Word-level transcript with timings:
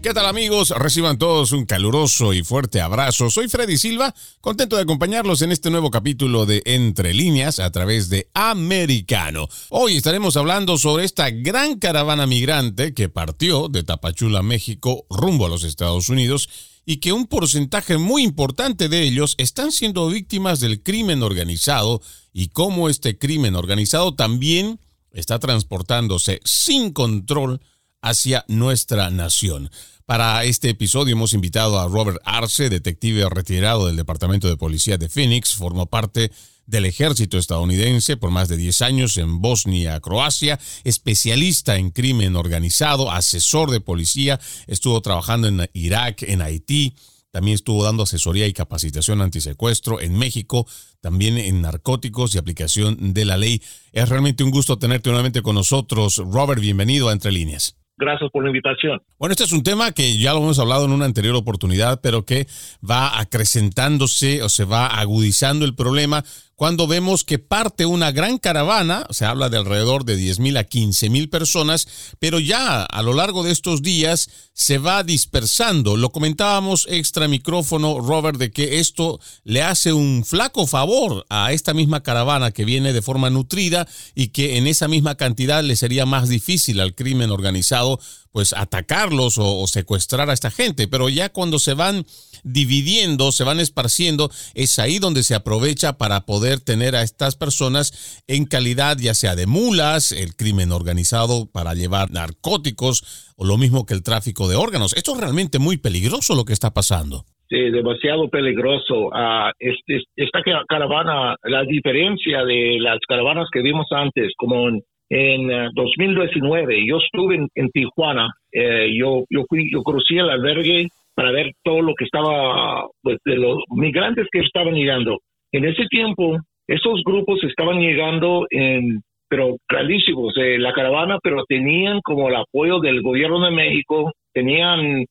¿Qué 0.00 0.14
tal 0.14 0.26
amigos? 0.26 0.70
Reciban 0.70 1.18
todos 1.18 1.50
un 1.50 1.66
caluroso 1.66 2.32
y 2.32 2.44
fuerte 2.44 2.80
abrazo. 2.80 3.30
Soy 3.30 3.48
Freddy 3.48 3.76
Silva, 3.76 4.14
contento 4.40 4.76
de 4.76 4.82
acompañarlos 4.82 5.42
en 5.42 5.50
este 5.50 5.70
nuevo 5.70 5.90
capítulo 5.90 6.46
de 6.46 6.62
Entre 6.66 7.12
líneas 7.12 7.58
a 7.58 7.72
través 7.72 8.08
de 8.08 8.30
Americano. 8.32 9.48
Hoy 9.70 9.96
estaremos 9.96 10.36
hablando 10.36 10.78
sobre 10.78 11.04
esta 11.04 11.30
gran 11.30 11.80
caravana 11.80 12.28
migrante 12.28 12.94
que 12.94 13.08
partió 13.08 13.68
de 13.68 13.82
Tapachula, 13.82 14.40
México, 14.40 15.04
rumbo 15.10 15.46
a 15.46 15.48
los 15.48 15.64
Estados 15.64 16.08
Unidos 16.08 16.48
y 16.86 16.98
que 16.98 17.12
un 17.12 17.26
porcentaje 17.26 17.98
muy 17.98 18.22
importante 18.22 18.88
de 18.88 19.02
ellos 19.02 19.34
están 19.36 19.72
siendo 19.72 20.06
víctimas 20.06 20.60
del 20.60 20.80
crimen 20.80 21.24
organizado 21.24 22.00
y 22.32 22.50
cómo 22.50 22.88
este 22.88 23.18
crimen 23.18 23.56
organizado 23.56 24.14
también 24.14 24.78
está 25.12 25.40
transportándose 25.40 26.40
sin 26.44 26.92
control 26.92 27.60
hacia 28.02 28.44
nuestra 28.48 29.10
nación. 29.10 29.70
Para 30.06 30.44
este 30.44 30.70
episodio 30.70 31.12
hemos 31.12 31.34
invitado 31.34 31.78
a 31.78 31.86
Robert 31.86 32.18
Arce, 32.24 32.70
detective 32.70 33.28
retirado 33.28 33.86
del 33.86 33.96
Departamento 33.96 34.48
de 34.48 34.56
Policía 34.56 34.96
de 34.96 35.08
Phoenix, 35.08 35.54
formó 35.54 35.86
parte 35.86 36.30
del 36.66 36.84
ejército 36.84 37.38
estadounidense 37.38 38.16
por 38.16 38.30
más 38.30 38.48
de 38.48 38.56
10 38.56 38.82
años 38.82 39.16
en 39.16 39.40
Bosnia, 39.40 40.00
Croacia, 40.00 40.58
especialista 40.84 41.76
en 41.76 41.90
crimen 41.90 42.36
organizado, 42.36 43.10
asesor 43.10 43.70
de 43.70 43.80
policía, 43.80 44.38
estuvo 44.66 45.00
trabajando 45.00 45.48
en 45.48 45.68
Irak, 45.72 46.22
en 46.22 46.42
Haití, 46.42 46.94
también 47.30 47.56
estuvo 47.56 47.84
dando 47.84 48.04
asesoría 48.04 48.46
y 48.46 48.52
capacitación 48.52 49.20
antisecuestro 49.20 50.00
en 50.00 50.16
México, 50.16 50.66
también 51.00 51.36
en 51.38 51.60
narcóticos 51.60 52.34
y 52.34 52.38
aplicación 52.38 53.12
de 53.12 53.24
la 53.24 53.36
ley. 53.36 53.62
Es 53.92 54.08
realmente 54.08 54.44
un 54.44 54.50
gusto 54.50 54.78
tenerte 54.78 55.10
nuevamente 55.10 55.42
con 55.42 55.54
nosotros. 55.54 56.16
Robert, 56.16 56.60
bienvenido 56.60 57.08
a 57.08 57.12
Entre 57.12 57.30
Líneas. 57.30 57.77
Gracias 57.98 58.30
por 58.30 58.44
la 58.44 58.50
invitación. 58.50 59.02
Bueno, 59.18 59.32
este 59.32 59.42
es 59.42 59.52
un 59.52 59.64
tema 59.64 59.90
que 59.90 60.18
ya 60.18 60.32
lo 60.32 60.38
hemos 60.38 60.58
hablado 60.60 60.84
en 60.84 60.92
una 60.92 61.04
anterior 61.04 61.34
oportunidad, 61.34 62.00
pero 62.00 62.24
que 62.24 62.46
va 62.88 63.18
acrecentándose 63.18 64.42
o 64.42 64.48
se 64.48 64.64
va 64.64 64.86
agudizando 64.86 65.64
el 65.64 65.74
problema 65.74 66.24
cuando 66.58 66.88
vemos 66.88 67.22
que 67.22 67.38
parte 67.38 67.86
una 67.86 68.10
gran 68.10 68.36
caravana, 68.36 69.06
se 69.10 69.24
habla 69.24 69.48
de 69.48 69.58
alrededor 69.58 70.04
de 70.04 70.16
10 70.16 70.40
mil 70.40 70.56
a 70.56 70.64
15 70.64 71.08
mil 71.08 71.30
personas, 71.30 71.86
pero 72.18 72.40
ya 72.40 72.82
a 72.82 73.02
lo 73.02 73.12
largo 73.12 73.44
de 73.44 73.52
estos 73.52 73.80
días 73.80 74.28
se 74.54 74.78
va 74.78 75.04
dispersando. 75.04 75.96
Lo 75.96 76.10
comentábamos 76.10 76.88
extra 76.90 77.28
micrófono, 77.28 78.00
Robert, 78.00 78.40
de 78.40 78.50
que 78.50 78.80
esto 78.80 79.20
le 79.44 79.62
hace 79.62 79.92
un 79.92 80.24
flaco 80.24 80.66
favor 80.66 81.24
a 81.30 81.52
esta 81.52 81.74
misma 81.74 82.02
caravana 82.02 82.50
que 82.50 82.64
viene 82.64 82.92
de 82.92 83.02
forma 83.02 83.30
nutrida 83.30 83.86
y 84.16 84.30
que 84.30 84.56
en 84.56 84.66
esa 84.66 84.88
misma 84.88 85.14
cantidad 85.14 85.62
le 85.62 85.76
sería 85.76 86.06
más 86.06 86.28
difícil 86.28 86.80
al 86.80 86.96
crimen 86.96 87.30
organizado 87.30 88.00
pues 88.32 88.52
atacarlos 88.52 89.38
o, 89.38 89.60
o 89.60 89.68
secuestrar 89.68 90.28
a 90.28 90.32
esta 90.32 90.50
gente, 90.50 90.88
pero 90.88 91.08
ya 91.08 91.28
cuando 91.28 91.60
se 91.60 91.74
van 91.74 92.04
dividiendo, 92.44 93.32
se 93.32 93.44
van 93.44 93.60
esparciendo, 93.60 94.30
es 94.54 94.78
ahí 94.78 94.98
donde 94.98 95.22
se 95.22 95.34
aprovecha 95.34 95.98
para 95.98 96.26
poder 96.26 96.60
tener 96.60 96.94
a 96.96 97.02
estas 97.02 97.36
personas 97.36 98.22
en 98.26 98.44
calidad 98.46 98.96
ya 98.98 99.14
sea 99.14 99.36
de 99.36 99.46
mulas, 99.46 100.12
el 100.12 100.34
crimen 100.36 100.72
organizado 100.72 101.46
para 101.50 101.74
llevar 101.74 102.10
narcóticos 102.10 103.32
o 103.36 103.44
lo 103.44 103.56
mismo 103.56 103.86
que 103.86 103.94
el 103.94 104.02
tráfico 104.02 104.48
de 104.48 104.56
órganos. 104.56 104.94
Esto 104.94 105.14
es 105.14 105.20
realmente 105.20 105.58
muy 105.58 105.76
peligroso 105.76 106.34
lo 106.34 106.44
que 106.44 106.52
está 106.52 106.72
pasando. 106.72 107.24
Sí, 107.50 107.70
demasiado 107.70 108.28
peligroso. 108.28 109.08
Ah, 109.14 109.52
esta 109.58 110.42
ca- 110.42 110.64
caravana, 110.68 111.34
la 111.44 111.62
diferencia 111.64 112.44
de 112.44 112.76
las 112.78 112.98
caravanas 113.08 113.48
que 113.50 113.62
vimos 113.62 113.86
antes, 113.90 114.32
como 114.36 114.68
en, 115.10 115.50
eh, 115.50 115.68
2019, 115.74 116.86
yo 116.86 116.98
estuve 116.98 117.46
en, 117.54 117.70
Tijuana, 117.70 118.30
eh, 118.52 118.90
yo, 118.96 119.24
yo, 119.30 119.44
fui, 119.48 119.70
yo 119.72 119.82
crucé 119.82 120.16
el 120.16 120.30
albergue 120.30 120.88
para 121.14 121.32
ver 121.32 121.52
todo 121.62 121.82
lo 121.82 121.94
que 121.94 122.04
estaba, 122.04 122.86
pues, 123.02 123.18
de 123.24 123.36
los 123.36 123.58
migrantes 123.70 124.26
que 124.30 124.40
estaban 124.40 124.74
llegando. 124.74 125.18
En 125.52 125.64
ese 125.64 125.86
tiempo, 125.86 126.36
esos 126.66 127.02
grupos 127.04 127.42
estaban 127.42 127.80
llegando 127.80 128.46
en, 128.50 129.00
pero 129.28 129.56
grandísimos, 129.68 130.36
eh, 130.36 130.58
la 130.58 130.72
caravana, 130.72 131.18
pero 131.22 131.44
tenían 131.48 132.00
como 132.02 132.28
el 132.28 132.36
apoyo 132.36 132.78
del 132.80 133.02
gobierno 133.02 133.44
de 133.44 133.50
México, 133.50 134.12
tenían 134.32 135.04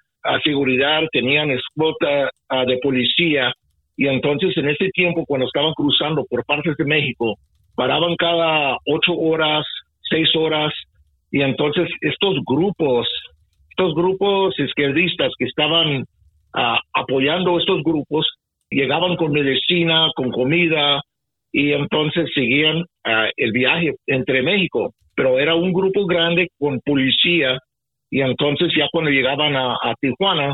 seguridad, 0.44 1.04
tenían 1.12 1.52
escolta 1.52 2.30
ah, 2.50 2.66
de 2.66 2.78
policía 2.80 3.54
y 3.96 4.08
entonces 4.08 4.56
en 4.58 4.70
ese 4.70 4.90
tiempo 4.90 5.26
cuando 5.26 5.48
estaban 5.48 5.74
cruzando 5.74 6.26
por 6.30 6.46
partes 6.46 6.76
de 6.78 6.86
México 6.86 7.36
paraban 7.76 8.16
cada 8.18 8.78
ocho 8.86 9.14
horas, 9.14 9.66
seis 10.10 10.30
horas 10.36 10.74
y 11.32 11.42
entonces 11.42 11.90
estos 12.02 12.36
grupos, 12.46 13.08
estos 13.70 13.94
grupos 13.96 14.58
izquierdistas 14.60 15.32
que 15.38 15.46
estaban 15.46 16.06
ah, 16.54 16.80
apoyando 16.94 17.60
estos 17.60 17.84
grupos 17.84 18.28
llegaban 18.70 19.16
con 19.16 19.32
medicina, 19.32 20.10
con 20.16 20.32
comida 20.32 21.02
y 21.52 21.72
entonces 21.72 22.30
seguían 22.34 22.84
ah, 23.04 23.30
el 23.36 23.52
viaje 23.52 23.96
entre 24.08 24.42
México, 24.42 24.94
pero 25.16 25.40
era 25.40 25.56
un 25.56 25.74
grupo 25.74 26.06
grande 26.06 26.48
con 26.58 26.80
policía 26.82 27.60
y 28.10 28.22
entonces 28.22 28.72
ya 28.76 28.88
cuando 28.92 29.12
llegaban 29.12 29.56
a, 29.56 29.74
a 29.74 29.94
Tijuana, 30.00 30.54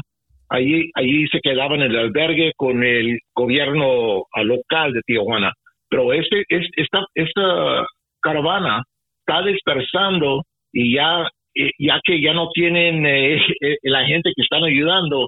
allí, 0.50 0.90
allí 0.96 1.28
se 1.28 1.40
quedaban 1.40 1.81
en 1.81 1.92
el 1.92 1.97
albergue 1.97 2.52
con 2.56 2.84
el 2.84 3.19
gobierno 3.36 4.24
local 4.44 4.94
de 4.94 5.02
Tijuana. 5.06 5.52
Pero 5.90 6.13
este, 6.13 6.44
es, 6.50 6.68
esta, 6.75 7.06
esta 7.13 7.86
caravana 8.22 8.84
está 9.25 9.41
dispersando 9.44 10.44
y 10.72 10.95
ya, 10.95 11.28
eh, 11.56 11.72
ya 11.79 12.00
que 12.03 12.22
ya 12.22 12.34
no 12.34 12.50
tienen 12.53 13.06
eh, 13.06 13.38
eh, 13.61 13.78
la 13.84 14.06
gente 14.06 14.31
que 14.35 14.41
están 14.41 14.63
ayudando, 14.63 15.28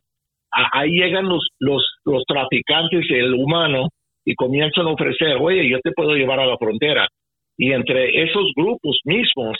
ahí 0.72 0.92
llegan 0.92 1.28
los, 1.28 1.48
los, 1.60 1.84
los 2.06 2.24
traficantes, 2.26 3.06
el 3.10 3.34
humano, 3.34 3.90
y 4.26 4.34
comienzan 4.36 4.88
a 4.88 4.92
ofrecer, 4.92 5.38
oye, 5.40 5.70
yo 5.70 5.80
te 5.82 5.92
puedo 5.92 6.16
llevar 6.16 6.40
a 6.40 6.48
la 6.48 6.58
frontera. 6.58 7.08
Y 7.58 7.72
entre 7.72 8.24
esos 8.24 8.52
grupos 8.56 9.00
mismos, 9.04 9.58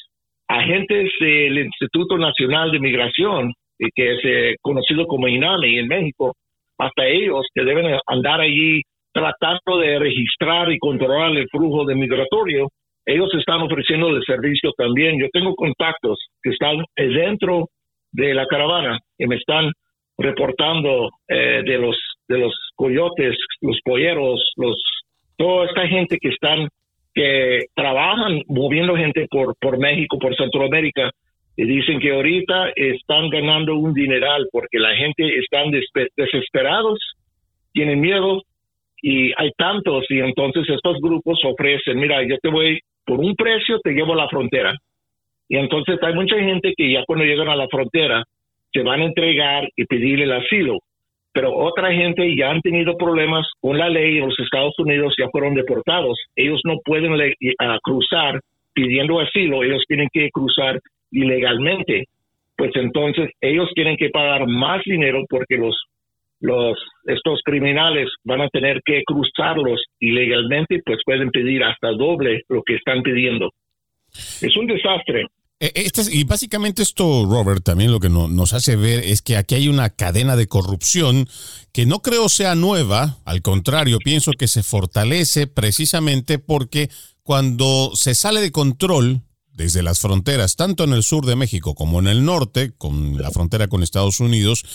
agentes 0.48 1.12
del 1.20 1.60
Instituto 1.60 2.18
Nacional 2.18 2.72
de 2.72 2.80
Migración, 2.80 3.54
eh, 3.80 3.90
que 3.94 4.14
es 4.14 4.56
conocido 4.62 5.06
como 5.06 5.28
INAMI 5.28 5.80
en 5.80 5.88
México, 5.88 6.34
hasta 6.78 7.06
ellos 7.06 7.46
que 7.54 7.64
deben 7.64 7.98
andar 8.08 8.42
allí 8.42 8.82
tratando 9.14 9.78
de 9.80 9.98
registrar 10.00 10.72
y 10.72 10.78
controlar 10.78 11.32
el 11.38 11.48
flujo 11.50 11.86
de 11.86 11.96
migratorio, 11.96 12.68
ellos 13.06 13.30
están 13.38 13.62
ofreciendo 13.62 14.10
el 14.10 14.24
servicio 14.24 14.72
también. 14.78 15.20
Yo 15.20 15.28
tengo 15.32 15.56
contactos 15.56 16.20
que 16.42 16.52
están 16.52 16.78
dentro 16.96 17.70
de 18.12 18.34
la 18.34 18.46
caravana 18.48 19.00
y 19.18 19.28
me 19.28 19.36
están 19.36 19.72
reportando 20.18 21.10
eh, 21.28 21.62
de 21.66 21.78
los 21.78 21.98
de 22.28 22.40
los 22.40 22.54
coyotes, 22.76 23.38
los 23.62 23.80
polleros, 23.84 24.42
los 24.56 24.82
toda 25.38 25.68
esta 25.68 25.88
gente 25.88 26.18
que 26.20 26.30
están 26.30 26.70
que 27.14 27.66
trabajan 27.76 28.42
moviendo 28.48 28.96
gente 28.96 29.28
por 29.30 29.56
por 29.60 29.78
México, 29.78 30.18
por 30.18 30.36
Centroamérica 30.36 31.12
y 31.58 31.66
dicen 31.66 32.00
que 32.00 32.12
ahorita 32.12 32.72
están 32.76 33.30
ganando 33.30 33.76
un 33.76 33.94
dineral 33.94 34.48
porque 34.52 34.80
la 34.80 34.96
gente 34.96 35.24
están 35.40 35.72
desesperados, 35.72 37.00
tienen 37.74 38.02
miedo 38.02 38.42
y 39.02 39.32
hay 39.38 39.52
tantos 39.58 40.06
y 40.10 40.20
entonces 40.20 40.68
estos 40.70 40.98
grupos 41.02 41.40
ofrecen, 41.44 42.00
mira, 42.00 42.24
yo 42.24 42.38
te 42.42 42.50
voy 42.50 42.80
por 43.06 43.20
un 43.20 43.36
precio 43.36 43.80
te 43.80 43.92
llevo 43.92 44.14
a 44.14 44.18
la 44.18 44.30
frontera. 44.30 44.76
Y 45.48 45.58
entonces 45.58 46.00
hay 46.02 46.14
mucha 46.16 46.38
gente 46.40 46.74
que 46.76 46.92
ya 46.92 47.04
cuando 47.06 47.24
llegan 47.24 47.50
a 47.50 47.56
la 47.56 47.68
frontera 47.68 48.24
se 48.74 48.82
van 48.82 49.02
a 49.02 49.06
entregar 49.06 49.70
y 49.76 49.86
pedir 49.86 50.22
el 50.22 50.32
asilo. 50.32 50.80
Pero 51.32 51.54
otra 51.54 51.92
gente 51.92 52.36
ya 52.36 52.50
han 52.50 52.62
tenido 52.62 52.98
problemas 52.98 53.46
con 53.60 53.78
la 53.78 53.90
ley 53.90 54.18
en 54.18 54.26
los 54.26 54.40
Estados 54.40 54.74
Unidos, 54.80 55.14
ya 55.18 55.30
fueron 55.30 55.54
deportados. 55.54 56.18
Ellos 56.36 56.62
no 56.64 56.78
pueden 56.84 57.14
a 57.60 57.80
cruzar 57.84 58.40
pidiendo 58.74 59.20
asilo, 59.20 59.64
ellos 59.64 59.84
tienen 59.88 60.10
que 60.12 60.30
cruzar 60.32 60.80
ilegalmente, 61.12 62.06
pues 62.58 62.72
entonces 62.76 63.32
ellos 63.42 63.70
tienen 63.74 63.98
que 63.98 64.10
pagar 64.10 64.48
más 64.48 64.82
dinero 64.86 65.24
porque 65.30 65.58
los 65.58 65.76
los 66.40 66.78
estos 67.06 67.40
criminales 67.44 68.10
van 68.24 68.42
a 68.42 68.50
tener 68.50 68.82
que 68.86 69.04
cruzarlos 69.06 69.82
ilegalmente, 70.00 70.82
pues 70.86 71.00
pueden 71.06 71.30
pedir 71.32 71.64
hasta 71.64 71.92
doble 71.92 72.44
lo 72.50 72.62
que 72.64 72.76
están 72.76 73.04
pidiendo. 73.04 73.52
Es 74.42 74.56
un 74.58 74.68
desastre. 74.68 75.26
Eh, 75.60 75.72
este 75.76 76.02
y 76.12 76.26
básicamente 76.26 76.84
esto, 76.84 77.26
Robert, 77.26 77.64
también 77.64 77.92
lo 77.92 78.00
que 78.00 78.10
nos 78.10 78.54
hace 78.54 78.76
ver 78.76 79.00
es 79.00 79.22
que 79.22 79.38
aquí 79.38 79.56
hay 79.56 79.68
una 79.70 79.90
cadena 79.90 80.36
de 80.36 80.48
corrupción 80.48 81.28
que 81.72 81.86
no 81.86 82.00
creo 82.00 82.28
sea 82.28 82.56
nueva, 82.56 83.18
al 83.26 83.42
contrario, 83.42 84.00
pienso 84.04 84.32
que 84.34 84.48
se 84.48 84.64
fortalece 84.64 85.48
precisamente 85.48 86.40
porque 86.40 86.90
cuando 87.24 87.92
se 87.96 88.16
sale 88.16 88.42
de 88.42 88.52
control 88.52 89.22
desde 89.56 89.82
las 89.82 90.00
fronteras, 90.00 90.56
tanto 90.58 90.84
en 90.84 90.94
el 90.94 91.02
sur 91.02 91.26
de 91.26 91.36
México 91.36 91.76
como 91.76 92.00
en 92.00 92.08
el 92.08 92.26
norte, 92.26 92.74
con 92.78 93.22
la 93.22 93.32
frontera 93.32 93.68
con 93.68 93.84
Estados 93.84 94.20
Unidos, 94.20 94.66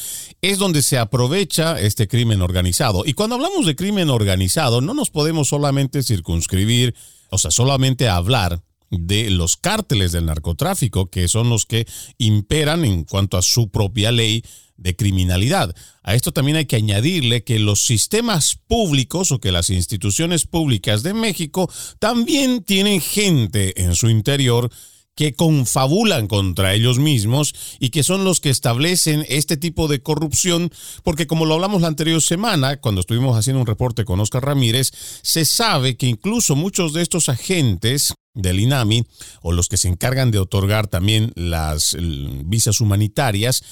es 0.40 0.58
donde 0.58 0.82
se 0.82 0.98
aprovecha 0.98 1.78
este 1.78 2.08
crimen 2.08 2.40
organizado. 2.40 3.02
Y 3.04 3.12
cuando 3.12 3.36
hablamos 3.36 3.66
de 3.66 3.76
crimen 3.76 4.08
organizado, 4.10 4.80
no 4.80 4.94
nos 4.94 5.10
podemos 5.10 5.48
solamente 5.48 6.02
circunscribir, 6.02 6.94
o 7.30 7.38
sea, 7.38 7.50
solamente 7.50 8.08
hablar 8.08 8.62
de 8.90 9.30
los 9.30 9.56
cárteles 9.56 10.12
del 10.12 10.26
narcotráfico, 10.26 11.06
que 11.06 11.28
son 11.28 11.48
los 11.48 11.64
que 11.64 11.86
imperan 12.18 12.84
en 12.84 13.04
cuanto 13.04 13.36
a 13.36 13.42
su 13.42 13.68
propia 13.68 14.12
ley 14.12 14.42
de 14.76 14.96
criminalidad. 14.96 15.74
A 16.02 16.14
esto 16.14 16.32
también 16.32 16.56
hay 16.56 16.66
que 16.66 16.76
añadirle 16.76 17.44
que 17.44 17.58
los 17.58 17.82
sistemas 17.82 18.58
públicos 18.66 19.30
o 19.30 19.38
que 19.38 19.52
las 19.52 19.70
instituciones 19.70 20.46
públicas 20.46 21.02
de 21.02 21.14
México 21.14 21.70
también 21.98 22.64
tienen 22.64 23.00
gente 23.00 23.82
en 23.82 23.94
su 23.94 24.08
interior 24.08 24.70
que 25.14 25.34
confabulan 25.34 26.26
contra 26.28 26.74
ellos 26.74 26.98
mismos 26.98 27.54
y 27.78 27.90
que 27.90 28.02
son 28.02 28.24
los 28.24 28.40
que 28.40 28.50
establecen 28.50 29.26
este 29.28 29.56
tipo 29.56 29.88
de 29.88 30.02
corrupción, 30.02 30.70
porque 31.02 31.26
como 31.26 31.44
lo 31.44 31.54
hablamos 31.54 31.82
la 31.82 31.88
anterior 31.88 32.22
semana, 32.22 32.78
cuando 32.78 33.00
estuvimos 33.00 33.36
haciendo 33.36 33.60
un 33.60 33.66
reporte 33.66 34.04
con 34.04 34.20
Oscar 34.20 34.44
Ramírez, 34.44 34.92
se 35.22 35.44
sabe 35.44 35.96
que 35.96 36.06
incluso 36.06 36.56
muchos 36.56 36.92
de 36.92 37.02
estos 37.02 37.28
agentes 37.28 38.14
del 38.34 38.60
INAMI 38.60 39.04
o 39.42 39.52
los 39.52 39.68
que 39.68 39.76
se 39.76 39.88
encargan 39.88 40.30
de 40.30 40.38
otorgar 40.38 40.86
también 40.86 41.32
las 41.34 41.96
visas 41.98 42.80
humanitarias 42.80 43.62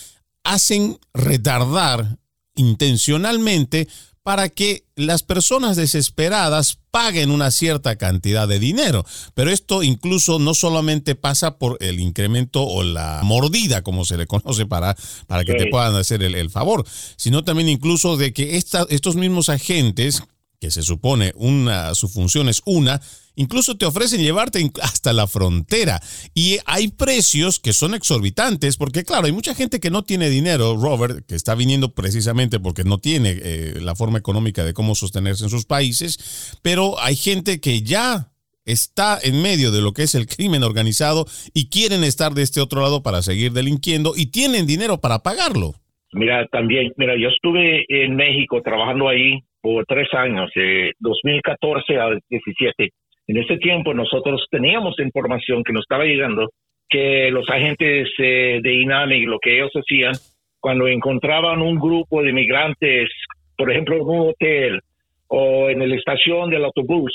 hacen 0.45 0.99
retardar 1.15 2.19
intencionalmente 2.57 3.89
para 4.29 4.51
que 4.51 4.85
las 4.95 5.23
personas 5.23 5.79
desesperadas 5.79 6.81
paguen 6.91 7.31
una 7.31 7.51
cierta 7.51 7.97
cantidad 7.97 8.47
de 8.47 8.59
dinero. 8.59 9.07
Pero 9.33 9.51
esto 9.51 9.83
incluso 9.83 10.39
no 10.39 10.53
solamente 10.53 11.15
pasa 11.15 11.57
por 11.57 11.79
el 11.81 11.99
incremento 11.99 12.63
o 12.63 12.83
la 12.83 13.23
mordida, 13.25 13.81
como 13.81 14.05
se 14.05 14.19
le 14.19 14.27
conoce, 14.27 14.67
para, 14.67 14.95
para 15.27 15.47
que 15.47 15.55
te 15.55 15.69
puedan 15.71 15.95
hacer 15.95 16.23
el, 16.23 16.51
favor, 16.51 16.85
sino 17.17 17.43
también 17.43 17.71
incluso 17.71 18.19
de 18.19 18.35
que 18.35 18.59
estos 18.59 19.17
mismos 19.17 19.49
agentes, 19.49 20.23
que 20.61 20.71
se 20.71 20.83
supone 20.83 21.33
una, 21.35 21.95
su 21.95 22.07
función 22.07 22.51
es 22.51 22.61
una, 22.67 23.01
Incluso 23.39 23.77
te 23.77 23.87
ofrecen 23.87 24.21
llevarte 24.21 24.59
hasta 24.83 25.13
la 25.13 25.29
frontera. 25.29 26.01
Y 26.35 26.59
hay 26.67 26.89
precios 26.89 27.61
que 27.61 27.73
son 27.73 27.95
exorbitantes, 27.95 28.77
porque 28.77 29.05
claro, 29.05 29.27
hay 29.27 29.33
mucha 29.33 29.55
gente 29.55 29.79
que 29.79 29.91
no 29.91 30.03
tiene 30.03 30.29
dinero, 30.29 30.77
Robert, 30.77 31.25
que 31.25 31.37
está 31.37 31.55
viniendo 31.55 31.95
precisamente 31.95 32.59
porque 32.59 32.83
no 32.83 32.99
tiene 32.99 33.37
eh, 33.41 33.75
la 33.81 33.95
forma 33.95 34.19
económica 34.19 34.65
de 34.65 34.75
cómo 34.75 34.97
sostenerse 34.97 35.45
en 35.45 35.51
sus 35.51 35.67
países, 35.67 36.59
pero 36.63 37.01
hay 37.01 37.15
gente 37.15 37.61
que 37.61 37.83
ya 37.83 38.33
está 38.65 39.19
en 39.23 39.41
medio 39.41 39.71
de 39.71 39.83
lo 39.83 39.93
que 39.93 40.03
es 40.03 40.17
el 40.17 40.27
crimen 40.27 40.65
organizado 40.65 41.25
y 41.55 41.71
quieren 41.71 42.03
estar 42.03 42.33
de 42.33 42.43
este 42.43 42.61
otro 42.61 42.83
lado 42.83 43.05
para 43.05 43.23
seguir 43.23 43.53
delinquiendo 43.53 44.15
y 44.17 44.33
tienen 44.33 44.67
dinero 44.67 45.01
para 45.01 45.21
pagarlo. 45.21 45.75
Mira, 46.13 46.45
también, 46.49 46.93
mira, 46.97 47.15
yo 47.17 47.29
estuve 47.29 47.87
en 47.89 48.17
México 48.17 48.61
trabajando 48.63 49.09
ahí 49.09 49.45
por 49.61 49.85
tres 49.87 50.09
años, 50.13 50.51
de 50.57 50.93
2014 50.99 51.97
al 51.99 52.21
17. 52.29 52.91
En 53.29 53.37
ese 53.37 53.59
tiempo 53.59 53.93
nosotros 53.93 54.47
teníamos 54.51 54.99
información 54.99 55.63
que 55.63 55.73
nos 55.73 55.83
estaba 55.83 56.05
llegando 56.05 56.49
que 56.89 57.31
los 57.31 57.49
agentes 57.51 58.09
eh, 58.19 58.61
de 58.63 58.75
INAMI, 58.75 59.27
lo 59.27 59.39
que 59.39 59.57
ellos 59.57 59.71
hacían, 59.75 60.15
cuando 60.59 60.89
encontraban 60.89 61.61
un 61.61 61.79
grupo 61.79 62.23
de 62.23 62.33
migrantes, 62.33 63.11
por 63.57 63.71
ejemplo, 63.71 63.97
en 63.97 64.03
un 64.03 64.29
hotel 64.31 64.81
o 65.29 65.69
en 65.69 65.87
la 65.87 65.95
estación 65.95 66.49
del 66.49 66.65
autobús, 66.65 67.13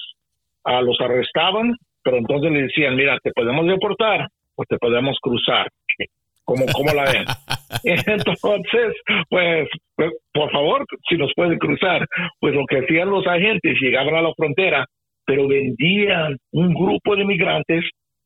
a 0.63 0.81
los 0.81 0.95
arrestaban, 1.01 1.73
pero 2.03 2.17
entonces 2.17 2.51
le 2.51 2.61
decían, 2.63 2.95
mira, 2.95 3.17
te 3.23 3.31
podemos 3.31 3.65
deportar 3.65 4.27
o 4.55 4.63
te 4.65 4.77
podemos 4.77 5.17
cruzar. 5.19 5.67
¿Cómo, 6.45 6.65
cómo 6.73 6.93
la 6.93 7.05
ven? 7.05 7.25
entonces, 7.83 8.95
pues, 9.29 9.67
pues, 9.95 10.11
por 10.31 10.51
favor, 10.51 10.85
si 11.09 11.17
nos 11.17 11.31
pueden 11.35 11.57
cruzar, 11.57 12.05
pues 12.39 12.53
lo 12.53 12.65
que 12.67 12.79
hacían 12.79 13.09
los 13.09 13.25
agentes, 13.25 13.77
llegaban 13.81 14.15
a 14.15 14.21
la 14.21 14.33
frontera, 14.35 14.85
pero 15.25 15.47
vendían 15.47 16.37
un 16.51 16.73
grupo 16.73 17.15
de 17.15 17.25
migrantes 17.25 17.83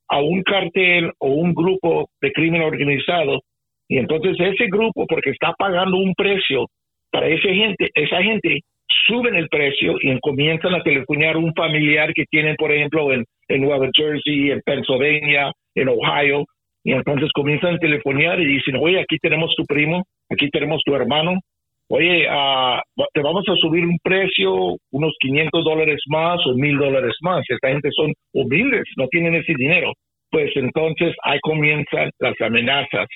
a 0.10 0.22
un 0.22 0.42
cartel 0.44 1.12
o 1.20 1.30
un 1.30 1.54
grupo 1.54 2.10
de 2.22 2.32
crimen 2.32 2.62
organizado. 2.62 3.42
Y 3.90 3.98
entonces 3.98 4.38
ese 4.40 4.68
grupo 4.68 5.06
porque 5.08 5.32
está 5.32 5.54
pagando 5.58 5.98
un 5.98 6.14
precio 6.14 6.66
para 7.12 7.28
esa 7.28 7.50
gente 7.50 7.90
esa 7.94 8.22
gente 8.22 8.62
suben 9.08 9.36
el 9.36 9.48
precio 9.48 9.96
y 10.02 10.20
comienzan 10.20 10.76
a 10.76 10.84
telefonear 10.84 11.38
un 11.38 11.54
familiar 11.54 12.14
que 12.14 12.26
tienen 12.30 12.56
por 12.58 12.72
ejemplo 12.72 13.14
en, 13.14 13.24
en 13.48 13.62
Nueva 13.62 13.88
Jersey 13.94 14.52
en 14.52 14.62
Pennsylvania 14.66 15.52
en 15.76 15.90
Ohio. 15.90 16.46
Y 16.84 16.94
entonces 16.94 17.30
comienzan 17.34 17.76
a 17.76 17.80
telefonear 17.80 18.40
y 18.40 18.46
dicen 18.46 18.78
oye 18.80 19.00
aquí 19.00 19.18
tenemos 19.20 19.54
tu 19.56 19.64
primo 19.66 20.04
aquí 20.30 20.50
tenemos 20.50 20.82
tu 20.86 20.96
hermano 20.96 21.40
oye, 21.90 22.28
uh, 22.30 23.04
te 23.14 23.22
vamos 23.22 23.44
a 23.48 23.56
subir 23.56 23.86
un 23.86 23.98
precio, 24.04 24.78
unos 24.92 25.14
500 25.20 25.64
dólares 25.64 26.02
más 26.08 26.40
o 26.46 26.54
1000 26.54 26.78
dólares 26.78 27.14
más. 27.22 27.44
Esta 27.48 27.70
gente 27.70 27.90
son 27.96 28.14
humildes, 28.34 28.84
no 28.98 29.08
tienen 29.08 29.36
ese 29.36 29.54
dinero. 29.58 29.94
Pues 30.30 30.52
entonces 30.56 31.16
ahí 31.24 31.40
comienzan 31.42 32.12
las 32.20 32.40
amenazas. 32.42 33.08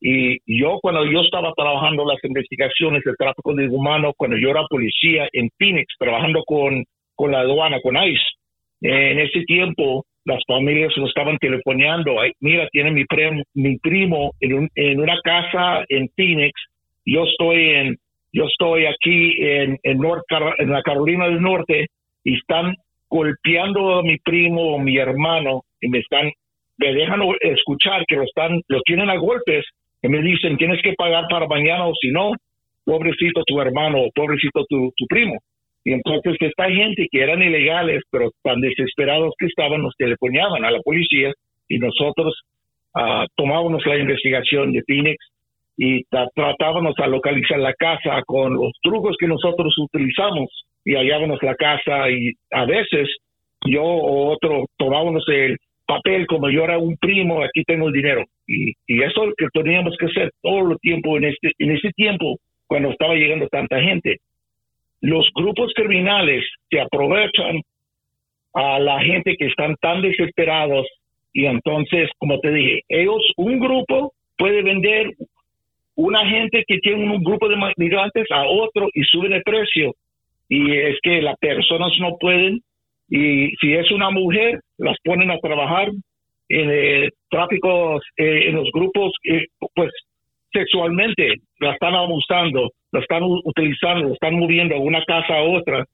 Y 0.00 0.38
yo, 0.46 0.78
cuando 0.80 1.04
yo 1.04 1.20
estaba 1.20 1.52
trabajando 1.56 2.04
las 2.04 2.22
investigaciones 2.22 3.02
del 3.04 3.16
tráfico 3.16 3.54
de 3.54 3.68
humanos, 3.68 4.14
cuando 4.16 4.36
yo 4.36 4.50
era 4.50 4.62
policía 4.68 5.28
en 5.32 5.48
Phoenix, 5.58 5.86
trabajando 5.98 6.42
con, 6.44 6.84
con 7.14 7.32
la 7.32 7.40
aduana, 7.40 7.80
con 7.80 7.96
ICE, 7.96 8.22
en 8.80 9.18
ese 9.18 9.42
tiempo 9.42 10.04
las 10.24 10.40
familias 10.46 10.92
nos 10.96 11.08
estaban 11.08 11.38
telefoneando. 11.38 12.16
Mira, 12.40 12.68
tiene 12.70 12.92
mi, 12.92 13.04
mi 13.54 13.78
primo 13.78 14.32
en, 14.40 14.68
en 14.74 15.00
una 15.00 15.18
casa 15.22 15.84
en 15.88 16.08
Phoenix, 16.14 16.52
yo 17.04 17.24
estoy 17.24 17.70
en 17.70 17.96
yo 18.32 18.44
estoy 18.44 18.86
aquí 18.86 19.34
en, 19.38 19.78
en, 19.82 20.00
en 20.58 20.70
la 20.70 20.82
Carolina 20.82 21.26
del 21.26 21.40
Norte 21.40 21.86
y 22.24 22.36
están 22.36 22.74
golpeando 23.08 23.98
a 23.98 24.02
mi 24.02 24.18
primo 24.18 24.74
o 24.74 24.78
mi 24.78 24.98
hermano 24.98 25.62
y 25.80 25.88
me 25.88 25.98
están, 25.98 26.30
me 26.76 26.92
dejan 26.92 27.20
escuchar 27.40 28.04
que 28.06 28.16
lo 28.16 28.24
están, 28.24 28.60
lo 28.68 28.80
tienen 28.82 29.08
a 29.08 29.16
golpes 29.16 29.64
y 30.02 30.08
me 30.08 30.20
dicen 30.22 30.56
tienes 30.56 30.82
que 30.82 30.92
pagar 30.92 31.24
para 31.30 31.46
mañana 31.46 31.86
o 31.86 31.94
si 32.00 32.10
no, 32.10 32.32
pobrecito 32.84 33.42
tu 33.46 33.60
hermano 33.60 34.02
o 34.02 34.10
pobrecito 34.14 34.64
tu, 34.68 34.92
tu 34.96 35.06
primo. 35.06 35.38
Y 35.84 35.92
entonces 35.92 36.36
esta 36.40 36.68
gente 36.70 37.06
que 37.10 37.22
eran 37.22 37.42
ilegales, 37.42 38.02
pero 38.10 38.30
tan 38.42 38.60
desesperados 38.60 39.32
que 39.38 39.46
estaban, 39.46 39.82
nos 39.82 39.94
telefoneaban 39.96 40.64
a 40.64 40.70
la 40.70 40.80
policía 40.80 41.32
y 41.68 41.78
nosotros 41.78 42.34
uh, 42.94 43.24
tomábamos 43.36 43.84
la 43.86 43.96
investigación 43.96 44.72
de 44.72 44.82
Phoenix 44.86 45.16
y 45.80 46.02
tratábamos 46.34 46.94
a 46.98 47.06
localizar 47.06 47.60
la 47.60 47.72
casa 47.72 48.20
con 48.26 48.52
los 48.54 48.72
trucos 48.82 49.16
que 49.18 49.28
nosotros 49.28 49.72
utilizamos 49.78 50.50
y 50.84 50.96
hallábamos 50.96 51.40
la 51.40 51.54
casa 51.54 52.10
y 52.10 52.32
a 52.50 52.64
veces 52.64 53.08
yo 53.64 53.84
o 53.84 54.32
otro 54.32 54.64
tomábamos 54.76 55.24
el 55.28 55.56
papel 55.86 56.26
como 56.26 56.50
yo 56.50 56.64
era 56.64 56.78
un 56.78 56.96
primo, 56.96 57.42
aquí 57.44 57.62
tengo 57.64 57.86
el 57.86 57.92
dinero. 57.92 58.24
Y, 58.46 58.72
y 58.88 59.02
eso 59.02 59.22
es 59.22 59.28
lo 59.28 59.34
que 59.36 59.46
teníamos 59.52 59.96
que 59.98 60.06
hacer 60.06 60.32
todo 60.42 60.72
el 60.72 60.78
tiempo 60.80 61.16
en 61.16 61.26
este, 61.26 61.52
en 61.58 61.70
ese 61.70 61.90
tiempo 61.92 62.36
cuando 62.66 62.90
estaba 62.90 63.14
llegando 63.14 63.46
tanta 63.46 63.80
gente. 63.80 64.16
Los 65.00 65.30
grupos 65.32 65.72
criminales 65.76 66.44
se 66.70 66.80
aprovechan 66.80 67.60
a 68.52 68.80
la 68.80 69.00
gente 69.00 69.36
que 69.36 69.46
están 69.46 69.76
tan 69.80 70.02
desesperados 70.02 70.88
y 71.32 71.46
entonces, 71.46 72.10
como 72.18 72.40
te 72.40 72.50
dije, 72.50 72.80
ellos, 72.88 73.22
un 73.36 73.60
grupo 73.60 74.12
puede 74.36 74.62
vender 74.62 75.12
una 75.98 76.24
gente 76.24 76.64
que 76.66 76.78
tiene 76.78 77.12
un 77.12 77.24
grupo 77.24 77.48
de 77.48 77.56
migrantes 77.76 78.24
a 78.30 78.46
otro 78.46 78.88
y 78.94 79.02
suben 79.02 79.32
el 79.32 79.42
precio. 79.42 79.94
Y 80.48 80.76
es 80.76 80.96
que 81.02 81.20
las 81.20 81.36
personas 81.38 81.90
no 81.98 82.16
pueden, 82.20 82.60
y 83.08 83.50
si 83.60 83.74
es 83.74 83.90
una 83.90 84.08
mujer, 84.10 84.60
las 84.78 84.96
ponen 85.04 85.30
a 85.32 85.38
trabajar 85.38 85.88
en 86.48 86.70
eh, 86.70 87.10
tráficos, 87.28 88.00
eh, 88.16 88.44
en 88.46 88.54
los 88.54 88.70
grupos, 88.72 89.12
eh, 89.24 89.46
pues 89.74 89.90
sexualmente, 90.52 91.34
la 91.58 91.72
están 91.72 91.94
abusando, 91.96 92.70
la 92.92 93.00
están 93.00 93.24
utilizando, 93.24 94.08
la 94.08 94.14
están 94.14 94.38
moviendo 94.38 94.76
de 94.76 94.80
una 94.80 95.04
casa 95.04 95.34
a 95.34 95.42
otra 95.42 95.84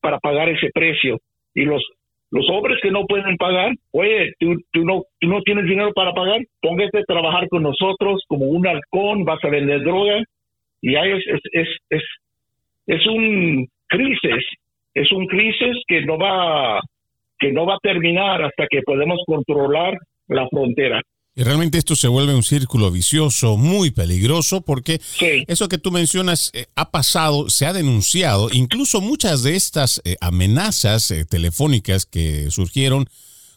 para 0.00 0.18
pagar 0.20 0.48
ese 0.48 0.70
precio. 0.72 1.18
Y 1.54 1.66
los 1.66 1.84
Los 2.30 2.48
hombres 2.48 2.78
que 2.80 2.92
no 2.92 3.06
pueden 3.06 3.36
pagar, 3.36 3.72
oye, 3.90 4.32
tú, 4.38 4.54
tú, 4.72 4.84
no, 4.84 5.02
tú 5.18 5.28
no 5.28 5.42
tienes 5.42 5.64
dinero 5.64 5.92
para 5.92 6.12
pagar, 6.12 6.40
póngase 6.62 6.98
a 6.98 7.04
trabajar 7.04 7.48
con 7.48 7.64
nosotros 7.64 8.22
como 8.28 8.46
un 8.46 8.66
halcón, 8.66 9.24
vas 9.24 9.42
a 9.44 9.48
vender 9.48 9.82
droga. 9.82 10.22
Y 10.80 10.94
ahí 10.94 11.10
es, 11.10 11.24
es, 11.52 11.68
es, 11.90 12.02
es, 12.86 13.06
un 13.06 13.66
crisis, 13.88 14.44
es 14.94 15.10
un 15.12 15.26
crisis 15.26 15.76
que 15.86 16.02
no 16.02 16.18
va 16.18 16.80
que 17.38 17.52
no 17.52 17.66
va 17.66 17.74
a 17.74 17.82
terminar 17.82 18.42
hasta 18.42 18.66
que 18.68 18.82
podemos 18.82 19.18
controlar 19.26 19.96
la 20.28 20.46
frontera. 20.48 21.00
Y 21.36 21.44
realmente 21.44 21.78
esto 21.78 21.94
se 21.94 22.08
vuelve 22.08 22.34
un 22.34 22.42
círculo 22.42 22.90
vicioso 22.90 23.56
muy 23.56 23.92
peligroso 23.92 24.62
porque 24.62 25.00
eso 25.46 25.68
que 25.68 25.78
tú 25.78 25.92
mencionas 25.92 26.50
eh, 26.52 26.66
ha 26.74 26.90
pasado, 26.90 27.48
se 27.48 27.66
ha 27.66 27.72
denunciado, 27.72 28.48
incluso 28.52 29.00
muchas 29.00 29.42
de 29.44 29.54
estas 29.54 30.00
eh, 30.04 30.16
amenazas 30.20 31.10
eh, 31.12 31.24
telefónicas 31.24 32.04
que 32.04 32.50
surgieron 32.50 33.08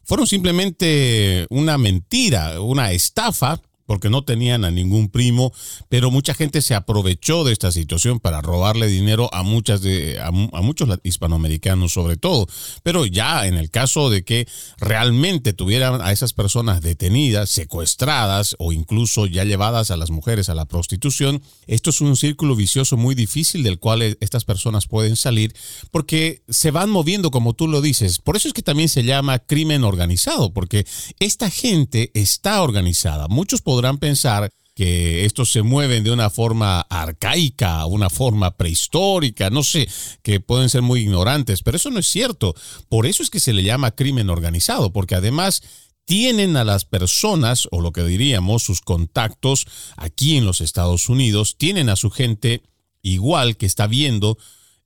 fueron 0.04 0.28
simplemente 0.28 1.48
una 1.50 1.78
mentira, 1.78 2.62
una 2.62 2.92
estafa 2.92 3.60
porque 3.86 4.10
no 4.10 4.24
tenían 4.24 4.66
a 4.66 4.72
ningún 4.72 5.10
primo, 5.10 5.54
pero 5.90 6.12
mucha 6.12 6.34
gente 6.34 6.62
se 6.62 6.76
aprovechó 6.76 7.44
de 7.44 7.54
esta 7.54 7.72
situación 7.72 8.20
para 8.20 8.42
robarle 8.42 8.88
dinero 8.88 9.30
a 9.34 9.44
muchas 9.44 9.82
de 9.82 10.20
a, 10.20 10.32
muchos 10.32 10.90
hispanoamericanos 11.04 11.94
sobre 11.94 12.18
todo. 12.18 12.48
Pero 12.84 13.06
ya 13.06 13.48
en 13.48 13.56
el 13.56 13.70
caso 13.70 14.10
de 14.10 14.24
que 14.24 14.48
realmente 14.78 15.54
tuvieran 15.54 16.02
a 16.02 16.12
esas 16.12 16.34
personas 16.34 16.82
detenidas, 16.82 17.50
secuestradas 17.50 18.56
o 18.60 18.72
incluso 18.72 19.26
ya 19.26 19.44
llevadas 19.44 19.92
a 19.92 19.98
las 19.98 20.12
mujeres 20.12 20.50
a 20.50 20.56
la 20.56 20.66
prostitución, 20.66 21.42
esto 21.68 21.90
es 21.90 22.02
un 22.02 22.16
círculo 22.16 22.56
vicioso 22.56 22.98
muy 22.98 23.16
difícil 23.16 23.64
del 23.64 23.80
cual 23.80 24.02
e, 24.02 24.18
estas 24.20 24.46
personas 24.46 24.88
pueden 24.88 25.16
salir 25.16 25.54
porque 25.92 26.44
se 26.50 26.72
van 26.72 26.90
moviendo 26.90 27.32
como 27.32 27.54
tú 27.54 27.68
lo 27.68 27.82
dices. 27.82 28.20
Por 28.20 28.36
eso 28.36 28.48
es 28.48 28.54
que 28.54 28.62
también 28.62 28.90
se 28.90 29.04
llama 29.04 29.40
crimen 29.40 29.84
organizado, 29.84 30.54
porque 30.54 30.86
esta 31.20 31.50
gente 31.50 32.12
está 32.14 32.62
organizada. 32.62 33.28
Muchos 33.28 33.62
podrán 33.74 33.98
pensar 33.98 34.52
que 34.76 35.26
estos 35.26 35.52
se 35.52 35.64
mueven 35.64 36.04
de 36.04 36.12
una 36.12 36.30
forma 36.30 36.82
arcaica, 36.82 37.88
una 37.88 38.12
forma 38.12 38.56
prehistórica, 38.56 39.50
no 39.50 39.64
sé, 39.64 39.90
que 40.22 40.40
pueden 40.40 40.70
ser 40.70 40.84
muy 40.84 41.00
ignorantes, 41.00 41.64
pero 41.64 41.78
eso 41.78 41.90
no 41.90 41.98
es 42.00 42.06
cierto. 42.06 42.54
Por 42.88 43.08
eso 43.08 43.24
es 43.24 43.32
que 43.32 43.40
se 43.40 43.52
le 43.52 43.64
llama 43.64 43.96
crimen 43.96 44.30
organizado, 44.30 44.94
porque 44.94 45.16
además 45.16 45.64
tienen 46.06 46.56
a 46.56 46.64
las 46.64 46.86
personas, 46.86 47.68
o 47.72 47.82
lo 47.82 47.92
que 47.92 48.04
diríamos, 48.04 48.62
sus 48.62 48.82
contactos 48.82 49.66
aquí 49.98 50.38
en 50.38 50.46
los 50.46 50.62
Estados 50.62 51.10
Unidos, 51.10 51.56
tienen 51.58 51.90
a 51.90 51.96
su 51.96 52.12
gente 52.12 52.62
igual 53.02 53.58
que 53.58 53.66
está 53.66 53.88
viendo 53.88 54.38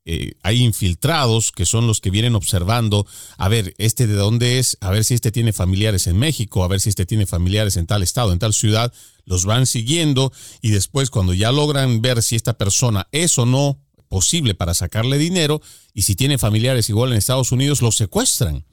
eh, 0.09 0.35
hay 0.41 0.63
infiltrados 0.63 1.51
que 1.51 1.65
son 1.65 1.85
los 1.85 1.99
que 1.99 2.11
vienen 2.11 2.33
observando, 2.33 3.05
a 3.37 3.49
ver, 3.49 3.75
este 3.77 4.07
de 4.07 4.13
dónde 4.13 4.57
es, 4.57 4.77
a 4.79 4.89
ver 4.89 5.03
si 5.03 5.13
este 5.13 5.33
tiene 5.33 5.51
familiares 5.51 6.07
en 6.07 6.17
México, 6.17 6.63
a 6.63 6.69
ver 6.69 6.79
si 6.79 6.87
este 6.87 7.05
tiene 7.05 7.25
familiares 7.25 7.75
en 7.75 7.87
tal 7.87 8.03
estado, 8.03 8.31
en 8.31 8.39
tal 8.39 8.53
ciudad, 8.53 8.93
los 9.25 9.43
van 9.43 9.65
siguiendo 9.65 10.31
y 10.61 10.69
después 10.69 11.09
cuando 11.09 11.33
ya 11.33 11.51
logran 11.51 12.01
ver 12.01 12.23
si 12.23 12.37
esta 12.37 12.57
persona 12.57 13.09
es 13.11 13.37
o 13.37 13.45
no 13.45 13.81
posible 14.07 14.55
para 14.55 14.73
sacarle 14.73 15.17
dinero 15.17 15.61
y 15.93 16.03
si 16.03 16.15
tiene 16.15 16.37
familiares 16.37 16.87
igual 16.87 17.11
en 17.11 17.17
Estados 17.17 17.51
Unidos, 17.51 17.81
los 17.81 17.97
secuestran 17.97 18.63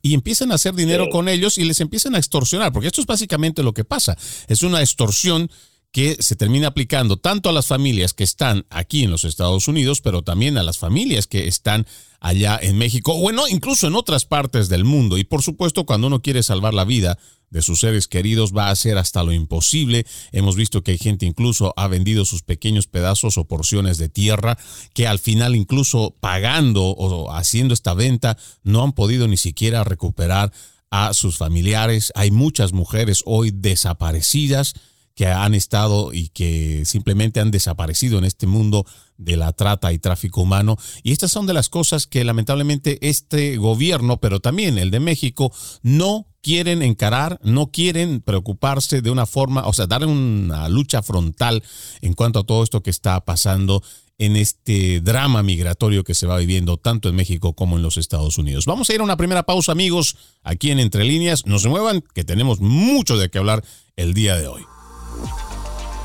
y 0.00 0.14
empiezan 0.14 0.52
a 0.52 0.54
hacer 0.54 0.74
dinero 0.76 1.08
con 1.10 1.28
ellos 1.28 1.58
y 1.58 1.64
les 1.64 1.80
empiezan 1.80 2.14
a 2.14 2.18
extorsionar, 2.18 2.72
porque 2.72 2.86
esto 2.86 3.00
es 3.00 3.06
básicamente 3.08 3.64
lo 3.64 3.74
que 3.74 3.82
pasa, 3.82 4.16
es 4.46 4.62
una 4.62 4.80
extorsión 4.80 5.50
que 5.94 6.16
se 6.18 6.34
termina 6.34 6.66
aplicando 6.66 7.18
tanto 7.18 7.48
a 7.48 7.52
las 7.52 7.68
familias 7.68 8.14
que 8.14 8.24
están 8.24 8.66
aquí 8.68 9.04
en 9.04 9.12
los 9.12 9.22
Estados 9.22 9.68
Unidos, 9.68 10.00
pero 10.00 10.22
también 10.22 10.58
a 10.58 10.64
las 10.64 10.76
familias 10.76 11.28
que 11.28 11.46
están 11.46 11.86
allá 12.18 12.58
en 12.60 12.76
México 12.78 13.16
bueno, 13.16 13.46
incluso 13.46 13.86
en 13.86 13.94
otras 13.94 14.24
partes 14.24 14.68
del 14.68 14.82
mundo. 14.82 15.18
Y 15.18 15.24
por 15.24 15.44
supuesto, 15.44 15.86
cuando 15.86 16.08
uno 16.08 16.20
quiere 16.20 16.42
salvar 16.42 16.74
la 16.74 16.84
vida 16.84 17.16
de 17.50 17.62
sus 17.62 17.78
seres 17.78 18.08
queridos, 18.08 18.52
va 18.52 18.66
a 18.66 18.70
hacer 18.72 18.98
hasta 18.98 19.22
lo 19.22 19.30
imposible. 19.30 20.04
Hemos 20.32 20.56
visto 20.56 20.82
que 20.82 20.90
hay 20.90 20.98
gente 20.98 21.26
incluso 21.26 21.72
ha 21.76 21.86
vendido 21.86 22.24
sus 22.24 22.42
pequeños 22.42 22.88
pedazos 22.88 23.38
o 23.38 23.46
porciones 23.46 23.96
de 23.96 24.08
tierra 24.08 24.58
que 24.94 25.06
al 25.06 25.20
final 25.20 25.54
incluso 25.54 26.16
pagando 26.18 26.86
o 26.86 27.30
haciendo 27.30 27.72
esta 27.72 27.94
venta 27.94 28.36
no 28.64 28.82
han 28.82 28.94
podido 28.94 29.28
ni 29.28 29.36
siquiera 29.36 29.84
recuperar 29.84 30.52
a 30.90 31.14
sus 31.14 31.38
familiares. 31.38 32.10
Hay 32.16 32.32
muchas 32.32 32.72
mujeres 32.72 33.22
hoy 33.26 33.52
desaparecidas 33.54 34.74
que 35.14 35.26
han 35.26 35.54
estado 35.54 36.12
y 36.12 36.28
que 36.28 36.84
simplemente 36.84 37.40
han 37.40 37.50
desaparecido 37.50 38.18
en 38.18 38.24
este 38.24 38.46
mundo 38.46 38.84
de 39.16 39.36
la 39.36 39.52
trata 39.52 39.92
y 39.92 39.98
tráfico 39.98 40.42
humano. 40.42 40.76
Y 41.02 41.12
estas 41.12 41.30
son 41.30 41.46
de 41.46 41.54
las 41.54 41.68
cosas 41.68 42.06
que 42.06 42.24
lamentablemente 42.24 42.98
este 43.08 43.56
gobierno, 43.56 44.18
pero 44.18 44.40
también 44.40 44.76
el 44.76 44.90
de 44.90 45.00
México, 45.00 45.52
no 45.82 46.26
quieren 46.42 46.82
encarar, 46.82 47.40
no 47.42 47.68
quieren 47.68 48.20
preocuparse 48.20 49.02
de 49.02 49.10
una 49.10 49.24
forma, 49.24 49.66
o 49.66 49.72
sea, 49.72 49.86
dar 49.86 50.04
una 50.04 50.68
lucha 50.68 51.02
frontal 51.02 51.62
en 52.00 52.14
cuanto 52.14 52.40
a 52.40 52.44
todo 52.44 52.64
esto 52.64 52.82
que 52.82 52.90
está 52.90 53.24
pasando 53.24 53.82
en 54.18 54.36
este 54.36 55.00
drama 55.00 55.42
migratorio 55.42 56.04
que 56.04 56.14
se 56.14 56.26
va 56.26 56.38
viviendo 56.38 56.76
tanto 56.76 57.08
en 57.08 57.16
México 57.16 57.54
como 57.54 57.76
en 57.76 57.82
los 57.82 57.96
Estados 57.96 58.38
Unidos. 58.38 58.66
Vamos 58.66 58.88
a 58.90 58.94
ir 58.94 59.00
a 59.00 59.04
una 59.04 59.16
primera 59.16 59.44
pausa, 59.44 59.72
amigos, 59.72 60.16
aquí 60.42 60.70
en 60.70 60.80
Entre 60.80 61.04
Líneas. 61.04 61.46
No 61.46 61.58
se 61.58 61.68
muevan, 61.68 62.02
que 62.14 62.24
tenemos 62.24 62.60
mucho 62.60 63.16
de 63.16 63.30
qué 63.30 63.38
hablar 63.38 63.64
el 63.96 64.14
día 64.14 64.36
de 64.36 64.48
hoy. 64.48 64.62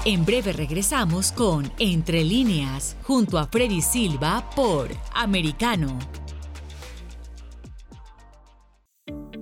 En 0.06 0.26
breve 0.26 0.54
regresamos 0.54 1.32
con 1.32 1.72
Entre 1.78 2.24
líneas, 2.24 2.96
junto 3.04 3.38
a 3.38 3.48
Freddy 3.48 3.82
Silva 3.82 4.50
por 4.56 4.90
Americano. 5.14 6.00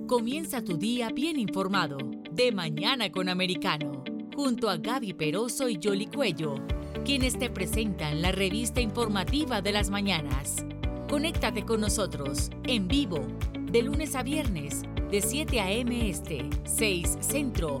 Comienza 0.08 0.64
tu 0.64 0.76
día 0.76 1.10
bien 1.10 1.38
informado, 1.38 1.98
de 2.32 2.50
mañana 2.50 3.12
con 3.12 3.28
Americano, 3.28 4.02
junto 4.34 4.68
a 4.68 4.78
Gaby 4.78 5.12
Peroso 5.12 5.68
y 5.68 5.78
Jolly 5.82 6.06
Cuello, 6.06 6.54
quienes 7.04 7.38
te 7.38 7.50
presentan 7.50 8.20
la 8.20 8.32
revista 8.32 8.80
informativa 8.80 9.62
de 9.62 9.72
las 9.72 9.90
mañanas. 9.90 10.64
Conéctate 11.08 11.64
con 11.64 11.80
nosotros 11.80 12.50
en 12.64 12.88
vivo, 12.88 13.26
de 13.70 13.82
lunes 13.82 14.14
a 14.14 14.22
viernes, 14.22 14.82
de 15.10 15.20
7 15.20 15.60
a.m. 15.60 16.10
Este, 16.10 16.50
6 16.64 17.18
Centro, 17.20 17.80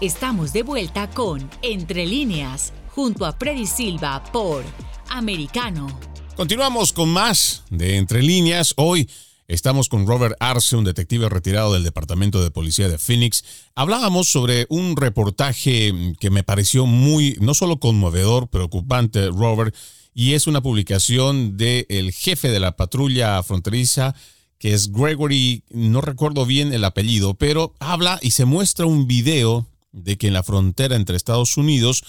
Estamos 0.00 0.54
de 0.54 0.62
vuelta 0.62 1.10
con 1.10 1.50
Entre 1.60 2.06
líneas, 2.06 2.72
junto 2.88 3.26
a 3.26 3.34
Freddy 3.34 3.66
Silva 3.66 4.24
por 4.32 4.64
Americano. 5.10 5.88
Continuamos 6.36 6.94
con 6.94 7.10
más 7.10 7.64
de 7.68 7.98
Entre 7.98 8.22
líneas. 8.22 8.72
Hoy 8.76 9.10
Estamos 9.46 9.88
con 9.88 10.06
Robert 10.06 10.36
Arce, 10.38 10.76
un 10.76 10.84
detective 10.84 11.28
retirado 11.28 11.74
del 11.74 11.82
Departamento 11.82 12.40
de 12.40 12.52
Policía 12.52 12.88
de 12.88 12.98
Phoenix. 12.98 13.44
Hablábamos 13.74 14.28
sobre 14.28 14.66
un 14.70 14.96
reportaje 14.96 15.92
que 16.20 16.30
me 16.30 16.44
pareció 16.44 16.86
muy, 16.86 17.36
no 17.40 17.52
solo 17.52 17.80
conmovedor, 17.80 18.46
preocupante, 18.46 19.26
Robert, 19.26 19.74
y 20.14 20.34
es 20.34 20.46
una 20.46 20.62
publicación 20.62 21.56
del 21.56 22.12
jefe 22.12 22.48
de 22.48 22.60
la 22.60 22.76
patrulla 22.76 23.42
fronteriza, 23.42 24.14
que 24.60 24.72
es 24.72 24.92
Gregory, 24.92 25.64
no 25.70 26.00
recuerdo 26.00 26.46
bien 26.46 26.72
el 26.72 26.84
apellido, 26.84 27.34
pero 27.34 27.74
habla 27.80 28.20
y 28.22 28.30
se 28.30 28.44
muestra 28.44 28.86
un 28.86 29.08
video 29.08 29.66
de 29.92 30.18
que 30.18 30.28
en 30.28 30.34
la 30.34 30.42
frontera 30.42 30.96
entre 30.96 31.16
Estados 31.16 31.56
Unidos, 31.56 32.02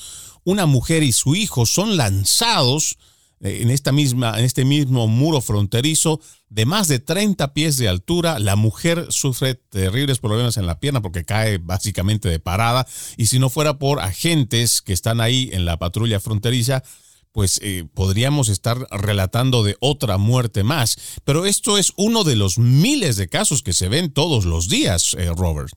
una 0.43 0.65
mujer 0.65 1.03
y 1.03 1.11
su 1.11 1.35
hijo 1.35 1.65
son 1.65 1.97
lanzados 1.97 2.97
en, 3.41 3.71
esta 3.71 3.91
misma, 3.91 4.37
en 4.37 4.45
este 4.45 4.65
mismo 4.65 5.07
muro 5.07 5.41
fronterizo 5.41 6.21
de 6.49 6.65
más 6.65 6.87
de 6.87 6.99
30 6.99 7.53
pies 7.53 7.77
de 7.77 7.87
altura. 7.87 8.39
La 8.39 8.55
mujer 8.55 9.07
sufre 9.09 9.55
terribles 9.55 10.19
problemas 10.19 10.57
en 10.57 10.67
la 10.67 10.79
pierna 10.79 11.01
porque 11.01 11.25
cae 11.25 11.57
básicamente 11.57 12.29
de 12.29 12.39
parada. 12.39 12.87
Y 13.17 13.27
si 13.27 13.39
no 13.39 13.49
fuera 13.49 13.79
por 13.79 13.99
agentes 13.99 14.81
que 14.81 14.93
están 14.93 15.21
ahí 15.21 15.49
en 15.53 15.65
la 15.65 15.77
patrulla 15.79 16.19
fronteriza, 16.19 16.83
pues 17.31 17.59
eh, 17.63 17.85
podríamos 17.93 18.49
estar 18.49 18.77
relatando 18.91 19.63
de 19.63 19.75
otra 19.79 20.17
muerte 20.17 20.63
más. 20.63 20.97
Pero 21.23 21.45
esto 21.45 21.77
es 21.77 21.93
uno 21.97 22.23
de 22.23 22.35
los 22.35 22.57
miles 22.59 23.15
de 23.15 23.27
casos 23.27 23.63
que 23.63 23.73
se 23.73 23.89
ven 23.89 24.13
todos 24.13 24.45
los 24.45 24.69
días, 24.69 25.15
eh, 25.17 25.31
Robert. 25.35 25.73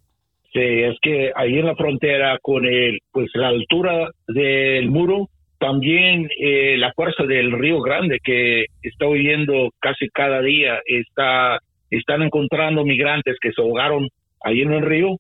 Sí, 0.55 0.61
es 0.61 0.97
que 1.03 1.33
ahí 1.35 1.59
en 1.59 1.67
la 1.67 1.75
frontera 1.75 2.39
con 2.41 2.65
el, 2.65 3.01
pues 3.11 3.29
la 3.35 3.49
altura 3.49 4.09
del 4.29 4.89
muro 4.89 5.29
también 5.59 6.29
eh, 6.41 6.77
la 6.79 6.93
fuerza 6.93 7.25
del 7.25 7.51
Río 7.53 7.81
Grande 7.81 8.21
que 8.23 8.67
está 8.83 9.07
oyendo 9.07 9.71
casi 9.81 10.09
cada 10.11 10.41
día 10.43 10.81
está 10.87 11.59
están 11.91 12.23
encontrando 12.23 12.85
migrantes 12.85 13.37
que 13.41 13.51
se 13.51 13.61
ahogaron 13.61 14.09
ahí 14.45 14.61
en 14.61 14.73
el 14.73 14.83
río. 14.83 15.17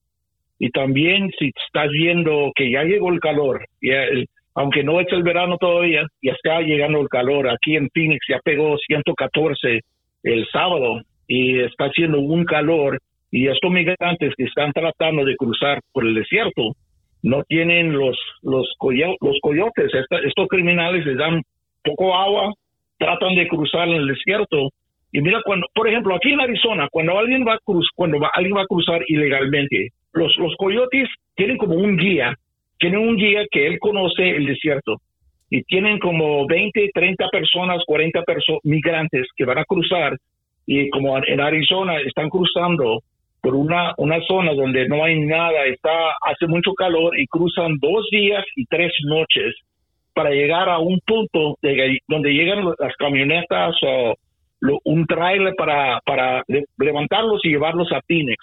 Y 0.58 0.70
también 0.70 1.30
si 1.38 1.50
estás 1.66 1.90
viendo 1.90 2.52
que 2.54 2.70
ya 2.70 2.84
llegó 2.84 3.12
el 3.12 3.18
calor 3.18 3.64
aunque 4.54 4.84
no 4.84 5.00
es 5.00 5.08
el 5.10 5.22
verano 5.22 5.56
todavía 5.58 6.06
ya 6.22 6.32
está 6.32 6.60
llegando 6.60 7.00
el 7.00 7.08
calor. 7.08 7.48
Aquí 7.48 7.76
en 7.76 7.90
Phoenix 7.90 8.24
ya 8.28 8.38
pegó 8.44 8.76
114 8.78 9.80
el 10.22 10.46
sábado 10.52 11.00
y 11.26 11.60
está 11.60 11.86
haciendo 11.86 12.20
un 12.20 12.44
calor 12.44 13.00
y 13.34 13.48
estos 13.48 13.68
migrantes 13.68 14.32
que 14.36 14.44
están 14.44 14.72
tratando 14.72 15.24
de 15.24 15.34
cruzar 15.34 15.80
por 15.92 16.06
el 16.06 16.14
desierto 16.14 16.70
no 17.24 17.42
tienen 17.42 17.92
los 17.92 18.16
los, 18.42 18.64
los 18.78 19.38
coyotes. 19.42 19.90
estos 20.24 20.46
criminales 20.46 21.04
les 21.04 21.18
dan 21.18 21.42
poco 21.82 22.14
agua, 22.14 22.52
tratan 22.96 23.34
de 23.34 23.48
cruzar 23.48 23.88
en 23.88 23.96
el 23.96 24.06
desierto. 24.06 24.68
Y 25.10 25.20
mira, 25.20 25.42
cuando, 25.44 25.66
por 25.74 25.88
ejemplo, 25.88 26.14
aquí 26.14 26.30
en 26.30 26.42
Arizona, 26.42 26.86
cuando 26.92 27.18
alguien 27.18 27.44
va 27.44 27.54
a, 27.54 27.58
cruz, 27.64 27.88
cuando 27.96 28.18
alguien 28.32 28.56
va 28.56 28.62
a 28.62 28.66
cruzar 28.66 29.02
ilegalmente, 29.08 29.88
los, 30.12 30.32
los 30.38 30.54
coyotes 30.56 31.08
tienen 31.34 31.56
como 31.58 31.74
un 31.74 31.96
guía, 31.96 32.36
tienen 32.78 33.00
un 33.00 33.16
guía 33.16 33.46
que 33.50 33.66
él 33.66 33.80
conoce 33.80 34.30
el 34.30 34.46
desierto 34.46 34.98
y 35.50 35.64
tienen 35.64 35.98
como 35.98 36.46
20, 36.46 36.88
30 36.94 37.28
personas, 37.30 37.82
40 37.84 38.22
personas, 38.22 38.60
migrantes 38.62 39.26
que 39.36 39.44
van 39.44 39.58
a 39.58 39.64
cruzar 39.64 40.16
y 40.66 40.88
como 40.90 41.18
en 41.18 41.40
Arizona 41.40 41.98
están 41.98 42.28
cruzando 42.30 43.00
por 43.44 43.54
una, 43.54 43.92
una 43.98 44.18
zona 44.22 44.54
donde 44.54 44.88
no 44.88 45.04
hay 45.04 45.20
nada, 45.20 45.66
está, 45.66 45.90
hace 46.22 46.46
mucho 46.46 46.72
calor 46.72 47.12
y 47.20 47.26
cruzan 47.26 47.76
dos 47.78 48.08
días 48.10 48.42
y 48.56 48.64
tres 48.64 48.90
noches 49.04 49.54
para 50.14 50.30
llegar 50.30 50.70
a 50.70 50.78
un 50.78 50.98
punto 51.06 51.58
de, 51.60 51.98
donde 52.08 52.32
llegan 52.32 52.64
las 52.64 52.96
camionetas 52.96 53.76
o 53.82 54.14
un 54.84 55.04
trailer 55.04 55.52
para, 55.58 56.00
para 56.06 56.42
levantarlos 56.78 57.44
y 57.44 57.50
llevarlos 57.50 57.92
a 57.92 58.00
Phoenix. 58.08 58.38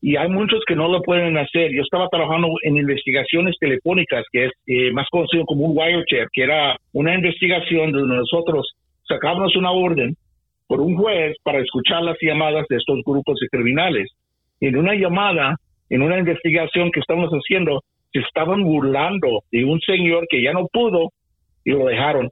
Y 0.00 0.16
hay 0.16 0.30
muchos 0.30 0.60
que 0.66 0.76
no 0.76 0.88
lo 0.88 1.02
pueden 1.02 1.36
hacer. 1.36 1.70
Yo 1.74 1.82
estaba 1.82 2.08
trabajando 2.08 2.48
en 2.62 2.78
investigaciones 2.78 3.54
telefónicas, 3.60 4.24
que 4.32 4.46
es 4.46 4.52
eh, 4.66 4.92
más 4.92 5.08
conocido 5.10 5.44
como 5.44 5.66
un 5.66 5.76
wiretap, 5.76 6.28
que 6.32 6.44
era 6.44 6.74
una 6.94 7.14
investigación 7.14 7.92
donde 7.92 8.16
nosotros 8.16 8.66
sacábamos 9.06 9.54
una 9.56 9.72
orden 9.72 10.16
por 10.66 10.80
un 10.80 10.96
juez 10.96 11.36
para 11.42 11.58
escuchar 11.58 12.02
las 12.02 12.16
llamadas 12.22 12.64
de 12.70 12.76
estos 12.76 13.00
grupos 13.04 13.38
de 13.40 13.48
criminales 13.48 14.08
en 14.60 14.76
una 14.76 14.94
llamada, 14.94 15.56
en 15.90 16.02
una 16.02 16.18
investigación 16.18 16.90
que 16.90 17.00
estamos 17.00 17.30
haciendo, 17.30 17.82
se 18.12 18.20
estaban 18.20 18.62
burlando 18.62 19.42
de 19.50 19.64
un 19.64 19.80
señor 19.80 20.26
que 20.28 20.42
ya 20.42 20.52
no 20.52 20.66
pudo 20.72 21.10
y 21.64 21.70
lo 21.72 21.86
dejaron. 21.86 22.30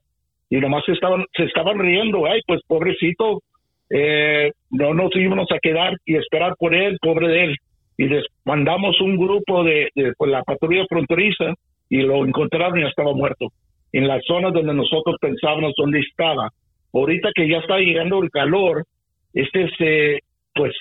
Y 0.48 0.56
nomás 0.56 0.84
se 0.84 0.92
estaban, 0.92 1.24
se 1.36 1.44
estaban 1.44 1.78
riendo, 1.78 2.26
ay, 2.26 2.40
pues 2.46 2.60
pobrecito, 2.66 3.42
eh, 3.90 4.52
no 4.70 4.94
nos 4.94 5.14
íbamos 5.14 5.48
a 5.52 5.58
quedar 5.60 5.96
y 6.04 6.16
esperar 6.16 6.54
por 6.58 6.74
él, 6.74 6.98
pobre 7.00 7.28
de 7.28 7.44
él. 7.44 7.56
Y 7.98 8.08
les 8.08 8.24
mandamos 8.44 9.00
un 9.00 9.16
grupo 9.16 9.64
de, 9.64 9.90
pues, 10.16 10.30
la 10.30 10.42
patrulla 10.42 10.84
fronteriza 10.88 11.54
y 11.88 12.02
lo 12.02 12.24
encontraron 12.24 12.78
y 12.78 12.82
ya 12.82 12.88
estaba 12.88 13.12
muerto. 13.14 13.48
En 13.92 14.06
la 14.06 14.20
zona 14.20 14.50
donde 14.50 14.74
nosotros 14.74 15.16
pensábamos 15.20 15.72
dónde 15.76 16.00
estaba. 16.00 16.50
Ahorita 16.92 17.30
que 17.34 17.48
ya 17.48 17.58
está 17.58 17.78
llegando 17.78 18.22
el 18.22 18.30
calor, 18.30 18.84
este 19.32 19.68
se, 19.76 20.18
pues 20.54 20.72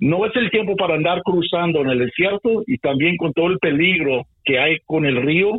no 0.00 0.24
es 0.26 0.36
el 0.36 0.50
tiempo 0.50 0.76
para 0.76 0.94
andar 0.94 1.22
cruzando 1.22 1.80
en 1.80 1.90
el 1.90 1.98
desierto 1.98 2.62
y 2.66 2.78
también 2.78 3.16
con 3.16 3.32
todo 3.32 3.48
el 3.48 3.58
peligro 3.58 4.22
que 4.44 4.58
hay 4.58 4.78
con 4.86 5.04
el 5.04 5.20
río. 5.22 5.52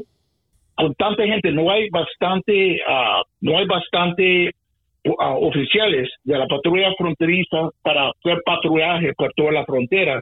Con 0.76 0.94
tanta 0.96 1.26
gente, 1.26 1.52
no 1.52 1.70
hay 1.70 1.90
bastante, 1.90 2.80
uh, 2.88 3.24
no 3.42 3.58
hay 3.58 3.66
bastante 3.66 4.52
uh, 5.04 5.46
oficiales 5.46 6.10
de 6.24 6.38
la 6.38 6.48
patrulla 6.48 6.94
fronteriza 6.98 7.70
para 7.82 8.10
hacer 8.10 8.42
patrullaje 8.46 9.14
por 9.14 9.34
toda 9.34 9.52
la 9.52 9.66
frontera. 9.66 10.22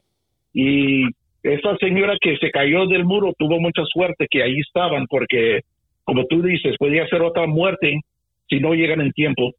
Y 0.52 1.04
esa 1.44 1.78
señora 1.78 2.18
que 2.20 2.38
se 2.38 2.50
cayó 2.50 2.88
del 2.88 3.06
muro 3.06 3.34
tuvo 3.38 3.60
mucha 3.60 3.84
suerte 3.86 4.28
que 4.30 4.42
ahí 4.42 4.60
estaban 4.60 5.06
porque, 5.08 5.62
como 6.04 6.26
tú 6.26 6.42
dices, 6.42 6.76
podía 6.80 7.08
ser 7.08 7.22
otra 7.22 7.46
muerte 7.46 8.00
si 8.50 8.60
no 8.60 8.74
llegan 8.74 9.02
en 9.02 9.12
tiempo. 9.12 9.52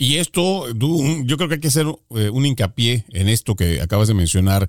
Y 0.00 0.18
esto, 0.18 0.68
yo 0.72 1.36
creo 1.36 1.48
que 1.48 1.56
hay 1.56 1.60
que 1.60 1.68
hacer 1.68 1.86
eh, 2.14 2.30
un 2.30 2.46
hincapié 2.46 3.04
en 3.10 3.28
esto 3.28 3.56
que 3.56 3.80
acabas 3.80 4.06
de 4.06 4.14
mencionar, 4.14 4.68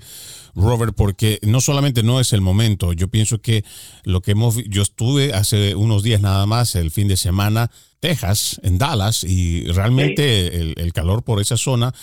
Robert, 0.56 0.96
porque 0.96 1.38
no 1.44 1.62
solamente 1.62 2.02
no 2.02 2.20
es 2.20 2.34
el 2.34 2.42
momento, 2.42 2.94
yo 2.94 3.10
pienso 3.10 3.40
que 3.40 3.64
lo 4.04 4.22
que 4.22 4.32
hemos, 4.32 4.56
yo 4.68 4.82
estuve 4.82 5.34
hace 5.34 5.76
unos 5.76 6.02
días 6.02 6.20
nada 6.20 6.48
más, 6.48 6.74
el 6.74 6.90
fin 6.90 7.08
de 7.08 7.16
semana, 7.16 7.70
Texas, 8.00 8.60
en 8.64 8.80
Dallas, 8.80 9.24
y 9.24 9.66
realmente 9.66 10.60
el, 10.60 10.74
el 10.78 10.94
calor 10.94 11.24
por 11.24 11.40
esa 11.40 11.58
zona 11.58 11.94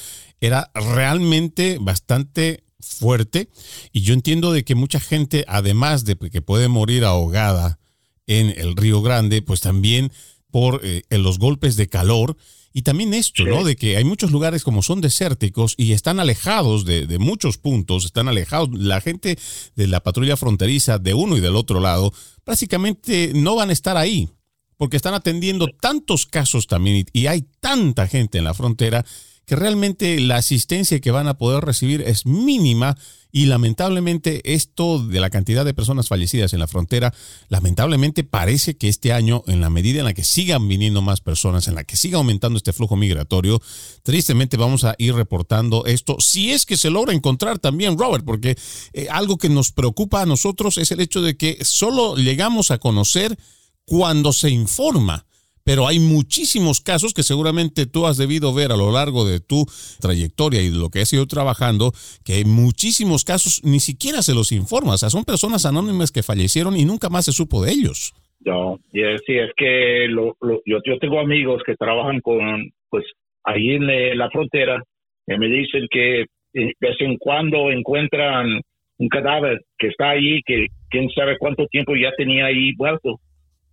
era 0.40 0.70
realmente 0.74 1.78
bastante 1.80 2.62
fuerte, 2.78 3.48
y 3.92 4.02
yo 4.02 4.14
entiendo 4.14 4.52
de 4.52 4.62
que 4.62 4.76
mucha 4.76 5.00
gente, 5.00 5.44
además 5.48 6.04
de 6.04 6.16
que 6.16 6.42
puede 6.42 6.68
morir 6.68 7.04
ahogada 7.04 7.80
en 8.28 8.54
el 8.56 8.76
Río 8.76 9.02
Grande, 9.02 9.42
pues 9.42 9.60
también 9.60 10.12
por 10.52 10.80
eh, 10.84 11.02
los 11.10 11.40
golpes 11.40 11.74
de 11.74 11.88
calor, 11.88 12.36
y 12.76 12.82
también 12.82 13.14
esto, 13.14 13.42
¿no? 13.46 13.64
De 13.64 13.74
que 13.74 13.96
hay 13.96 14.04
muchos 14.04 14.32
lugares 14.32 14.62
como 14.62 14.82
son 14.82 15.00
desérticos 15.00 15.72
y 15.78 15.92
están 15.92 16.20
alejados 16.20 16.84
de, 16.84 17.18
muchos 17.18 17.56
puntos, 17.56 18.04
están 18.04 18.28
alejados. 18.28 18.68
La 18.74 19.00
gente 19.00 19.38
de 19.76 19.86
la 19.86 20.02
patrulla 20.02 20.36
fronteriza 20.36 20.98
de 20.98 21.14
uno 21.14 21.38
y 21.38 21.40
del 21.40 21.56
otro 21.56 21.80
lado 21.80 22.12
prácticamente 22.44 23.32
no 23.34 23.54
van 23.54 23.70
a 23.70 23.72
estar 23.72 23.96
ahí 23.96 24.28
porque 24.76 24.98
están 24.98 25.14
atendiendo 25.14 25.68
tantos 25.80 26.26
casos 26.26 26.66
también 26.66 27.06
y 27.14 27.28
hay 27.28 27.46
tanta 27.60 28.08
gente 28.08 28.36
en 28.36 28.44
la 28.44 28.52
frontera 28.52 29.06
que 29.46 29.56
realmente 29.56 30.18
la 30.20 30.36
asistencia 30.36 31.00
que 31.00 31.12
van 31.12 31.28
a 31.28 31.38
poder 31.38 31.64
recibir 31.64 32.02
es 32.02 32.26
mínima 32.26 32.96
y 33.30 33.46
lamentablemente 33.46 34.54
esto 34.54 34.98
de 34.98 35.20
la 35.20 35.30
cantidad 35.30 35.64
de 35.64 35.74
personas 35.74 36.08
fallecidas 36.08 36.52
en 36.52 36.58
la 36.58 36.66
frontera, 36.66 37.14
lamentablemente 37.48 38.24
parece 38.24 38.76
que 38.76 38.88
este 38.88 39.12
año, 39.12 39.44
en 39.46 39.60
la 39.60 39.70
medida 39.70 40.00
en 40.00 40.06
la 40.06 40.14
que 40.14 40.24
sigan 40.24 40.66
viniendo 40.66 41.00
más 41.00 41.20
personas, 41.20 41.68
en 41.68 41.74
la 41.76 41.84
que 41.84 41.96
siga 41.96 42.18
aumentando 42.18 42.56
este 42.56 42.72
flujo 42.72 42.96
migratorio, 42.96 43.60
tristemente 44.02 44.56
vamos 44.56 44.84
a 44.84 44.96
ir 44.98 45.14
reportando 45.14 45.84
esto, 45.86 46.16
si 46.18 46.50
es 46.50 46.66
que 46.66 46.76
se 46.76 46.90
logra 46.90 47.12
encontrar 47.12 47.58
también, 47.58 47.98
Robert, 47.98 48.24
porque 48.24 48.56
eh, 48.94 49.06
algo 49.10 49.36
que 49.36 49.48
nos 49.48 49.70
preocupa 49.70 50.22
a 50.22 50.26
nosotros 50.26 50.78
es 50.78 50.90
el 50.90 51.00
hecho 51.00 51.22
de 51.22 51.36
que 51.36 51.58
solo 51.62 52.16
llegamos 52.16 52.70
a 52.70 52.78
conocer 52.78 53.38
cuando 53.84 54.32
se 54.32 54.50
informa 54.50 55.26
pero 55.66 55.88
hay 55.88 55.98
muchísimos 55.98 56.80
casos 56.80 57.12
que 57.12 57.24
seguramente 57.24 57.86
tú 57.86 58.06
has 58.06 58.16
debido 58.16 58.54
ver 58.54 58.70
a 58.70 58.76
lo 58.76 58.92
largo 58.92 59.26
de 59.26 59.40
tu 59.40 59.66
trayectoria 60.00 60.62
y 60.62 60.70
de 60.70 60.78
lo 60.78 60.90
que 60.90 61.00
has 61.00 61.12
ido 61.12 61.26
trabajando, 61.26 61.90
que 62.24 62.34
hay 62.34 62.44
muchísimos 62.44 63.24
casos 63.24 63.62
ni 63.64 63.80
siquiera 63.80 64.22
se 64.22 64.32
los 64.32 64.52
informa, 64.52 64.94
o 64.94 64.96
sea, 64.96 65.10
son 65.10 65.24
personas 65.24 65.66
anónimas 65.66 66.12
que 66.12 66.22
fallecieron 66.22 66.76
y 66.76 66.84
nunca 66.84 67.08
más 67.08 67.24
se 67.24 67.32
supo 67.32 67.64
de 67.64 67.72
ellos. 67.72 68.14
No, 68.44 68.78
sí, 68.92 69.00
es 69.02 69.50
que 69.56 70.06
lo, 70.08 70.36
yo, 70.64 70.78
yo 70.84 70.98
tengo 71.00 71.18
amigos 71.18 71.60
que 71.66 71.74
trabajan 71.74 72.20
con, 72.20 72.70
pues, 72.88 73.04
ahí 73.42 73.70
en 73.70 74.16
la 74.16 74.30
frontera, 74.30 74.80
y 75.26 75.36
me 75.36 75.48
dicen 75.48 75.88
que 75.90 76.26
de 76.52 76.74
vez 76.78 76.96
en 77.00 77.16
cuando 77.16 77.72
encuentran 77.72 78.60
un 78.98 79.08
cadáver 79.08 79.62
que 79.76 79.88
está 79.88 80.10
ahí, 80.10 80.42
que 80.46 80.68
quién 80.90 81.10
sabe 81.10 81.36
cuánto 81.38 81.66
tiempo 81.66 81.96
ya 81.96 82.12
tenía 82.16 82.46
ahí 82.46 82.72
muerto. 82.78 83.18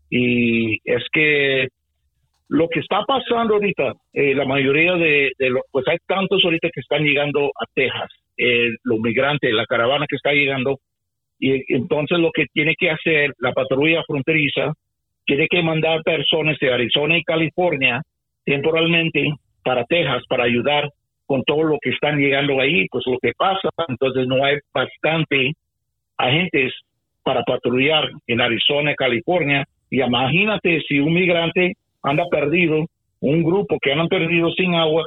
Y 0.09 0.75
es 0.83 1.03
que 1.13 1.67
lo 2.49 2.67
que 2.69 2.79
está 2.79 3.03
pasando 3.05 3.55
ahorita, 3.55 3.93
eh, 4.13 4.35
la 4.35 4.45
mayoría 4.45 4.93
de, 4.95 5.31
los, 5.39 5.63
pues 5.71 5.87
hay 5.87 5.97
tantos 6.05 6.41
ahorita 6.43 6.69
que 6.73 6.81
están 6.81 7.03
llegando 7.03 7.47
a 7.47 7.65
Texas, 7.73 8.11
eh, 8.37 8.69
los 8.83 8.99
migrantes, 8.99 9.53
la 9.53 9.65
caravana 9.65 10.05
que 10.07 10.15
está 10.15 10.31
llegando, 10.31 10.79
y 11.39 11.73
entonces 11.73 12.19
lo 12.19 12.31
que 12.31 12.45
tiene 12.53 12.75
que 12.77 12.89
hacer 12.89 13.33
la 13.39 13.53
patrulla 13.53 14.03
fronteriza, 14.05 14.73
tiene 15.25 15.47
que 15.47 15.61
mandar 15.61 16.03
personas 16.03 16.57
de 16.59 16.71
Arizona 16.71 17.17
y 17.17 17.23
California 17.23 18.01
temporalmente 18.45 19.33
para 19.63 19.85
Texas 19.85 20.23
para 20.27 20.43
ayudar 20.43 20.89
con 21.25 21.43
todo 21.43 21.63
lo 21.63 21.77
que 21.81 21.91
están 21.91 22.17
llegando 22.17 22.59
ahí, 22.59 22.85
pues 22.91 23.05
lo 23.07 23.17
que 23.19 23.31
pasa, 23.37 23.69
entonces 23.87 24.27
no 24.27 24.43
hay 24.43 24.57
bastante 24.73 25.53
agentes 26.17 26.73
para 27.23 27.43
patrullar 27.43 28.09
en 28.27 28.41
Arizona, 28.41 28.93
California, 28.95 29.65
y 29.89 30.01
imagínate 30.01 30.81
si 30.87 30.99
un 30.99 31.13
migrante 31.13 31.73
anda 32.03 32.25
perdido, 32.29 32.85
un 33.21 33.43
grupo 33.43 33.77
que 33.81 33.91
andan 33.91 34.09
perdido 34.09 34.51
sin 34.51 34.75
agua, 34.75 35.05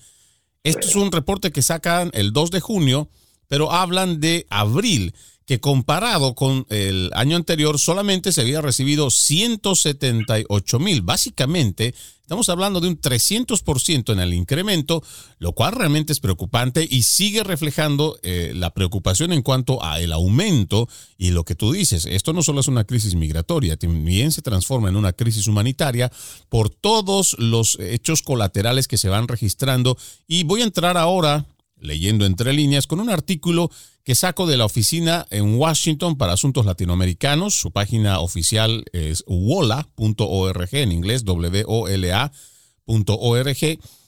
Este 0.62 0.86
es 0.86 0.94
un 0.94 1.10
reporte 1.10 1.50
que 1.50 1.62
sacan 1.62 2.12
el 2.14 2.32
2 2.32 2.52
de 2.52 2.60
junio, 2.60 3.08
pero 3.48 3.72
hablan 3.72 4.20
de 4.20 4.46
abril 4.48 5.12
que 5.50 5.58
comparado 5.58 6.36
con 6.36 6.64
el 6.68 7.10
año 7.12 7.34
anterior 7.34 7.80
solamente 7.80 8.30
se 8.30 8.42
había 8.42 8.60
recibido 8.60 9.10
178 9.10 10.78
mil. 10.78 11.02
Básicamente, 11.02 11.92
estamos 12.20 12.48
hablando 12.48 12.78
de 12.78 12.86
un 12.86 13.00
300% 13.00 14.12
en 14.12 14.20
el 14.20 14.32
incremento, 14.32 15.02
lo 15.40 15.50
cual 15.50 15.72
realmente 15.72 16.12
es 16.12 16.20
preocupante 16.20 16.86
y 16.88 17.02
sigue 17.02 17.42
reflejando 17.42 18.16
eh, 18.22 18.52
la 18.54 18.72
preocupación 18.72 19.32
en 19.32 19.42
cuanto 19.42 19.84
a 19.84 19.98
el 19.98 20.12
aumento 20.12 20.88
y 21.18 21.32
lo 21.32 21.42
que 21.42 21.56
tú 21.56 21.72
dices. 21.72 22.06
Esto 22.06 22.32
no 22.32 22.44
solo 22.44 22.60
es 22.60 22.68
una 22.68 22.84
crisis 22.84 23.16
migratoria, 23.16 23.76
también 23.76 24.30
se 24.30 24.42
transforma 24.42 24.88
en 24.88 24.94
una 24.94 25.14
crisis 25.14 25.48
humanitaria 25.48 26.12
por 26.48 26.70
todos 26.70 27.34
los 27.40 27.76
hechos 27.80 28.22
colaterales 28.22 28.86
que 28.86 28.98
se 28.98 29.08
van 29.08 29.26
registrando. 29.26 29.98
Y 30.28 30.44
voy 30.44 30.60
a 30.60 30.66
entrar 30.66 30.96
ahora 30.96 31.44
leyendo 31.80 32.26
entre 32.26 32.52
líneas, 32.52 32.86
con 32.86 33.00
un 33.00 33.10
artículo 33.10 33.70
que 34.04 34.14
saco 34.14 34.46
de 34.46 34.56
la 34.56 34.64
oficina 34.64 35.26
en 35.30 35.54
Washington 35.54 36.16
para 36.16 36.32
asuntos 36.32 36.66
latinoamericanos. 36.66 37.54
Su 37.54 37.70
página 37.70 38.20
oficial 38.20 38.84
es 38.92 39.24
wola.org, 39.26 40.68
en 40.72 40.92
inglés 40.92 41.24
W-O-L-A.org, 41.24 42.38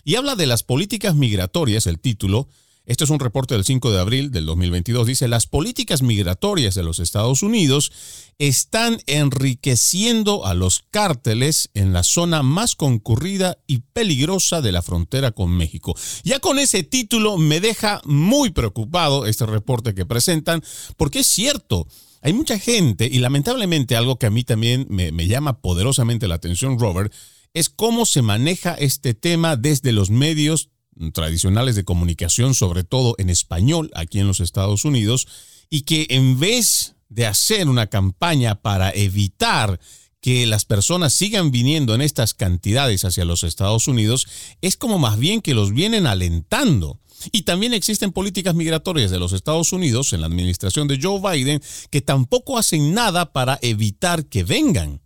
y 0.05 0.15
habla 0.17 0.35
de 0.35 0.47
las 0.47 0.63
políticas 0.63 1.15
migratorias, 1.15 1.87
el 1.87 1.99
título, 2.01 2.49
este 2.85 3.05
es 3.05 3.11
un 3.11 3.21
reporte 3.21 3.55
del 3.55 3.65
5 3.65 3.93
de 3.93 4.01
abril 4.01 4.31
del 4.33 4.45
2022. 4.45 5.07
Dice, 5.07 5.29
las 5.29 5.47
políticas 5.47 6.03
migratorias 6.03 6.75
de 6.75 6.83
los 6.83 6.99
Estados 6.99 7.43
Unidos 7.43 7.93
están 8.39 8.99
enriqueciendo 9.07 10.47
a 10.47 10.55
los 10.55 10.85
cárteles 10.91 11.71
en 11.75 11.93
la 11.93 12.03
zona 12.03 12.43
más 12.43 12.75
concurrida 12.75 13.59
y 13.69 13.81
peligrosa 13.93 14.61
de 14.61 14.73
la 14.73 14.83
frontera 14.83 15.31
con 15.31 15.51
México. 15.51 15.95
Ya 16.25 16.41
con 16.41 16.59
ese 16.59 16.83
título 16.83 17.39
me 17.39 17.61
deja 17.61 18.01
muy 18.05 18.51
preocupado 18.51 19.27
este 19.27 19.47
reporte 19.47 19.95
que 19.95 20.07
presentan, 20.07 20.63
porque 20.97 21.21
es 21.21 21.27
cierto. 21.29 21.87
Hay 22.21 22.33
mucha 22.33 22.59
gente, 22.59 23.09
y 23.11 23.19
lamentablemente 23.19 23.97
algo 23.97 24.17
que 24.17 24.27
a 24.27 24.31
mí 24.31 24.45
también 24.45 24.87
me, 24.89 25.11
me 25.11 25.27
llama 25.27 25.61
poderosamente 25.61 26.29
la 26.29 26.37
atención, 26.37 26.79
Robert, 26.79 27.13
es 27.55 27.69
cómo 27.69 28.07
se 28.07 28.23
maneja 28.23 28.75
este 28.75 29.15
tema 29.15 29.57
desde 29.57 29.93
los 29.93 30.11
medios 30.11 30.71
tradicionales 31.13 31.77
de 31.77 31.85
comunicación, 31.85 32.55
sobre 32.55 32.85
todo 32.85 33.15
en 33.19 33.31
español 33.31 33.91
aquí 33.95 34.19
en 34.19 34.27
los 34.27 34.41
Estados 34.41 34.85
Unidos, 34.85 35.27
y 35.71 35.83
que 35.83 36.07
en 36.11 36.39
vez 36.39 36.97
de 37.09 37.27
hacer 37.27 37.69
una 37.69 37.89
campaña 37.89 38.57
para 38.57 38.91
evitar 38.91 39.79
que 40.23 40.47
las 40.47 40.65
personas 40.65 41.13
sigan 41.13 41.51
viniendo 41.51 41.95
en 41.95 42.01
estas 42.01 42.33
cantidades 42.33 43.05
hacia 43.05 43.25
los 43.25 43.43
Estados 43.43 43.89
Unidos, 43.89 44.55
es 44.63 44.77
como 44.77 44.99
más 44.99 45.19
bien 45.19 45.43
que 45.43 45.53
los 45.53 45.75
vienen 45.75 46.07
alentando. 46.07 47.01
Y 47.33 47.45
también 47.45 47.75
existen 47.75 48.13
políticas 48.13 48.55
migratorias 48.55 49.11
de 49.11 49.19
los 49.19 49.33
Estados 49.33 49.73
Unidos 49.73 50.13
en 50.13 50.21
la 50.21 50.29
administración 50.29 50.89
de 50.89 50.99
Joe 51.01 51.21
Biden 51.21 51.61
que 51.91 52.01
tampoco 52.01 52.57
hacen 52.57 52.95
nada 52.95 53.33
para 53.33 53.59
evitar 53.63 54.29
que 54.29 54.45
vengan. 54.45 55.01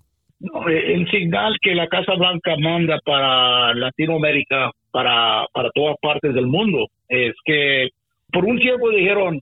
el 0.68 1.11
signal 1.11 1.57
que 1.62 1.75
la 1.75 1.88
Casa 1.88 2.12
Blanca 2.14 2.55
manda 2.59 2.99
para 3.05 3.75
Latinoamérica 3.75 4.70
para, 4.96 5.46
para 5.52 5.68
todas 5.74 5.94
partes 6.00 6.32
del 6.32 6.46
mundo. 6.46 6.87
Es 7.06 7.35
que 7.44 7.90
por 8.32 8.46
un 8.46 8.59
tiempo 8.59 8.88
dijeron, 8.88 9.38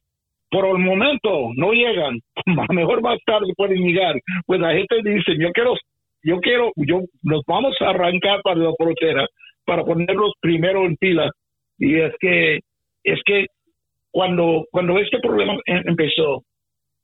por 0.51 0.67
el 0.67 0.79
momento 0.79 1.51
no 1.55 1.71
llegan, 1.71 2.19
mejor 2.71 3.03
más 3.03 3.21
tarde 3.25 3.53
pueden 3.57 3.79
llegar. 3.87 4.17
Pues 4.47 4.59
la 4.59 4.73
gente 4.73 4.97
dice, 5.05 5.37
yo 5.39 5.53
quiero, 5.53 5.75
yo 6.25 6.41
quiero, 6.41 6.73
yo 6.75 7.03
nos 7.23 7.43
vamos 7.47 7.77
a 7.81 7.91
arrancar 7.91 8.43
para 8.43 8.59
la 8.59 8.73
frontera 8.77 9.29
para 9.65 9.85
ponerlos 9.85 10.33
primero 10.41 10.87
en 10.87 10.97
fila. 10.97 11.31
Y 11.79 12.01
es 12.01 12.13
que, 12.19 12.59
es 13.05 13.21
que 13.25 13.47
cuando, 14.11 14.65
cuando 14.73 14.99
este 14.99 15.21
problema 15.21 15.55
em, 15.67 15.85
empezó, 15.87 16.43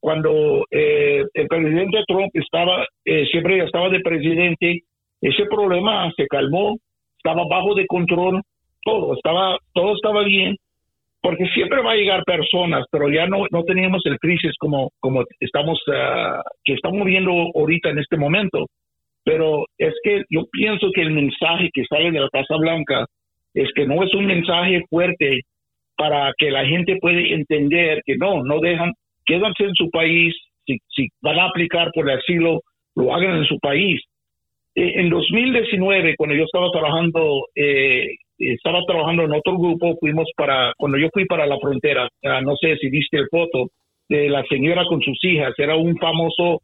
cuando 0.00 0.64
eh, 0.72 1.22
el 1.34 1.46
presidente 1.46 2.02
Trump 2.08 2.30
estaba, 2.34 2.84
eh, 3.04 3.26
siempre 3.30 3.62
estaba 3.62 3.90
de 3.90 4.00
presidente, 4.00 4.80
ese 5.20 5.44
problema 5.46 6.10
se 6.16 6.26
calmó, 6.26 6.78
estaba 7.22 7.44
bajo 7.48 7.74
de 7.74 7.86
control, 7.86 8.42
todo 8.82 9.14
estaba, 9.14 9.58
todo 9.74 9.94
estaba 9.94 10.22
bien, 10.24 10.56
porque 11.22 11.46
siempre 11.48 11.82
va 11.82 11.92
a 11.92 11.96
llegar 11.96 12.24
personas, 12.24 12.86
pero 12.90 13.10
ya 13.10 13.26
no, 13.26 13.44
no 13.50 13.62
teníamos 13.64 14.00
el 14.06 14.18
crisis 14.18 14.52
como, 14.58 14.90
como 15.00 15.24
estamos, 15.38 15.78
uh, 15.88 16.40
que 16.64 16.74
estamos 16.74 17.04
viendo 17.04 17.30
ahorita 17.54 17.90
en 17.90 17.98
este 17.98 18.16
momento. 18.16 18.66
Pero 19.22 19.66
es 19.76 19.94
que 20.02 20.24
yo 20.30 20.46
pienso 20.50 20.88
que 20.94 21.02
el 21.02 21.10
mensaje 21.10 21.68
que 21.74 21.84
sale 21.84 22.10
de 22.10 22.20
la 22.20 22.30
Casa 22.30 22.56
Blanca 22.56 23.04
es 23.52 23.68
que 23.74 23.86
no 23.86 24.02
es 24.02 24.14
un 24.14 24.26
mensaje 24.26 24.82
fuerte 24.88 25.40
para 25.96 26.32
que 26.38 26.50
la 26.50 26.64
gente 26.64 26.96
pueda 27.00 27.20
entender 27.20 28.00
que 28.06 28.16
no, 28.16 28.42
no 28.42 28.60
dejan, 28.60 28.92
quédanse 29.26 29.64
en 29.64 29.74
su 29.74 29.90
país, 29.90 30.34
si, 30.64 30.78
si 30.88 31.08
van 31.20 31.38
a 31.38 31.44
aplicar 31.44 31.90
por 31.94 32.08
el 32.08 32.18
asilo, 32.18 32.60
lo 32.94 33.14
hagan 33.14 33.36
en 33.36 33.44
su 33.44 33.58
país. 33.58 34.00
Eh, 34.74 34.92
en 35.00 35.10
2019, 35.10 36.14
cuando 36.16 36.36
yo 36.36 36.44
estaba 36.44 36.70
trabajando, 36.70 37.46
eh, 37.54 38.06
estaba 38.38 38.80
trabajando 38.86 39.24
en 39.24 39.32
otro 39.32 39.58
grupo, 39.58 39.96
fuimos 39.98 40.28
para, 40.36 40.72
cuando 40.76 40.96
yo 40.98 41.08
fui 41.12 41.24
para 41.26 41.46
la 41.46 41.58
frontera, 41.58 42.08
ah, 42.24 42.40
no 42.40 42.56
sé 42.56 42.76
si 42.76 42.88
viste 42.88 43.18
el 43.18 43.28
foto 43.28 43.68
de 44.08 44.28
la 44.28 44.44
señora 44.44 44.84
con 44.86 45.00
sus 45.02 45.18
hijas, 45.24 45.54
era 45.58 45.76
un 45.76 45.96
famoso, 45.98 46.62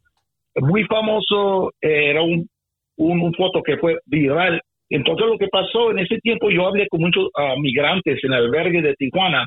muy 0.57 0.85
famoso, 0.85 1.73
eh, 1.83 2.11
era 2.11 2.23
un, 2.23 2.49
un, 2.97 3.35
foto 3.35 3.62
que 3.62 3.77
fue 3.77 3.99
viral. 4.07 4.61
Entonces 4.88 5.27
lo 5.27 5.37
que 5.37 5.49
pasó 5.49 5.90
en 5.90 5.99
ese 5.99 6.19
tiempo, 6.19 6.51
yo 6.51 6.66
hablé 6.66 6.87
con 6.88 7.01
muchos 7.01 7.29
ah, 7.37 7.55
migrantes 7.61 8.23
en 8.23 8.33
el 8.33 8.45
albergue 8.45 8.83
de 8.83 8.95
Tijuana, 8.95 9.45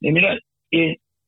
y 0.00 0.10
mira, 0.10 0.36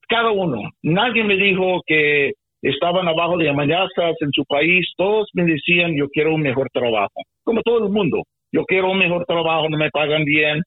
cada 0.08 0.32
uno, 0.32 0.60
nadie 0.82 1.22
me 1.22 1.36
dijo 1.36 1.80
que 1.86 2.32
estaban 2.64 3.06
abajo 3.06 3.36
de 3.36 3.48
amenazas 3.48 4.16
en 4.20 4.30
su 4.32 4.44
país, 4.44 4.86
todos 4.96 5.28
me 5.34 5.44
decían 5.44 5.94
yo 5.96 6.08
quiero 6.08 6.34
un 6.34 6.40
mejor 6.40 6.68
trabajo, 6.72 7.12
como 7.44 7.60
todo 7.62 7.86
el 7.86 7.92
mundo, 7.92 8.22
yo 8.52 8.64
quiero 8.64 8.90
un 8.90 8.98
mejor 8.98 9.24
trabajo, 9.26 9.68
no 9.68 9.76
me 9.76 9.90
pagan 9.90 10.24
bien, 10.24 10.62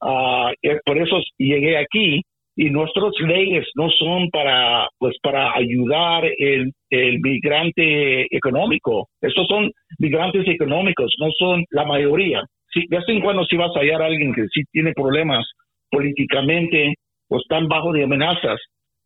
uh, 0.00 0.50
por 0.84 0.98
eso 0.98 1.20
llegué 1.38 1.76
aquí 1.76 2.22
y 2.56 2.70
nuestras 2.70 3.12
leyes 3.20 3.66
no 3.74 3.88
son 3.90 4.28
para 4.30 4.88
pues 4.98 5.16
para 5.22 5.54
ayudar 5.54 6.24
el, 6.38 6.72
el 6.90 7.20
migrante 7.20 8.34
económico, 8.34 9.08
estos 9.20 9.46
son 9.46 9.70
migrantes 9.98 10.46
económicos, 10.48 11.14
no 11.20 11.28
son 11.38 11.64
la 11.70 11.84
mayoría. 11.84 12.42
De 12.74 12.96
vez 12.96 13.04
en 13.08 13.20
cuando 13.20 13.44
si 13.44 13.56
vas 13.56 13.70
a 13.76 13.80
hallar 13.80 14.00
a 14.00 14.06
alguien 14.06 14.32
que 14.32 14.46
sí 14.52 14.62
tiene 14.70 14.92
problemas 14.94 15.46
políticamente 15.90 16.94
o 17.28 17.38
están 17.38 17.68
bajo 17.68 17.92
de 17.92 18.04
amenazas, 18.04 18.58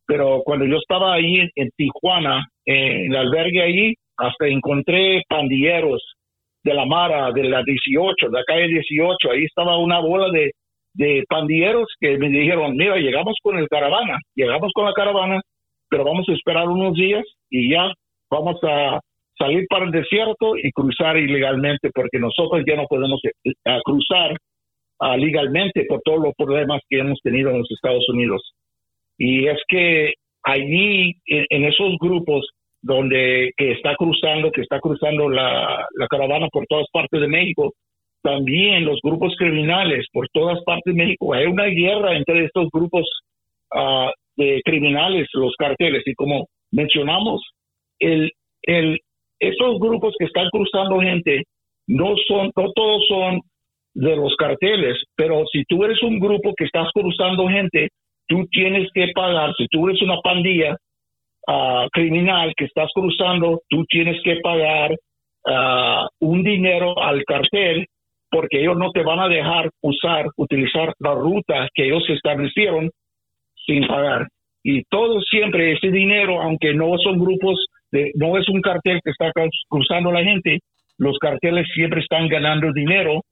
pero 0.07 0.42
cuando 0.45 0.64
yo 0.66 0.77
estaba 0.77 1.14
ahí 1.14 1.49
en, 1.55 1.71
Tijuana, 1.77 2.47
en 2.64 3.12
el 3.12 3.16
albergue 3.16 3.62
ahí, 3.62 3.95
hasta 4.16 4.47
encontré 4.47 5.23
pandilleros 5.29 6.03
de 6.64 6.75
la 6.75 6.87
Mara, 6.87 7.33
de 7.33 7.45
la 7.45 7.62
18, 7.62 8.27
de 8.27 8.33
la 8.33 8.45
calle 8.45 8.69
18, 8.69 9.31
ahí 9.31 9.45
estaba 9.45 9.79
una 9.79 10.01
bola 10.01 10.31
de, 10.31 10.53
de 10.95 11.25
pandilleros 11.29 11.88
que 12.01 12.19
me 12.19 12.29
dijeron, 12.29 12.77
mira, 12.77 12.97
llegamos 12.97 13.37
con 13.42 13.59
el 13.59 13.69
caravana, 13.69 14.19
llegamos 14.35 14.73
con 14.75 14.87
la 14.87 14.92
caravana, 14.92 15.40
pero 15.88 16.05
vamos 16.05 16.29
a 16.29 16.33
esperar 16.33 16.69
unos 16.69 16.95
días 16.95 17.25
y 17.51 17.71
ya 17.71 17.92
vamos 18.31 18.59
a 18.62 19.01
salir 19.38 19.66
para 19.69 19.85
el 19.85 19.90
desierto 19.90 20.57
y 20.57 20.73
cruzar 20.73 21.16
ilegalmente, 21.16 21.90
porque 21.95 22.19
nosotros 22.19 22.64
ya 22.66 22.77
no 22.77 22.87
podemos 22.87 23.21
eh, 23.25 23.53
cruzar 23.85 24.37
uh, 25.01 25.16
legalmente 25.16 25.85
por 25.87 26.01
todos 26.03 26.21
los 26.23 26.35
problemas 26.37 26.81
que 26.88 26.99
hemos 26.99 27.21
tenido 27.23 27.51
en 27.51 27.59
los 27.59 27.71
Estados 27.71 28.09
Unidos. 28.09 28.42
Y 29.19 29.47
es 29.47 29.59
que 29.69 30.15
allí, 30.43 31.15
en, 31.27 31.65
esos 31.65 31.97
grupos 31.99 32.49
donde 32.83 33.53
que 33.57 33.73
está 33.73 33.97
cruzando, 33.97 34.53
que 34.53 34.61
está 34.63 34.79
cruzando 34.81 35.29
la, 35.29 35.87
caravana 36.09 36.49
por 36.49 36.67
todas 36.67 36.87
partes 36.93 37.21
de 37.21 37.29
México, 37.29 37.73
también 38.23 38.85
los 38.85 38.99
grupos 39.03 39.35
criminales 39.37 40.07
por 40.13 40.29
todas 40.33 40.63
partes 40.65 40.95
de 40.95 41.05
México. 41.05 41.35
Hay 41.35 41.47
una 41.47 41.67
guerra 41.67 42.17
entre 42.17 42.45
estos 42.45 42.69
grupos 42.73 43.09
uh, 43.75 44.11
de 44.37 44.61
criminales, 44.65 45.29
los 45.33 45.55
carteles. 45.57 46.03
Y 46.07 46.15
como 46.15 46.47
mencionamos, 46.71 47.43
el, 47.99 48.31
el, 48.63 48.99
estos 49.39 49.79
grupos 49.79 50.15
que 50.19 50.27
están 50.27 50.49
cruzando 50.51 51.01
gente 51.01 51.45
no 51.87 52.15
son, 52.27 52.51
no 52.57 52.73
todos 52.73 53.07
son 53.09 53.41
de 53.95 54.15
los 54.15 54.35
carteles, 54.37 55.03
pero 55.17 55.45
si 55.51 55.65
tú 55.65 55.85
eres 55.85 56.03
un 56.03 56.19
grupo 56.19 56.53
que 56.57 56.65
estás 56.65 56.89
cruzando 56.93 57.49
gente, 57.49 57.89
tú 58.27 58.47
tienes 58.51 58.89
que 58.93 59.09
pagar, 59.15 59.55
si 59.57 59.67
tú 59.69 59.89
eres 59.89 60.03
una 60.03 60.21
pandilla 60.23 60.77
uh, 61.49 61.89
criminal 61.93 62.53
que 62.57 62.67
estás 62.67 62.91
cruzando, 62.95 63.62
tú 63.69 63.85
tienes 63.89 64.21
que 64.23 64.37
pagar 64.43 64.93
uh, 64.93 66.07
un 66.21 66.43
dinero 66.43 66.99
al 66.99 67.25
cartel 67.25 67.87
porque 68.31 68.61
ellos 68.61 68.77
no 68.77 68.91
te 68.91 69.03
van 69.03 69.21
a 69.21 69.29
dejar 69.29 69.71
usar, 69.83 70.27
utilizar 70.37 70.93
la 70.99 71.15
ruta 71.15 71.69
que 71.75 71.87
ellos 71.87 72.05
establecieron 72.09 72.91
sin 73.65 73.87
pagar. 73.87 74.27
Y 74.62 74.83
todo 74.91 75.21
siempre 75.23 75.73
ese 75.73 75.91
dinero, 75.91 76.43
aunque 76.43 76.75
no 76.75 76.99
son 76.99 77.19
grupos, 77.21 77.65
de, 77.93 78.11
no 78.17 78.37
es 78.37 78.49
un 78.49 78.61
cartel 78.61 79.01
que 79.03 79.12
está 79.12 79.31
cruzando 79.69 80.11
la 80.11 80.25
gente, 80.25 80.59
los 80.99 81.19
carteles 81.19 81.67
siempre 81.75 82.01
están 82.01 82.29
ganando 82.29 82.73
dinero 82.73 83.23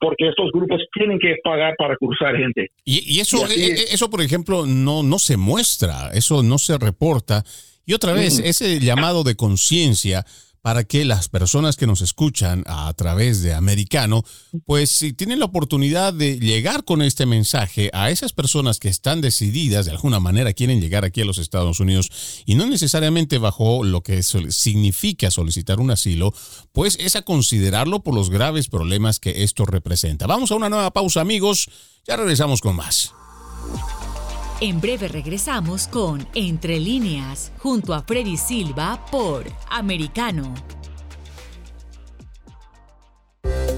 porque 0.00 0.28
estos 0.28 0.50
grupos 0.52 0.80
tienen 0.92 1.18
que 1.18 1.36
pagar 1.44 1.74
para 1.76 1.94
cruzar 1.96 2.36
gente. 2.36 2.68
Y, 2.84 3.20
eso, 3.20 3.46
e, 3.46 3.66
e, 3.66 3.82
eso, 3.92 4.08
por 4.08 4.22
ejemplo, 4.22 4.66
no, 4.66 5.02
no 5.02 5.18
se 5.18 5.36
muestra, 5.36 6.10
eso 6.14 6.42
no 6.42 6.58
se 6.58 6.78
reporta. 6.78 7.44
Y 7.86 7.92
otra 7.92 8.12
vez, 8.12 8.40
mm. 8.40 8.44
ese 8.44 8.80
llamado 8.80 9.22
de 9.22 9.36
conciencia 9.36 10.24
para 10.62 10.84
que 10.84 11.04
las 11.04 11.28
personas 11.28 11.76
que 11.76 11.86
nos 11.86 12.02
escuchan 12.02 12.64
a 12.66 12.92
través 12.94 13.42
de 13.42 13.54
Americano, 13.54 14.24
pues 14.66 14.90
si 14.90 15.12
tienen 15.12 15.38
la 15.38 15.46
oportunidad 15.46 16.12
de 16.12 16.38
llegar 16.38 16.84
con 16.84 17.02
este 17.02 17.26
mensaje 17.26 17.90
a 17.92 18.10
esas 18.10 18.32
personas 18.32 18.78
que 18.78 18.88
están 18.88 19.20
decididas, 19.20 19.86
de 19.86 19.92
alguna 19.92 20.20
manera 20.20 20.52
quieren 20.52 20.80
llegar 20.80 21.04
aquí 21.04 21.22
a 21.22 21.24
los 21.24 21.38
Estados 21.38 21.80
Unidos 21.80 22.10
y 22.44 22.54
no 22.54 22.66
necesariamente 22.66 23.38
bajo 23.38 23.84
lo 23.84 24.02
que 24.02 24.22
significa 24.22 25.30
solicitar 25.30 25.80
un 25.80 25.90
asilo, 25.90 26.34
pues 26.72 26.96
es 27.00 27.16
a 27.16 27.22
considerarlo 27.22 28.02
por 28.02 28.14
los 28.14 28.30
graves 28.30 28.68
problemas 28.68 29.18
que 29.18 29.42
esto 29.42 29.64
representa. 29.64 30.26
Vamos 30.26 30.50
a 30.50 30.56
una 30.56 30.68
nueva 30.68 30.92
pausa 30.92 31.20
amigos, 31.20 31.68
ya 32.06 32.16
regresamos 32.16 32.60
con 32.60 32.76
más. 32.76 33.12
En 34.62 34.78
breve 34.78 35.08
regresamos 35.08 35.88
con 35.88 36.26
Entre 36.34 36.78
líneas, 36.78 37.50
junto 37.60 37.94
a 37.94 38.02
Freddy 38.02 38.36
Silva 38.36 39.06
por 39.10 39.44
Americano. 39.70 40.52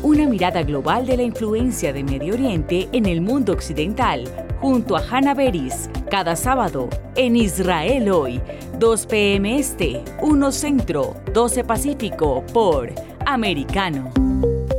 Una 0.02 0.26
mirada 0.26 0.64
global 0.64 1.06
de 1.06 1.18
la 1.18 1.22
influencia 1.22 1.92
de 1.92 2.02
Medio 2.02 2.34
Oriente 2.34 2.88
en 2.90 3.06
el 3.06 3.20
mundo 3.20 3.52
occidental, 3.52 4.24
junto 4.60 4.96
a 4.96 5.04
Hannah 5.08 5.34
Beris, 5.34 5.88
cada 6.10 6.34
sábado 6.34 6.88
en 7.14 7.36
Israel 7.36 8.10
hoy, 8.10 8.40
2 8.80 9.06
p.m. 9.06 9.56
Este, 9.60 10.02
1 10.20 10.50
Centro, 10.50 11.14
12 11.32 11.62
Pacífico, 11.62 12.44
por 12.52 12.92
Americano. 13.24 14.10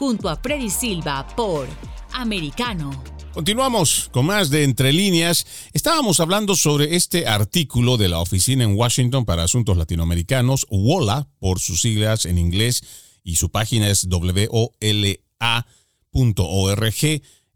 junto 0.00 0.30
a 0.30 0.36
Freddy 0.36 0.70
Silva 0.70 1.26
por 1.36 1.68
americano. 2.14 2.90
Continuamos 3.34 4.08
con 4.10 4.24
más 4.24 4.48
de 4.48 4.64
Entre 4.64 4.94
líneas. 4.94 5.46
Estábamos 5.74 6.20
hablando 6.20 6.56
sobre 6.56 6.96
este 6.96 7.26
artículo 7.26 7.98
de 7.98 8.08
la 8.08 8.18
Oficina 8.18 8.64
en 8.64 8.78
Washington 8.78 9.26
para 9.26 9.42
Asuntos 9.42 9.76
Latinoamericanos, 9.76 10.66
WOLA, 10.70 11.28
por 11.38 11.60
sus 11.60 11.82
siglas 11.82 12.24
en 12.24 12.38
inglés, 12.38 12.82
y 13.22 13.36
su 13.36 13.50
página 13.50 13.90
es 13.90 14.08
wola.org, 14.08 14.72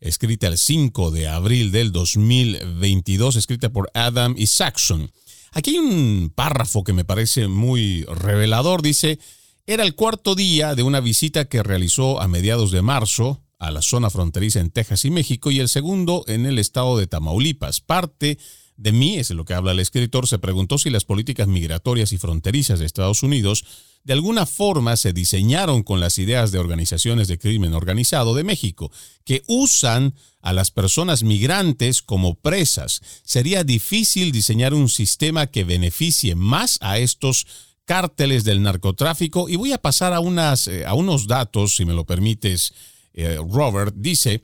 escrita 0.00 0.46
el 0.46 0.58
5 0.58 1.10
de 1.12 1.28
abril 1.28 1.72
del 1.72 1.92
2022, 1.92 3.36
escrita 3.36 3.70
por 3.70 3.90
Adam 3.94 4.34
y 4.36 4.48
Saxon. 4.48 5.10
Aquí 5.52 5.70
hay 5.70 5.78
un 5.78 6.30
párrafo 6.34 6.84
que 6.84 6.92
me 6.92 7.06
parece 7.06 7.48
muy 7.48 8.04
revelador. 8.04 8.82
Dice, 8.82 9.18
era 9.66 9.82
el 9.82 9.94
cuarto 9.94 10.34
día 10.34 10.74
de 10.74 10.82
una 10.82 11.00
visita 11.00 11.46
que 11.46 11.62
realizó 11.62 12.20
a 12.20 12.28
mediados 12.28 12.70
de 12.70 12.82
marzo 12.82 13.42
a 13.58 13.70
la 13.70 13.80
zona 13.80 14.10
fronteriza 14.10 14.60
en 14.60 14.70
Texas 14.70 15.04
y 15.06 15.10
México 15.10 15.50
y 15.50 15.60
el 15.60 15.68
segundo 15.68 16.24
en 16.28 16.44
el 16.44 16.58
estado 16.58 16.98
de 16.98 17.06
Tamaulipas. 17.06 17.80
Parte 17.80 18.38
de 18.76 18.92
mí, 18.92 19.16
es 19.16 19.30
lo 19.30 19.44
que 19.44 19.54
habla 19.54 19.72
el 19.72 19.80
escritor, 19.80 20.28
se 20.28 20.38
preguntó 20.38 20.76
si 20.76 20.90
las 20.90 21.04
políticas 21.04 21.48
migratorias 21.48 22.12
y 22.12 22.18
fronterizas 22.18 22.78
de 22.78 22.86
Estados 22.86 23.22
Unidos 23.22 23.64
de 24.02 24.12
alguna 24.12 24.44
forma 24.44 24.96
se 24.96 25.14
diseñaron 25.14 25.82
con 25.82 25.98
las 25.98 26.18
ideas 26.18 26.52
de 26.52 26.58
organizaciones 26.58 27.26
de 27.26 27.38
crimen 27.38 27.72
organizado 27.72 28.34
de 28.34 28.44
México, 28.44 28.92
que 29.24 29.42
usan 29.46 30.14
a 30.42 30.52
las 30.52 30.70
personas 30.70 31.22
migrantes 31.22 32.02
como 32.02 32.34
presas. 32.34 33.00
Sería 33.24 33.64
difícil 33.64 34.30
diseñar 34.30 34.74
un 34.74 34.90
sistema 34.90 35.46
que 35.46 35.64
beneficie 35.64 36.34
más 36.34 36.76
a 36.82 36.98
estos 36.98 37.46
cárteles 37.84 38.44
del 38.44 38.62
narcotráfico. 38.62 39.48
Y 39.48 39.56
voy 39.56 39.72
a 39.72 39.78
pasar 39.78 40.12
a, 40.12 40.20
unas, 40.20 40.68
eh, 40.68 40.86
a 40.86 40.94
unos 40.94 41.26
datos, 41.26 41.74
si 41.76 41.84
me 41.84 41.94
lo 41.94 42.04
permites, 42.04 42.72
eh, 43.12 43.38
Robert, 43.48 43.94
dice, 43.96 44.42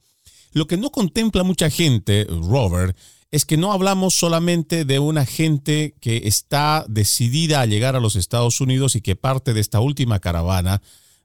Lo 0.52 0.66
que 0.66 0.78
no 0.78 0.90
contempla 0.90 1.42
mucha 1.42 1.68
gente, 1.68 2.26
Robert, 2.30 2.96
es 3.30 3.44
que 3.44 3.58
no 3.58 3.72
hablamos 3.72 4.14
solamente 4.14 4.86
de 4.86 4.98
una 5.00 5.26
gente 5.26 5.94
que 6.00 6.22
está 6.24 6.86
decidida 6.88 7.60
a 7.60 7.66
llegar 7.66 7.94
a 7.94 8.00
los 8.00 8.16
Estados 8.16 8.62
Unidos 8.62 8.96
y 8.96 9.02
que 9.02 9.16
parte 9.16 9.52
de 9.52 9.60
esta 9.60 9.80
última 9.80 10.18
caravana 10.18 10.80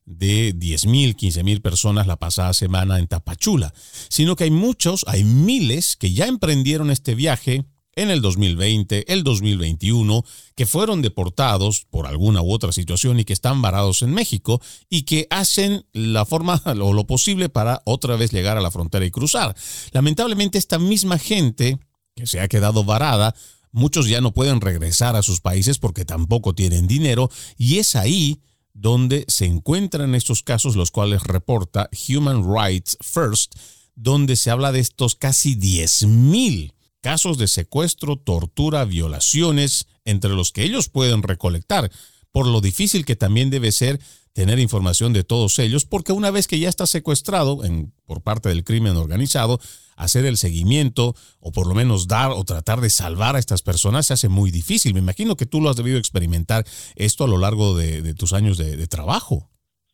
de 0.05 0.55
10.000, 0.55 1.15
15.000 1.15 1.61
personas 1.61 2.07
la 2.07 2.17
pasada 2.17 2.53
semana 2.53 2.99
en 2.99 3.07
Tapachula, 3.07 3.73
sino 4.09 4.35
que 4.35 4.45
hay 4.45 4.51
muchos, 4.51 5.03
hay 5.07 5.23
miles 5.23 5.95
que 5.95 6.13
ya 6.13 6.27
emprendieron 6.27 6.91
este 6.91 7.15
viaje 7.15 7.65
en 7.95 8.11
el 8.11 8.21
2020, 8.21 9.11
el 9.11 9.23
2021, 9.23 10.23
que 10.55 10.65
fueron 10.65 11.01
deportados 11.01 11.85
por 11.89 12.07
alguna 12.07 12.41
u 12.41 12.51
otra 12.51 12.71
situación 12.71 13.19
y 13.19 13.25
que 13.25 13.33
están 13.33 13.61
varados 13.61 14.01
en 14.01 14.13
México 14.13 14.61
y 14.89 15.03
que 15.03 15.27
hacen 15.29 15.85
la 15.93 16.25
forma 16.25 16.61
o 16.81 16.93
lo 16.93 17.07
posible 17.07 17.49
para 17.49 17.81
otra 17.85 18.15
vez 18.15 18.31
llegar 18.31 18.57
a 18.57 18.61
la 18.61 18.71
frontera 18.71 19.05
y 19.05 19.11
cruzar. 19.11 19.55
Lamentablemente 19.91 20.57
esta 20.57 20.77
misma 20.77 21.17
gente 21.17 21.79
que 22.15 22.27
se 22.27 22.39
ha 22.41 22.47
quedado 22.47 22.83
varada, 22.83 23.33
muchos 23.71 24.07
ya 24.07 24.21
no 24.21 24.33
pueden 24.33 24.61
regresar 24.61 25.15
a 25.15 25.21
sus 25.21 25.41
países 25.41 25.79
porque 25.79 26.05
tampoco 26.05 26.53
tienen 26.53 26.87
dinero 26.87 27.29
y 27.57 27.77
es 27.77 27.95
ahí 27.95 28.41
donde 28.75 29.23
se 29.29 29.45
encuentran 29.45 30.13
estos 30.13 30.43
casos 30.43 30.75
los 30.75 30.91
cuales 30.91 31.23
reporta 31.23 31.89
Human 32.09 32.43
Rights 32.43 32.97
First, 33.01 33.55
donde 33.95 34.35
se 34.35 34.51
habla 34.51 34.73
de 34.73 34.81
estos 34.81 35.15
casi 35.15 35.55
10.000 35.55 36.73
casos 37.01 37.37
de 37.37 37.47
secuestro, 37.47 38.17
tortura, 38.17 38.83
violaciones, 38.83 39.87
entre 40.03 40.31
los 40.31 40.51
que 40.51 40.63
ellos 40.63 40.89
pueden 40.89 41.23
recolectar, 41.23 41.89
por 42.31 42.47
lo 42.47 42.59
difícil 42.59 43.05
que 43.05 43.15
también 43.15 43.49
debe 43.49 43.71
ser 43.71 44.01
tener 44.35 44.59
información 44.59 45.13
de 45.13 45.23
todos 45.23 45.57
ellos, 45.59 45.85
porque 45.85 46.11
una 46.11 46.29
vez 46.29 46.47
que 46.47 46.59
ya 46.59 46.67
está 46.67 46.85
secuestrado 46.85 47.63
en, 47.63 47.93
por 48.05 48.21
parte 48.21 48.49
del 48.49 48.65
crimen 48.65 48.97
organizado, 48.97 49.59
hacer 49.95 50.25
el 50.25 50.35
seguimiento 50.35 51.13
o 51.39 51.53
por 51.55 51.67
lo 51.67 51.73
menos 51.73 52.09
dar 52.09 52.31
o 52.31 52.43
tratar 52.43 52.79
de 52.79 52.89
salvar 52.89 53.37
a 53.37 53.39
estas 53.39 53.63
personas 53.63 54.07
se 54.07 54.13
hace 54.13 54.27
muy 54.27 54.51
difícil. 54.51 54.93
Me 54.93 54.99
imagino 54.99 55.35
que 55.37 55.45
tú 55.45 55.61
lo 55.61 55.69
has 55.69 55.77
debido 55.77 55.97
experimentar 55.97 56.65
esto 56.97 57.23
a 57.23 57.29
lo 57.29 57.37
largo 57.37 57.77
de, 57.77 58.13
tus 58.13 58.33
años 58.33 58.57
de, 58.57 58.85
trabajo. 58.87 59.47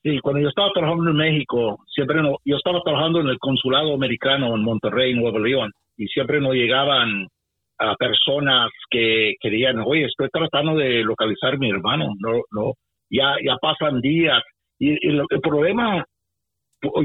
Sí, 0.04 0.18
cuando 0.24 0.42
yo 0.42 0.50
estaba 0.50 0.70
trabajando 0.74 1.12
en 1.12 1.18
México, 1.18 1.78
siempre 1.94 2.22
no, 2.24 2.38
yo 2.44 2.58
estaba 2.58 2.82
trabajando 2.82 3.22
en 3.22 3.28
el 3.28 3.38
consulado 3.38 3.94
americano 3.94 4.56
en 4.56 4.64
Monterrey, 4.64 5.14
Nuevo 5.14 5.38
León 5.38 5.72
y 5.96 6.08
siempre 6.08 6.42
nos 6.42 6.54
llegaban 6.54 7.28
a 7.78 7.96
personas 7.96 8.72
que 8.90 9.36
querían, 9.40 9.80
oye, 9.86 10.06
estoy 10.06 10.30
tratando 10.30 10.76
de 10.76 11.04
localizar 11.04 11.54
a 11.54 11.58
mi 11.58 11.70
hermano, 11.70 12.14
no, 12.20 12.42
no, 12.52 12.74
ya, 13.12 13.36
ya 13.44 13.56
pasan 13.62 14.02
días 14.02 14.42
y, 14.80 14.94
el 15.08 15.26
problema 15.44 16.04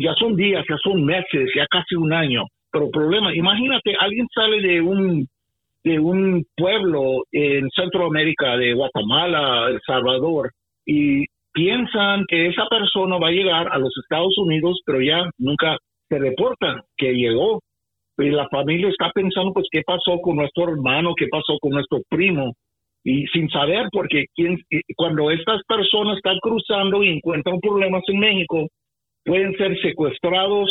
ya 0.01 0.14
son 0.14 0.37
días, 0.37 0.64
ya 0.69 0.77
son 0.83 1.05
meses, 1.05 1.51
ya 1.55 1.66
casi 1.71 1.97
un 1.97 2.12
año, 2.12 2.45
pero 2.73 2.90
problema, 2.90 3.35
imagínate, 3.35 3.95
alguien 3.99 4.27
sale 4.35 4.61
de 4.61 4.81
un 4.81 5.27
de 5.85 6.01
un 6.01 6.45
pueblo 6.57 7.23
en 7.31 7.69
Centroamérica, 7.71 8.57
de 8.57 8.75
Guatemala, 8.75 9.69
El 9.69 9.81
Salvador, 9.87 10.51
y 10.85 11.27
piensan 11.53 12.25
que 12.27 12.49
esa 12.49 12.66
persona 12.69 13.19
va 13.19 13.29
a 13.29 13.31
llegar 13.31 13.69
a 13.71 13.79
los 13.79 13.95
Estados 14.03 14.37
Unidos, 14.37 14.81
pero 14.85 15.01
ya 15.01 15.31
nunca 15.38 15.79
se 16.09 16.19
reportan 16.19 16.81
que 16.97 17.12
llegó 17.12 17.61
y 18.19 18.31
la 18.31 18.49
familia 18.49 18.88
está 18.88 19.11
pensando, 19.14 19.53
pues, 19.53 19.66
¿qué 19.71 19.83
pasó 19.87 20.21
con 20.23 20.37
nuestro 20.37 20.71
hermano? 20.71 21.14
¿Qué 21.16 21.29
pasó 21.31 21.57
con 21.61 21.73
nuestro 21.73 22.01
primo? 22.09 22.53
Y 23.09 23.25
sin 23.29 23.49
saber, 23.51 23.87
porque 23.92 24.25
quién, 24.35 24.59
cuando 24.97 25.31
estas 25.31 25.62
personas 25.69 26.16
están 26.16 26.38
cruzando 26.40 27.05
y 27.05 27.11
encuentran 27.11 27.61
problemas 27.61 28.03
en 28.09 28.19
México, 28.19 28.66
pueden 29.25 29.57
ser 29.57 29.81
secuestrados, 29.81 30.69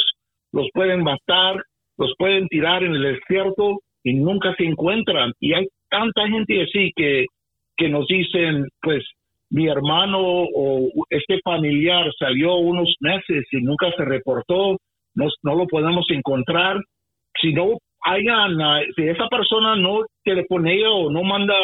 los 0.52 0.68
pueden 0.74 1.02
matar, 1.02 1.64
los 1.98 2.14
pueden 2.18 2.50
tirar 2.50 2.84
en 2.84 2.94
el 2.94 3.04
desierto 3.04 3.80
y 4.04 4.16
nunca 4.16 4.54
se 4.58 4.66
encuentran. 4.66 5.32
Y 5.40 5.54
hay 5.54 5.66
tanta 5.90 6.28
gente 6.28 6.62
así 6.62 6.92
que, 6.94 7.28
que 7.78 7.88
nos 7.88 8.06
dicen, 8.08 8.68
pues, 8.82 9.02
mi 9.50 9.70
hermano 9.70 10.20
o 10.22 10.90
este 11.10 11.40
familiar 11.42 12.12
salió 12.20 12.58
unos 12.58 12.94
meses 13.00 13.46
y 13.50 13.62
nunca 13.62 13.94
se 13.96 14.04
reportó, 14.04 14.76
no, 15.14 15.28
no 15.42 15.56
lo 15.56 15.68
podemos 15.68 16.06
encontrar 16.10 16.82
si 17.40 17.54
no 17.54 17.78
hayan, 18.04 18.58
si 18.94 19.04
esa 19.04 19.30
persona 19.30 19.78
no 19.78 20.02
telefonea 20.26 20.90
o 20.90 21.10
no 21.10 21.24
manda 21.24 21.56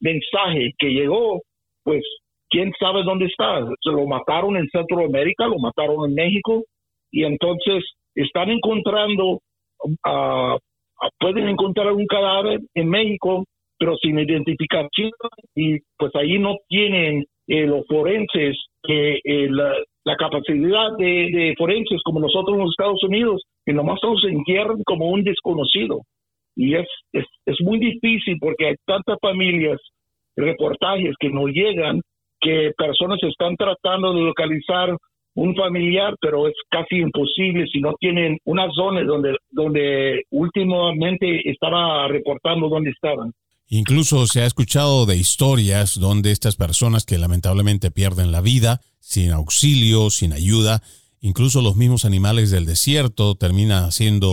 mensaje 0.00 0.72
que 0.78 0.88
llegó, 0.88 1.40
pues 1.84 2.02
quién 2.48 2.72
sabe 2.78 3.02
dónde 3.04 3.26
está. 3.26 3.64
Se 3.82 3.90
lo 3.90 4.06
mataron 4.06 4.56
en 4.56 4.68
Centroamérica, 4.70 5.46
lo 5.46 5.58
mataron 5.58 6.08
en 6.08 6.14
México 6.14 6.64
y 7.10 7.24
entonces 7.24 7.84
están 8.14 8.50
encontrando, 8.50 9.40
uh, 9.84 10.58
pueden 11.18 11.48
encontrar 11.48 11.92
un 11.92 12.06
cadáver 12.06 12.60
en 12.74 12.88
México, 12.88 13.44
pero 13.78 13.96
sin 13.96 14.18
identificación 14.18 15.10
y 15.54 15.78
pues 15.96 16.14
ahí 16.14 16.38
no 16.38 16.56
tienen 16.68 17.24
eh, 17.48 17.66
los 17.66 17.86
forenses 17.86 18.56
que 18.82 19.20
eh, 19.24 19.48
la, 19.50 19.74
capacidad 20.18 20.96
de, 20.98 21.30
de, 21.32 21.54
forenses 21.56 22.00
como 22.04 22.20
nosotros 22.20 22.54
en 22.54 22.62
los 22.62 22.70
Estados 22.70 23.02
Unidos, 23.04 23.42
que 23.64 23.72
nomás 23.72 23.98
se 24.20 24.28
entierran 24.28 24.82
como 24.84 25.08
un 25.08 25.22
desconocido. 25.24 26.00
Y 26.60 26.74
es, 26.74 26.86
es, 27.14 27.24
es 27.46 27.56
muy 27.62 27.78
difícil 27.78 28.36
porque 28.38 28.66
hay 28.66 28.74
tantas 28.84 29.16
familias, 29.22 29.80
reportajes 30.36 31.14
que 31.18 31.30
no 31.30 31.46
llegan, 31.46 32.02
que 32.38 32.72
personas 32.76 33.18
están 33.22 33.56
tratando 33.56 34.12
de 34.12 34.20
localizar 34.20 34.94
un 35.36 35.54
familiar, 35.54 36.16
pero 36.20 36.48
es 36.48 36.54
casi 36.68 36.96
imposible 36.96 37.66
si 37.72 37.80
no 37.80 37.94
tienen 37.98 38.36
una 38.44 38.68
zona 38.72 39.02
donde, 39.04 39.36
donde 39.50 40.24
últimamente 40.30 41.48
estaba 41.50 42.06
reportando 42.08 42.68
dónde 42.68 42.90
estaban. 42.90 43.32
Incluso 43.70 44.26
se 44.26 44.42
ha 44.42 44.46
escuchado 44.46 45.06
de 45.06 45.16
historias 45.16 45.98
donde 45.98 46.30
estas 46.30 46.56
personas 46.56 47.06
que 47.06 47.16
lamentablemente 47.16 47.90
pierden 47.90 48.32
la 48.32 48.42
vida 48.42 48.82
sin 48.98 49.30
auxilio, 49.30 50.10
sin 50.10 50.34
ayuda, 50.34 50.82
incluso 51.22 51.62
los 51.62 51.76
mismos 51.76 52.04
animales 52.04 52.50
del 52.50 52.66
desierto 52.66 53.34
terminan 53.34 53.92
siendo, 53.92 54.32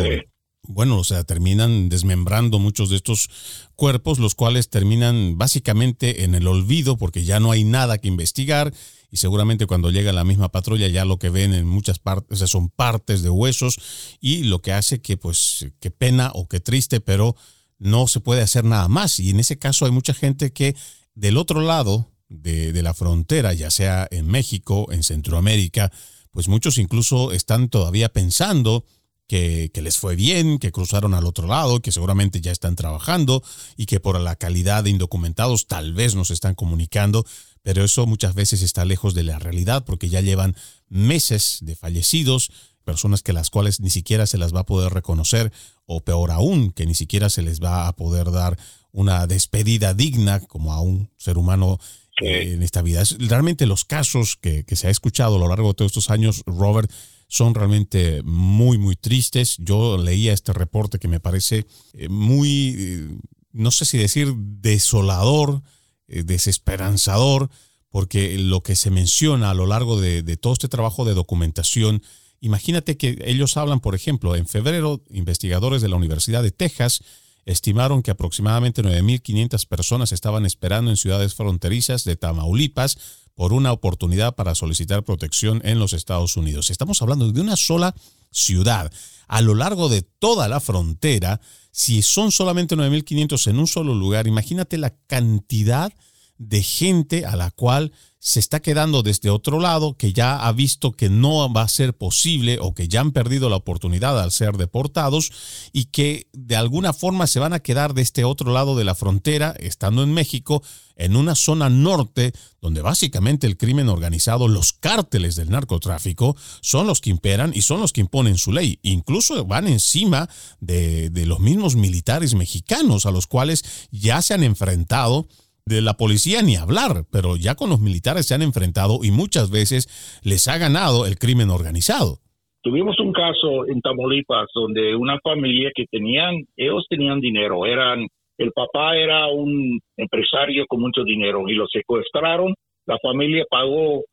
bueno, 0.67 0.97
o 0.97 1.03
sea, 1.03 1.23
terminan 1.23 1.89
desmembrando 1.89 2.59
muchos 2.59 2.89
de 2.89 2.97
estos 2.97 3.29
cuerpos, 3.75 4.19
los 4.19 4.35
cuales 4.35 4.69
terminan 4.69 5.37
básicamente 5.37 6.23
en 6.23 6.35
el 6.35 6.47
olvido 6.47 6.97
porque 6.97 7.23
ya 7.23 7.39
no 7.39 7.51
hay 7.51 7.63
nada 7.63 7.97
que 7.97 8.07
investigar 8.07 8.73
y 9.09 9.17
seguramente 9.17 9.65
cuando 9.65 9.89
llega 9.89 10.11
la 10.11 10.25
misma 10.25 10.49
patrulla 10.49 10.87
ya 10.87 11.05
lo 11.05 11.17
que 11.17 11.29
ven 11.29 11.53
en 11.53 11.65
muchas 11.65 11.99
partes 11.99 12.39
son 12.49 12.69
partes 12.69 13.21
de 13.21 13.29
huesos 13.29 13.77
y 14.19 14.43
lo 14.43 14.61
que 14.61 14.73
hace 14.73 15.01
que 15.01 15.15
pues 15.17 15.67
qué 15.79 15.91
pena 15.91 16.31
o 16.33 16.47
qué 16.47 16.59
triste, 16.59 16.99
pero 16.99 17.35
no 17.79 18.07
se 18.07 18.19
puede 18.19 18.41
hacer 18.41 18.65
nada 18.65 18.87
más. 18.87 19.19
Y 19.19 19.29
en 19.29 19.39
ese 19.39 19.57
caso 19.57 19.85
hay 19.85 19.91
mucha 19.91 20.13
gente 20.13 20.51
que 20.51 20.75
del 21.15 21.37
otro 21.37 21.61
lado 21.61 22.11
de, 22.27 22.73
de 22.73 22.83
la 22.83 22.93
frontera, 22.93 23.53
ya 23.53 23.71
sea 23.71 24.07
en 24.11 24.27
México, 24.27 24.91
en 24.91 25.03
Centroamérica, 25.03 25.91
pues 26.31 26.49
muchos 26.49 26.77
incluso 26.77 27.31
están 27.31 27.69
todavía 27.69 28.09
pensando 28.09 28.83
que, 29.27 29.71
que, 29.73 29.81
les 29.81 29.97
fue 29.97 30.15
bien, 30.15 30.57
que 30.57 30.71
cruzaron 30.71 31.13
al 31.13 31.25
otro 31.25 31.47
lado, 31.47 31.81
que 31.81 31.91
seguramente 31.91 32.41
ya 32.41 32.51
están 32.51 32.75
trabajando 32.75 33.43
y 33.75 33.85
que 33.85 33.99
por 33.99 34.19
la 34.19 34.35
calidad 34.35 34.83
de 34.83 34.89
indocumentados 34.89 35.67
tal 35.67 35.93
vez 35.93 36.15
nos 36.15 36.31
están 36.31 36.55
comunicando, 36.55 37.25
pero 37.61 37.83
eso 37.83 38.05
muchas 38.05 38.33
veces 38.33 38.61
está 38.61 38.85
lejos 38.85 39.13
de 39.13 39.23
la 39.23 39.39
realidad 39.39 39.83
porque 39.85 40.09
ya 40.09 40.21
llevan 40.21 40.55
meses 40.89 41.57
de 41.61 41.75
fallecidos, 41.75 42.51
personas 42.85 43.21
que 43.21 43.33
las 43.33 43.49
cuales 43.49 43.81
ni 43.81 43.89
siquiera 43.89 44.25
se 44.25 44.37
las 44.37 44.55
va 44.55 44.61
a 44.61 44.65
poder 44.65 44.93
reconocer 44.93 45.51
o 45.85 45.99
peor 46.01 46.31
aún, 46.31 46.71
que 46.71 46.85
ni 46.85 46.95
siquiera 46.95 47.29
se 47.29 47.41
les 47.41 47.61
va 47.61 47.87
a 47.87 47.95
poder 47.95 48.31
dar 48.31 48.57
una 48.93 49.27
despedida 49.27 49.93
digna 49.93 50.39
como 50.39 50.71
a 50.71 50.81
un 50.81 51.09
ser 51.17 51.37
humano 51.37 51.79
eh, 52.21 52.53
en 52.53 52.63
esta 52.63 52.81
vida. 52.81 53.03
Realmente 53.19 53.65
los 53.67 53.85
casos 53.85 54.37
que, 54.37 54.63
se 54.75 54.87
ha 54.87 54.89
escuchado 54.89 55.35
a 55.35 55.39
lo 55.39 55.47
largo 55.49 55.67
de 55.67 55.73
todos 55.75 55.91
estos 55.91 56.09
años, 56.09 56.43
Robert, 56.45 56.89
son 57.27 57.55
realmente 57.55 58.21
muy, 58.23 58.77
muy 58.77 58.95
tristes. 58.95 59.57
Yo 59.59 59.97
leía 59.97 60.33
este 60.33 60.53
reporte 60.53 60.99
que 60.99 61.07
me 61.07 61.19
parece 61.19 61.65
eh, 61.93 62.09
muy, 62.09 62.75
eh, 62.77 63.17
no 63.51 63.71
sé 63.71 63.85
si 63.85 63.97
decir 63.97 64.33
desolador, 64.35 65.61
desesperanzador, 66.07 67.49
porque 67.89 68.37
lo 68.37 68.63
que 68.63 68.77
se 68.77 68.91
menciona 68.91 69.49
a 69.49 69.53
lo 69.53 69.65
largo 69.65 69.99
de, 69.99 70.23
de 70.23 70.37
todo 70.37 70.53
este 70.53 70.69
trabajo 70.69 71.03
de 71.03 71.13
documentación 71.13 72.01
Imagínate 72.39 72.97
que 72.97 73.17
ellos 73.25 73.57
hablan, 73.57 73.79
por 73.79 73.95
ejemplo, 73.95 74.35
en 74.35 74.47
febrero, 74.47 75.01
investigadores 75.09 75.81
de 75.81 75.89
la 75.89 75.95
Universidad 75.95 76.43
de 76.43 76.51
Texas 76.51 77.03
estimaron 77.45 78.03
que 78.03 78.11
aproximadamente 78.11 78.83
9.500 78.83 79.67
personas 79.67 80.11
estaban 80.11 80.45
esperando 80.45 80.91
en 80.91 80.97
ciudades 80.97 81.33
fronterizas 81.33 82.03
de 82.03 82.15
Tamaulipas 82.15 82.97
por 83.37 83.53
una 83.53 83.71
oportunidad 83.71 84.33
para 84.33 84.55
solicitar 84.55 85.03
protección 85.03 85.61
en 85.63 85.77
los 85.77 85.93
Estados 85.93 86.37
Unidos. 86.37 86.71
Estamos 86.71 87.03
hablando 87.03 87.31
de 87.31 87.39
una 87.39 87.55
sola 87.55 87.93
ciudad. 88.31 88.91
A 89.27 89.41
lo 89.41 89.53
largo 89.53 89.89
de 89.89 90.01
toda 90.01 90.47
la 90.47 90.59
frontera, 90.59 91.39
si 91.69 92.01
son 92.01 92.31
solamente 92.31 92.75
9.500 92.75 93.47
en 93.51 93.59
un 93.59 93.67
solo 93.67 93.93
lugar, 93.93 94.25
imagínate 94.25 94.79
la 94.79 94.89
cantidad 95.05 95.93
de 96.39 96.63
gente 96.63 97.27
a 97.27 97.35
la 97.35 97.51
cual 97.51 97.91
se 98.19 98.39
está 98.39 98.61
quedando 98.61 99.03
desde 99.03 99.29
otro 99.29 99.59
lado, 99.59 99.95
que 99.95 100.11
ya 100.11 100.47
ha 100.47 100.51
visto 100.51 100.91
que 100.91 101.09
no 101.09 101.51
va 101.53 101.61
a 101.61 101.67
ser 101.67 101.95
posible 101.95 102.57
o 102.59 102.73
que 102.73 102.87
ya 102.87 103.01
han 103.01 103.11
perdido 103.11 103.49
la 103.49 103.57
oportunidad 103.57 104.19
al 104.19 104.31
ser 104.31 104.57
deportados 104.57 105.31
y 105.71 105.85
que 105.85 106.27
de 106.33 106.55
alguna 106.55 106.93
forma 106.93 107.27
se 107.27 107.39
van 107.39 107.53
a 107.53 107.59
quedar 107.59 107.93
de 107.93 108.01
este 108.01 108.23
otro 108.23 108.51
lado 108.51 108.75
de 108.75 108.85
la 108.85 108.95
frontera, 108.95 109.55
estando 109.59 110.01
en 110.01 110.13
México, 110.13 110.63
en 110.95 111.15
una 111.15 111.35
zona 111.35 111.69
norte 111.69 112.33
donde 112.59 112.81
básicamente 112.81 113.45
el 113.45 113.55
crimen 113.55 113.87
organizado, 113.87 114.47
los 114.47 114.73
cárteles 114.73 115.35
del 115.35 115.51
narcotráfico, 115.51 116.35
son 116.61 116.87
los 116.87 117.01
que 117.01 117.11
imperan 117.11 117.51
y 117.53 117.61
son 117.61 117.81
los 117.81 117.93
que 117.93 118.01
imponen 118.01 118.37
su 118.37 118.51
ley. 118.51 118.79
Incluso 118.81 119.45
van 119.45 119.67
encima 119.67 120.27
de, 120.59 121.11
de 121.11 121.27
los 121.27 121.39
mismos 121.39 121.75
militares 121.75 122.33
mexicanos 122.33 123.05
a 123.05 123.11
los 123.11 123.27
cuales 123.27 123.63
ya 123.91 124.23
se 124.23 124.33
han 124.33 124.43
enfrentado 124.43 125.27
de 125.67 125.81
la 125.81 125.95
policía 125.95 126.41
ni 126.41 126.55
hablar, 126.55 127.03
pero 127.11 127.35
ya 127.35 127.55
con 127.55 127.69
los 127.69 127.79
militares 127.79 128.27
se 128.27 128.33
han 128.33 128.41
enfrentado 128.41 128.99
y 129.03 129.11
muchas 129.11 129.51
veces 129.51 129.87
les 130.23 130.47
ha 130.47 130.57
ganado 130.57 131.05
el 131.05 131.17
crimen 131.17 131.49
organizado. 131.49 132.19
Tuvimos 132.63 132.99
un 132.99 133.11
caso 133.13 133.67
en 133.67 133.81
Tamaulipas 133.81 134.47
donde 134.53 134.95
una 134.95 135.19
familia 135.19 135.71
que 135.75 135.85
tenían, 135.91 136.35
ellos 136.55 136.85
tenían 136.89 137.19
dinero, 137.19 137.65
eran, 137.65 138.07
el 138.37 138.51
papá 138.51 138.95
era 138.95 139.27
un 139.27 139.79
empresario 139.97 140.65
con 140.67 140.81
mucho 140.81 141.03
dinero 141.03 141.47
y 141.47 141.53
lo 141.53 141.67
secuestraron, 141.67 142.53
la 142.85 142.97
familia 142.99 143.45
pagó 143.49 144.03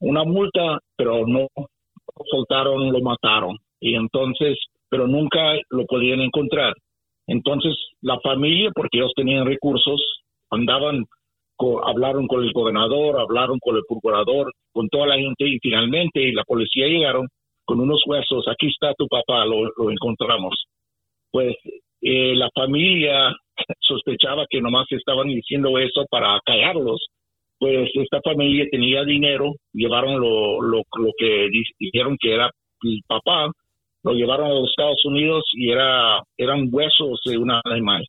una 0.00 0.24
multa, 0.24 0.78
pero 0.96 1.26
no 1.26 1.48
lo 1.56 2.24
soltaron, 2.30 2.92
lo 2.92 3.00
mataron. 3.00 3.56
Y 3.80 3.94
entonces, 3.94 4.58
pero 4.88 5.06
nunca 5.06 5.54
lo 5.70 5.84
podían 5.86 6.20
encontrar. 6.20 6.74
Entonces, 7.26 7.74
la 8.00 8.18
familia, 8.20 8.70
porque 8.74 8.98
ellos 8.98 9.12
tenían 9.16 9.46
recursos, 9.46 10.00
andaban, 10.50 11.04
hablaron 11.84 12.26
con 12.26 12.42
el 12.42 12.52
gobernador, 12.52 13.18
hablaron 13.18 13.58
con 13.58 13.76
el 13.76 13.82
procurador, 13.88 14.52
con 14.72 14.88
toda 14.88 15.06
la 15.06 15.16
gente 15.16 15.48
y 15.48 15.58
finalmente 15.60 16.32
la 16.32 16.44
policía 16.44 16.86
llegaron 16.86 17.28
con 17.64 17.80
unos 17.80 18.00
huesos, 18.06 18.46
aquí 18.48 18.68
está 18.68 18.94
tu 18.94 19.08
papá, 19.08 19.44
lo, 19.44 19.90
encontramos. 19.90 20.66
Pues 21.30 21.56
eh, 22.00 22.34
la 22.36 22.48
familia 22.54 23.34
sospechaba 23.80 24.46
que 24.48 24.60
nomás 24.60 24.86
estaban 24.90 25.28
diciendo 25.28 25.78
eso 25.78 26.04
para 26.10 26.38
callarlos. 26.44 27.06
Pues 27.58 27.90
esta 27.94 28.20
familia 28.20 28.66
tenía 28.70 29.02
dinero, 29.02 29.54
llevaron 29.72 30.20
lo, 30.20 30.60
lo, 30.60 30.82
lo 30.98 31.12
que 31.18 31.48
dijeron 31.80 32.16
que 32.20 32.34
era 32.34 32.50
el 32.82 33.00
papá, 33.06 33.50
lo 34.04 34.12
llevaron 34.12 34.50
a 34.50 34.54
los 34.54 34.68
Estados 34.68 35.02
Unidos 35.06 35.42
y 35.54 35.70
era 35.70 36.20
eran 36.36 36.68
huesos 36.70 37.18
de 37.24 37.38
un 37.38 37.50
animal 37.64 38.06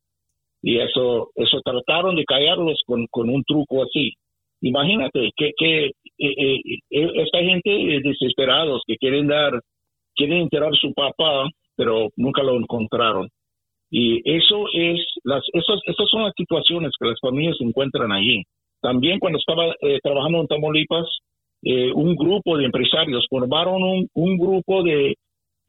y 0.67 0.79
eso 0.79 1.29
eso 1.35 1.61
trataron 1.63 2.17
de 2.17 2.25
callarlos 2.25 2.81
con, 2.85 3.07
con 3.09 3.29
un 3.29 3.41
truco 3.45 3.83
así. 3.83 4.11
Imagínate 4.59 5.31
que, 5.37 5.51
que 5.57 5.85
eh, 5.85 5.93
eh, 6.17 6.59
eh, 6.91 7.11
esta 7.23 7.39
gente 7.39 7.69
desesperados 8.03 8.81
que 8.85 8.97
quieren 8.97 9.27
dar, 9.27 9.61
quieren 10.13 10.39
enterar 10.39 10.73
a 10.73 10.75
su 10.75 10.91
papá, 10.93 11.47
pero 11.77 12.09
nunca 12.17 12.43
lo 12.43 12.57
encontraron. 12.57 13.29
Y 13.89 14.19
eso 14.29 14.65
es, 14.73 14.99
las, 15.23 15.41
esas, 15.53 15.79
esas 15.85 16.09
son 16.09 16.23
las 16.23 16.33
situaciones 16.35 16.91
que 16.99 17.07
las 17.07 17.19
familias 17.21 17.55
encuentran 17.61 18.11
allí. 18.11 18.43
También 18.81 19.19
cuando 19.19 19.39
estaba 19.39 19.73
trabajando 20.03 20.41
en 20.41 20.47
Tamaulipas, 20.47 21.07
un 21.95 22.13
grupo 22.17 22.57
de 22.57 22.65
empresarios 22.65 23.25
formaron 23.29 23.81
un, 23.83 24.07
un 24.13 24.37
grupo 24.37 24.83
de, 24.83 25.15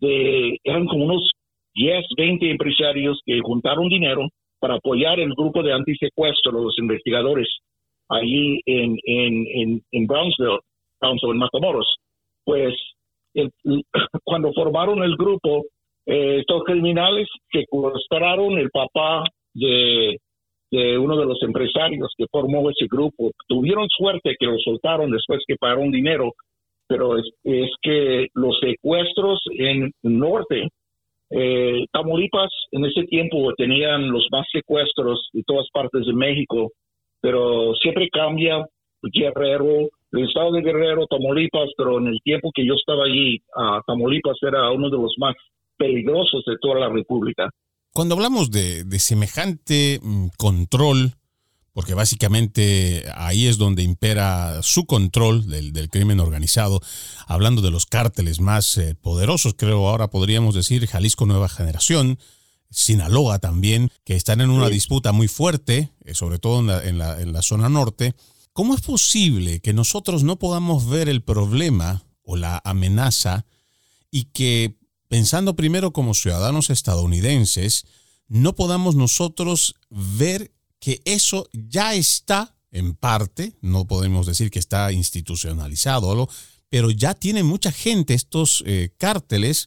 de, 0.01 0.59
eran 0.64 0.86
como 0.86 1.05
unos 1.05 1.30
10, 1.74 2.05
20 2.16 2.51
empresarios 2.51 3.20
que 3.24 3.38
juntaron 3.38 3.88
dinero 3.88 4.28
para 4.59 4.74
apoyar 4.74 5.20
el 5.20 5.34
grupo 5.34 5.62
de 5.62 5.72
antisecuestro, 5.72 6.52
los 6.52 6.78
investigadores, 6.78 7.48
ahí 8.09 8.61
en, 8.66 8.96
en, 9.04 9.82
en, 9.92 10.06
Brownsville, 10.06 10.61
Brownsville, 11.00 11.32
en 11.32 11.38
Matamoros. 11.38 11.96
Pues 12.44 12.74
cuando 14.24 14.52
formaron 14.52 15.02
el 15.02 15.16
grupo, 15.16 15.64
eh, 16.06 16.38
estos 16.40 16.64
criminales 16.64 17.28
secuestraron 17.52 18.59
el 18.59 18.70
papá 18.70 19.24
de, 19.54 20.18
de 20.70 20.98
uno 20.98 21.16
de 21.16 21.26
los 21.26 21.42
empresarios 21.42 22.12
que 22.16 22.26
formó 22.30 22.68
ese 22.70 22.86
grupo. 22.90 23.30
Tuvieron 23.46 23.86
suerte 23.88 24.36
que 24.38 24.46
lo 24.46 24.59
soltaron 24.59 25.11
después 25.11 25.40
que 25.46 25.56
pagaron 25.56 25.90
dinero, 25.90 26.32
pero 26.86 27.18
es, 27.18 27.26
es 27.44 27.70
que 27.82 28.28
los 28.34 28.59
secuestros 28.61 29.42
en 29.59 29.92
norte 30.02 30.68
eh, 31.31 31.85
Tamaulipas 31.93 32.51
en 32.72 32.85
ese 32.85 33.05
tiempo 33.05 33.53
tenían 33.57 34.11
los 34.11 34.26
más 34.31 34.47
secuestros 34.51 35.29
de 35.33 35.43
todas 35.47 35.66
partes 35.72 36.07
de 36.07 36.12
México, 36.12 36.72
pero 37.20 37.74
siempre 37.74 38.09
cambia 38.09 38.64
Guerrero, 39.03 39.89
el 40.12 40.26
estado 40.26 40.53
de 40.53 40.62
Guerrero, 40.62 41.07
Tamaulipas, 41.07 41.70
pero 41.76 41.99
en 41.99 42.09
el 42.09 42.18
tiempo 42.22 42.51
que 42.55 42.66
yo 42.66 42.74
estaba 42.74 43.05
allí, 43.05 43.39
Tamaulipas 43.87 44.37
era 44.43 44.70
uno 44.70 44.91
de 44.91 44.97
los 44.97 45.14
más 45.18 45.35
peligrosos 45.76 46.45
de 46.47 46.57
toda 46.61 46.81
la 46.81 46.89
República. 46.89 47.49
Cuando 47.93 48.14
hablamos 48.14 48.51
de, 48.51 48.85
semejante 48.99 49.99
mm, 50.03 50.29
control, 50.37 51.12
porque 51.79 51.95
básicamente 51.95 53.05
ahí 53.14 53.47
es 53.47 53.57
donde 53.57 53.85
impera 53.85 54.64
su 54.64 54.85
control 54.85 55.47
del, 55.47 55.89
crimen 55.91 56.18
organizado, 56.18 56.81
hablando 57.29 57.62
de 57.62 57.70
los 57.70 57.87
cárteles 57.87 58.41
más 58.41 58.76
eh, 58.79 58.97
poderosos, 58.97 59.55
creo 59.57 59.89
ahora 59.89 60.11
podríamos 60.11 60.57
decir 60.57 60.89
Jalisco 60.89 61.24
Nueva 61.24 61.49
Generación, 61.49 62.18
Sinaloa 62.68 63.39
también, 63.39 63.93
que 64.03 64.16
están 64.16 64.41
en 64.41 64.51
una 64.51 64.68
disputa 64.68 65.12
muy 65.12 65.29
fuerte, 65.29 65.93
eh, 66.05 66.14
sobre 66.14 66.41
todo 66.41 66.59
en 66.83 66.99
la 66.99 67.43
zona 67.43 67.68
norte. 67.68 68.16
¿Cómo 68.53 68.74
es 68.74 68.81
posible 68.81 69.61
que 69.61 69.72
nosotros 69.72 70.24
no 70.24 70.37
podamos 70.37 70.89
ver 70.89 71.09
el 71.09 71.22
problema 71.22 72.03
o 72.24 72.35
la 72.35 72.61
amenaza 72.64 73.47
y 74.11 74.24
que, 74.33 74.81
pensando 75.07 75.55
primero 75.55 75.93
como 75.93 76.14
ciudadanos 76.14 76.70
estadounidenses, 76.70 77.87
no 78.26 78.57
podamos 78.57 78.97
nosotros 78.97 79.76
ver 79.91 80.57
que 80.81 81.01
eso 81.05 81.49
ya 81.53 81.95
está 81.95 82.55
en 82.70 82.95
parte, 82.95 83.53
no 83.62 83.87
podemos 83.87 84.26
decir 84.26 84.51
que 84.51 84.59
está 84.59 84.93
institucionalizado, 84.93 86.29
pero 86.70 86.91
ya 86.91 87.14
tiene 87.14 87.43
mucha 87.43 87.72
gente 87.72 88.14
estos 88.14 88.62
eh, 88.66 88.91
cárteles, 88.99 89.66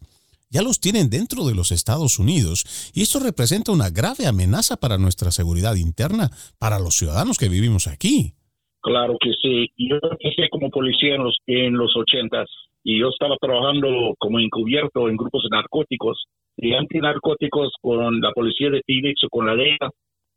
ya 0.49 0.62
los 0.62 0.80
tienen 0.80 1.09
dentro 1.09 1.45
de 1.45 1.55
los 1.55 1.72
Estados 1.72 2.20
Unidos 2.20 2.91
y 2.93 3.01
esto 3.01 3.20
representa 3.20 3.72
una 3.72 3.89
grave 3.89 4.28
amenaza 4.28 4.78
para 4.78 4.97
nuestra 4.97 5.32
seguridad 5.32 5.76
interna, 5.76 6.30
para 6.59 6.80
los 6.80 6.95
ciudadanos 6.95 7.38
que 7.38 7.49
vivimos 7.49 7.88
aquí. 7.88 8.34
Claro 8.82 9.16
que 9.20 9.32
sí. 9.41 9.70
Yo 9.78 9.97
empecé 10.01 10.49
como 10.49 10.70
policía 10.70 11.16
en 11.16 11.24
los, 11.24 11.38
en 11.45 11.74
los 11.78 11.95
ochentas 11.95 12.49
y 12.84 12.99
yo 12.99 13.09
estaba 13.09 13.38
trabajando 13.39 14.16
como 14.18 14.39
encubierto 14.39 15.07
en 15.07 15.18
grupos 15.18 15.43
de 15.43 15.55
narcóticos 15.55 16.26
y 16.57 16.74
antinarcóticos 16.74 17.74
con 17.82 18.20
la 18.20 18.32
policía 18.32 18.70
de 18.70 18.82
Phoenix 18.86 19.24
o 19.24 19.30
con 19.30 19.45
la 19.45 19.55
DEA 19.55 19.89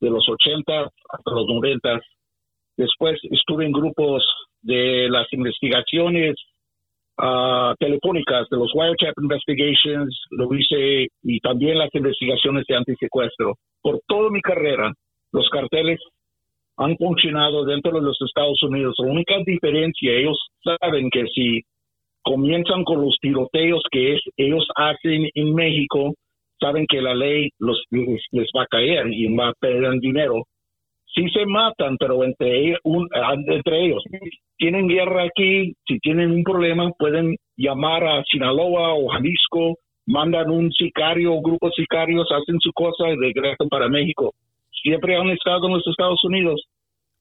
de 0.04 0.10
los 0.10 0.28
80 0.28 0.82
hasta 0.82 1.30
los 1.30 1.46
90. 1.46 2.00
Después 2.76 3.18
estuve 3.30 3.64
en 3.64 3.72
grupos 3.72 4.22
de 4.62 5.08
las 5.08 5.32
investigaciones 5.32 6.36
uh, 7.18 7.74
telefónicas, 7.78 8.48
de 8.50 8.56
los 8.56 8.70
wiretap 8.74 9.14
investigations, 9.20 10.20
lo 10.30 10.54
hice, 10.54 11.08
y 11.22 11.40
también 11.40 11.78
las 11.78 11.94
investigaciones 11.94 12.64
de 12.68 12.76
antisecuestro. 12.76 13.54
Por 13.82 14.00
toda 14.06 14.30
mi 14.30 14.40
carrera, 14.40 14.92
los 15.32 15.48
carteles 15.50 16.00
han 16.76 16.96
funcionado 16.96 17.64
dentro 17.64 17.92
de 17.92 18.02
los 18.02 18.18
Estados 18.20 18.62
Unidos. 18.62 18.94
La 18.98 19.10
única 19.10 19.34
diferencia, 19.46 20.12
ellos 20.12 20.38
saben 20.62 21.08
que 21.10 21.24
si 21.34 21.62
comienzan 22.22 22.84
con 22.84 23.02
los 23.02 23.16
tiroteos 23.20 23.82
que 23.90 24.14
es, 24.14 24.20
ellos 24.36 24.66
hacen 24.74 25.28
en 25.34 25.54
México, 25.54 26.14
saben 26.64 26.86
que 26.88 27.02
la 27.02 27.14
ley 27.14 27.50
los, 27.58 27.82
les, 27.90 28.48
va 28.56 28.62
a 28.62 28.66
caer 28.66 29.06
y 29.12 29.34
va 29.34 29.48
a 29.48 29.52
perder 29.52 29.98
dinero. 30.00 30.44
Sí 31.06 31.28
se 31.30 31.46
matan, 31.46 31.96
pero 31.96 32.24
entre, 32.24 32.76
un, 32.82 33.08
entre 33.46 33.84
ellos 33.84 34.02
tienen 34.56 34.88
guerra 34.88 35.24
aquí, 35.24 35.74
si 35.86 35.98
tienen 35.98 36.30
un 36.30 36.42
problema 36.42 36.90
pueden 36.98 37.36
llamar 37.56 38.04
a 38.04 38.24
Sinaloa 38.24 38.94
o 38.94 39.08
Jalisco, 39.08 39.76
mandan 40.06 40.50
un 40.50 40.72
sicario, 40.72 41.40
grupo 41.40 41.68
de 41.68 41.74
sicarios, 41.74 42.26
hacen 42.30 42.58
su 42.60 42.72
cosa 42.72 43.08
y 43.10 43.16
regresan 43.16 43.68
para 43.68 43.88
México 43.88 44.32
siempre 44.84 45.16
han 45.16 45.30
estado 45.30 45.66
en 45.66 45.74
los 45.74 45.86
Estados 45.86 46.22
Unidos, 46.24 46.62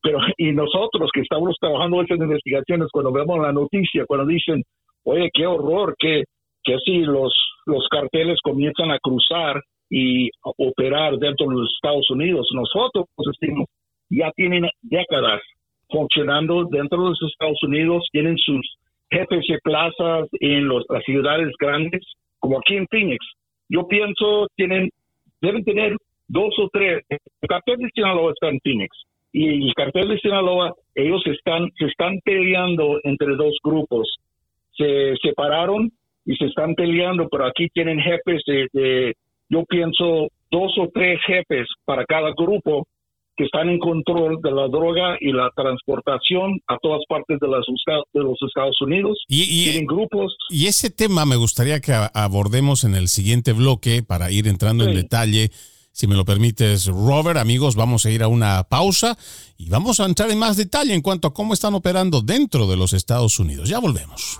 pero 0.02 0.20
y 0.38 0.52
nosotros 0.52 1.10
que 1.14 1.22
estamos 1.22 1.56
trabajando 1.60 1.98
en 1.98 2.04
estas 2.04 2.20
investigaciones, 2.20 2.90
cuando 2.92 3.12
vemos 3.12 3.40
la 3.40 3.54
noticia, 3.54 4.06
cuando 4.06 4.26
dicen, 4.28 4.62
oye, 5.06 5.30
qué 5.34 5.48
horror, 5.48 5.96
que, 5.98 6.24
que 6.64 6.76
así 6.76 7.00
los, 7.00 7.34
los 7.66 7.88
carteles 7.90 8.40
comienzan 8.42 8.92
a 8.92 9.00
cruzar 9.00 9.62
y 9.90 10.30
operar 10.42 11.18
dentro 11.18 11.48
de 11.48 11.56
los 11.56 11.72
Estados 11.76 12.10
Unidos, 12.10 12.48
nosotros 12.54 13.06
decimos, 13.40 13.68
ya 14.10 14.32
tienen 14.36 14.68
décadas 14.82 15.42
funcionando 15.90 16.66
dentro 16.66 17.04
de 17.04 17.10
los 17.10 17.22
Estados 17.32 17.62
Unidos, 17.64 18.08
tienen 18.12 18.38
sus 18.38 18.78
jefes 19.12 19.46
de 19.48 19.60
plazas 19.64 20.28
en 20.40 20.68
los, 20.68 20.84
las 20.90 21.04
ciudades 21.04 21.52
grandes, 21.60 22.02
como 22.40 22.58
aquí 22.60 22.76
en 22.76 22.88
Phoenix. 22.88 23.24
Yo 23.70 23.88
pienso, 23.88 24.48
tienen, 24.56 24.90
deben 25.42 25.64
tener 25.64 25.96
dos 26.28 26.54
o 26.58 26.70
tres. 26.72 27.04
El 27.10 27.48
cartel 27.48 27.78
de 27.78 27.90
Sinaloa 27.94 28.32
está 28.32 28.50
en 28.50 28.60
Phoenix 28.62 28.90
y 29.34 29.68
el 29.68 29.74
cartel 29.74 30.10
de 30.10 30.20
Sinaloa, 30.20 30.74
ellos 30.94 31.22
están, 31.26 31.70
se 31.78 31.86
están 31.86 32.20
peleando 32.24 33.00
entre 33.04 33.36
dos 33.36 33.56
grupos. 33.64 34.08
Se 34.78 35.16
separaron 35.22 35.92
y 36.26 36.36
se 36.36 36.46
están 36.46 36.76
peleando, 36.76 37.28
pero 37.30 37.46
aquí 37.46 37.68
tienen 37.74 38.00
jefes 38.00 38.42
de, 38.46 39.14
yo 39.50 39.64
pienso, 39.66 40.28
dos 40.52 40.72
o 40.80 40.90
tres 40.94 41.20
jefes 41.26 41.68
para 41.86 42.06
cada 42.06 42.32
grupo 42.36 42.88
que 43.36 43.46
están 43.46 43.68
en 43.70 43.80
control 43.80 44.40
de 44.44 44.52
la 44.52 44.68
droga 44.68 45.18
y 45.20 45.32
la 45.32 45.50
transportación 45.56 46.60
a 46.68 46.78
todas 46.82 47.02
partes 47.10 47.40
de, 47.40 47.48
las, 47.48 47.66
de 48.14 48.20
los 48.20 48.38
Estados 48.48 48.80
Unidos. 48.82 49.18
Y, 49.28 49.64
Tienen 49.64 49.88
grupos. 49.88 50.36
Y 50.50 50.68
ese 50.68 50.92
tema 50.92 51.26
me 51.26 51.36
gustaría 51.36 51.80
que 51.80 51.94
abordemos 52.14 52.84
en 52.84 52.94
el 52.94 53.08
siguiente 53.08 53.54
bloque 53.54 54.04
para 54.04 54.30
ir 54.30 54.48
entrando 54.48 54.86
en 54.86 54.96
detalle 54.96 55.50
si 55.96 56.08
me 56.08 56.16
lo 56.16 56.26
permites, 56.26 56.88
Robert, 56.88 57.38
amigos, 57.38 57.76
vamos 57.76 58.08
a 58.08 58.10
ir 58.10 58.24
a 58.24 58.28
una 58.28 58.64
pausa 58.64 59.16
y 59.60 59.70
vamos 59.70 60.00
a 60.00 60.06
entrar 60.06 60.32
en 60.32 60.40
más 60.40 60.58
detalle 60.58 60.92
en 60.92 61.04
cuanto 61.04 61.28
a 61.28 61.34
cómo 61.36 61.54
están 61.54 61.76
operando 61.76 62.22
dentro 62.22 62.66
de 62.66 62.76
los 62.76 62.94
Estados 62.94 63.38
Unidos. 63.40 63.70
Ya 63.70 63.78
volvemos. 63.78 64.40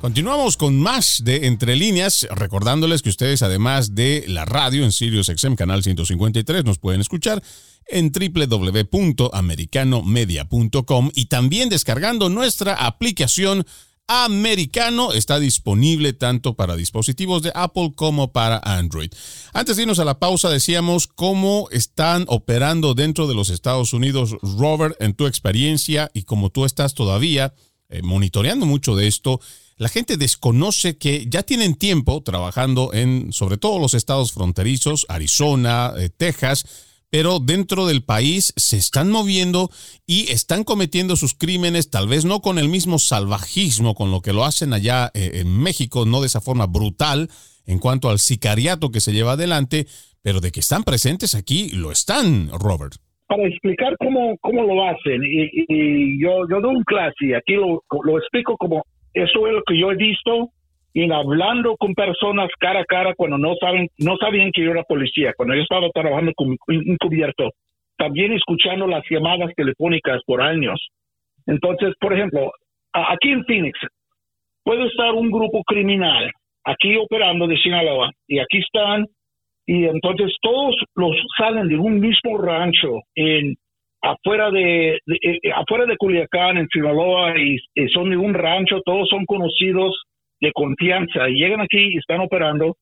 Continuamos 0.00 0.56
con 0.56 0.80
más 0.80 1.20
de 1.24 1.46
Entre 1.46 1.76
Líneas, 1.76 2.26
recordándoles 2.30 3.02
que 3.02 3.10
ustedes, 3.10 3.42
además 3.42 3.94
de 3.94 4.24
la 4.28 4.46
radio 4.46 4.82
en 4.82 4.92
Sirius 4.92 5.26
XM 5.26 5.56
Canal 5.56 5.82
153, 5.82 6.64
nos 6.64 6.78
pueden 6.78 7.02
escuchar 7.02 7.42
en 7.86 8.10
www.americanomedia.com 8.10 11.10
y 11.14 11.26
también 11.26 11.68
descargando 11.68 12.30
nuestra 12.30 12.76
aplicación 12.76 13.66
Americano. 14.06 15.12
Está 15.12 15.38
disponible 15.38 16.14
tanto 16.14 16.54
para 16.54 16.76
dispositivos 16.76 17.42
de 17.42 17.52
Apple 17.54 17.92
como 17.94 18.32
para 18.32 18.58
Android. 18.64 19.10
Antes 19.52 19.76
de 19.76 19.82
irnos 19.82 19.98
a 19.98 20.06
la 20.06 20.18
pausa, 20.18 20.48
decíamos 20.48 21.08
cómo 21.08 21.68
están 21.72 22.24
operando 22.28 22.94
dentro 22.94 23.26
de 23.26 23.34
los 23.34 23.50
Estados 23.50 23.92
Unidos, 23.92 24.34
Robert, 24.40 24.96
en 24.98 25.12
tu 25.12 25.26
experiencia 25.26 26.10
y 26.14 26.22
como 26.22 26.48
tú 26.48 26.64
estás 26.64 26.94
todavía 26.94 27.52
eh, 27.90 28.00
monitoreando 28.02 28.64
mucho 28.64 28.96
de 28.96 29.08
esto 29.08 29.42
la 29.80 29.88
gente 29.88 30.18
desconoce 30.18 30.98
que 30.98 31.24
ya 31.26 31.42
tienen 31.42 31.74
tiempo 31.74 32.22
trabajando 32.22 32.92
en, 32.92 33.32
sobre 33.32 33.56
todo 33.56 33.78
los 33.78 33.94
estados 33.94 34.30
fronterizos, 34.30 35.06
Arizona, 35.08 35.94
eh, 35.98 36.10
Texas, 36.14 37.06
pero 37.10 37.38
dentro 37.38 37.86
del 37.86 38.04
país 38.04 38.52
se 38.56 38.76
están 38.76 39.10
moviendo 39.10 39.70
y 40.06 40.30
están 40.30 40.64
cometiendo 40.64 41.16
sus 41.16 41.32
crímenes, 41.32 41.88
tal 41.88 42.08
vez 42.08 42.26
no 42.26 42.42
con 42.42 42.58
el 42.58 42.68
mismo 42.68 42.98
salvajismo 42.98 43.94
con 43.94 44.10
lo 44.10 44.20
que 44.20 44.34
lo 44.34 44.44
hacen 44.44 44.74
allá 44.74 45.10
eh, 45.14 45.40
en 45.40 45.58
México, 45.58 46.04
no 46.04 46.20
de 46.20 46.26
esa 46.26 46.42
forma 46.42 46.66
brutal 46.66 47.30
en 47.64 47.78
cuanto 47.78 48.10
al 48.10 48.18
sicariato 48.18 48.90
que 48.90 49.00
se 49.00 49.14
lleva 49.14 49.32
adelante, 49.32 49.86
pero 50.22 50.40
de 50.40 50.52
que 50.52 50.60
están 50.60 50.84
presentes 50.84 51.34
aquí, 51.34 51.70
lo 51.70 51.90
están, 51.90 52.50
Robert. 52.50 52.96
Para 53.26 53.48
explicar 53.48 53.96
cómo, 53.98 54.36
cómo 54.42 54.62
lo 54.62 54.84
hacen, 54.84 55.22
y, 55.24 56.22
yo, 56.22 56.46
yo 56.50 56.60
doy 56.60 56.76
un 56.76 56.84
clase, 56.84 57.34
aquí 57.34 57.54
lo, 57.54 57.82
lo 58.04 58.18
explico 58.18 58.58
como 58.58 58.82
eso 59.14 59.46
es 59.46 59.52
lo 59.52 59.62
que 59.66 59.78
yo 59.78 59.90
he 59.90 59.96
visto 59.96 60.50
en 60.94 61.12
hablando 61.12 61.76
con 61.76 61.94
personas 61.94 62.48
cara 62.58 62.80
a 62.80 62.84
cara 62.84 63.14
cuando 63.14 63.38
no 63.38 63.54
saben, 63.60 63.88
no 63.98 64.16
sabían 64.16 64.50
que 64.52 64.64
yo 64.64 64.72
era 64.72 64.82
policía, 64.82 65.32
cuando 65.36 65.54
yo 65.54 65.62
estaba 65.62 65.88
trabajando 65.90 66.32
con 66.34 66.56
encubierto, 66.68 67.50
también 67.96 68.32
escuchando 68.32 68.86
las 68.86 69.04
llamadas 69.08 69.54
telefónicas 69.54 70.20
por 70.26 70.42
años. 70.42 70.88
Entonces, 71.46 71.94
por 72.00 72.12
ejemplo, 72.12 72.50
aquí 72.92 73.30
en 73.30 73.44
Phoenix 73.44 73.78
puede 74.64 74.86
estar 74.86 75.12
un 75.12 75.30
grupo 75.30 75.62
criminal 75.64 76.30
aquí 76.64 76.96
operando 76.96 77.46
de 77.46 77.58
Sinaloa 77.58 78.10
y 78.26 78.38
aquí 78.38 78.58
están 78.58 79.06
y 79.66 79.84
entonces 79.84 80.34
todos 80.42 80.74
los 80.96 81.16
salen 81.38 81.68
de 81.68 81.76
un 81.76 82.00
mismo 82.00 82.38
rancho 82.38 83.00
en 83.14 83.54
afuera 84.02 84.50
de, 84.50 84.94
eh, 84.94 84.98
eh, 85.22 85.52
afuera 85.54 85.86
de 85.86 85.96
Culiacán, 85.96 86.56
en 86.56 86.68
Sinaloa, 86.68 87.34
y, 87.38 87.58
son 87.88 88.10
de 88.10 88.16
un 88.16 88.34
rancho, 88.34 88.80
todos 88.84 89.08
son 89.08 89.24
conocidos 89.26 90.02
de 90.40 90.52
confianza, 90.52 91.26
llegan 91.28 91.60
aquí 91.60 91.94
y 91.94 91.98
están 91.98 92.20
operando, 92.20 92.76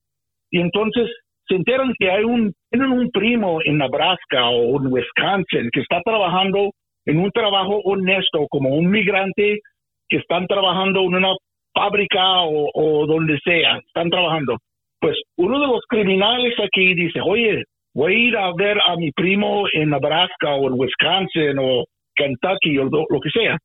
y 0.51 0.61
entonces 0.61 1.11
se 1.47 1.57
enteran 1.57 1.93
que 1.99 2.11
hay 2.11 2.25
un, 2.25 2.53
tienen 2.71 2.93
un 2.93 3.11
primo 3.11 3.59
en 3.65 3.79
Nebraska 3.79 4.49
o 4.51 4.81
en 4.81 4.93
Wisconsin 4.93 5.71
que 5.73 5.81
está 5.81 6.01
trabajando 6.03 6.71
en 7.07 7.19
un 7.19 7.31
trabajo 7.31 7.81
honesto 7.85 8.47
como 8.51 8.71
un 8.71 8.91
migrante 8.91 9.61
que 10.09 10.19
están 10.19 10.47
trabajando 10.47 11.01
en 11.01 11.15
una 11.15 11.33
fábrica 11.75 12.43
o 12.43 13.07
donde 13.07 13.39
sea, 13.45 13.79
están 13.79 14.11
trabajando. 14.11 14.59
Pues 15.01 15.17
uno 15.37 15.61
de 15.61 15.67
los 15.69 15.81
criminales 15.89 16.55
aquí 16.61 16.95
dice, 16.95 17.21
oye, 17.25 17.65
voy 17.99 18.15
a 18.15 18.19
ir 18.29 18.37
a 18.37 18.53
ver 18.55 18.79
a 18.87 18.95
mi 18.95 19.11
primo 19.11 19.65
en 19.73 19.91
Nebraska 19.91 20.55
o 20.55 20.69
en 20.69 20.79
Wisconsin 20.79 21.59
o 21.59 21.85
Kentucky 22.15 22.79
o 22.79 22.85
lo, 22.85 23.21
que 23.21 23.31
sea. 23.31 23.59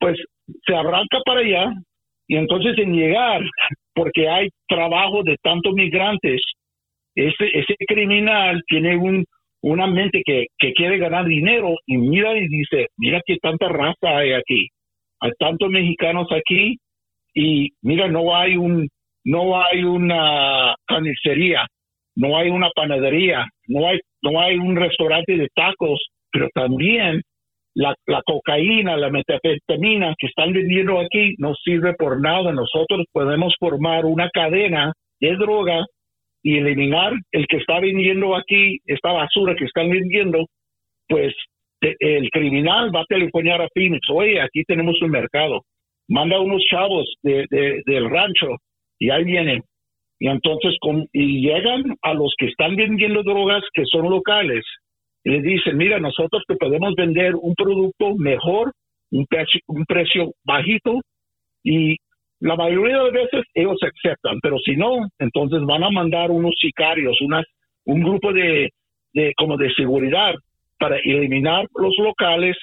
Pues 0.00 0.16
se 0.66 0.74
arranca 0.74 1.18
para 1.26 1.40
allá 1.40 1.74
y 2.26 2.36
entonces 2.36 2.78
en 2.78 2.94
llegar, 2.94 3.42
porque 3.94 4.30
hay 4.30 4.48
trabajo 4.66 5.22
de 5.22 5.36
tantos 5.42 5.74
migrantes, 5.74 6.40
ese, 7.14 7.50
ese 7.52 7.74
criminal 7.86 8.62
tiene 8.66 8.96
un, 8.96 9.24
una 9.60 9.86
mente 9.86 10.22
que, 10.24 10.46
que 10.58 10.72
quiere 10.72 10.96
ganar 10.96 11.26
dinero 11.26 11.74
y 11.86 11.98
mira 11.98 12.34
y 12.34 12.48
dice, 12.48 12.86
mira 12.96 13.20
que 13.26 13.36
tanta 13.42 13.68
raza 13.68 14.16
hay 14.16 14.32
aquí, 14.32 14.68
hay 15.20 15.32
tantos 15.38 15.68
mexicanos 15.68 16.28
aquí 16.32 16.78
y 17.34 17.68
mira, 17.82 18.08
no 18.08 18.34
hay 18.34 18.56
un, 18.56 18.88
no 19.24 19.60
hay 19.62 19.84
una 19.84 20.74
carnicería, 20.86 21.66
no 22.16 22.36
hay 22.36 22.48
una 22.48 22.70
panadería, 22.74 23.46
no 23.68 23.86
hay, 23.88 24.00
no 24.22 24.40
hay 24.40 24.56
un 24.56 24.76
restaurante 24.76 25.36
de 25.36 25.48
tacos, 25.54 26.04
pero 26.32 26.48
también 26.54 27.22
la, 27.74 27.94
la 28.06 28.22
cocaína, 28.24 28.96
la 28.96 29.10
metafetamina 29.10 30.14
que 30.18 30.26
están 30.26 30.52
vendiendo 30.52 30.98
aquí 30.98 31.34
no 31.38 31.54
sirve 31.54 31.94
por 31.94 32.20
nada. 32.20 32.52
Nosotros 32.52 33.04
podemos 33.12 33.54
formar 33.58 34.06
una 34.06 34.30
cadena 34.30 34.92
de 35.20 35.36
droga 35.36 35.84
y 36.42 36.58
eliminar 36.58 37.12
el 37.32 37.46
que 37.46 37.58
está 37.58 37.80
vendiendo 37.80 38.36
aquí, 38.36 38.78
esta 38.86 39.12
basura 39.12 39.54
que 39.56 39.64
están 39.64 39.90
vendiendo, 39.90 40.46
pues 41.08 41.34
el 41.80 42.30
criminal 42.30 42.94
va 42.94 43.00
a 43.00 43.06
telefonear 43.08 43.60
a 43.60 43.68
Phoenix, 43.74 44.08
oye, 44.10 44.40
aquí 44.40 44.62
tenemos 44.64 45.00
un 45.02 45.10
mercado, 45.10 45.62
manda 46.08 46.40
unos 46.40 46.62
chavos 46.70 47.12
de, 47.22 47.46
del 47.84 48.08
rancho 48.08 48.56
y 48.98 49.10
ahí 49.10 49.24
vienen 49.24 49.62
y 50.18 50.28
entonces 50.28 50.74
y 51.12 51.42
llegan 51.42 51.84
a 52.02 52.14
los 52.14 52.34
que 52.38 52.46
están 52.46 52.76
vendiendo 52.76 53.22
drogas 53.22 53.62
que 53.74 53.84
son 53.84 54.08
locales 54.08 54.64
y 55.24 55.30
les 55.30 55.42
dicen, 55.42 55.76
mira, 55.76 55.98
nosotros 55.98 56.42
te 56.46 56.56
podemos 56.56 56.94
vender 56.94 57.34
un 57.34 57.54
producto 57.54 58.14
mejor, 58.16 58.72
un 59.10 59.26
precio, 59.26 59.60
un 59.66 59.84
precio 59.84 60.32
bajito 60.44 61.00
y 61.64 61.96
la 62.40 62.54
mayoría 62.54 63.02
de 63.02 63.10
veces 63.10 63.44
ellos 63.54 63.78
aceptan, 63.82 64.38
pero 64.40 64.58
si 64.58 64.76
no, 64.76 65.06
entonces 65.18 65.60
van 65.66 65.82
a 65.84 65.90
mandar 65.90 66.30
unos 66.30 66.54
sicarios, 66.60 67.20
unas, 67.22 67.44
un 67.86 68.02
grupo 68.02 68.32
de, 68.32 68.70
de 69.14 69.32
como 69.36 69.56
de 69.56 69.72
seguridad 69.74 70.34
para 70.78 70.96
eliminar 70.98 71.66
los 71.74 71.94
locales 71.98 72.56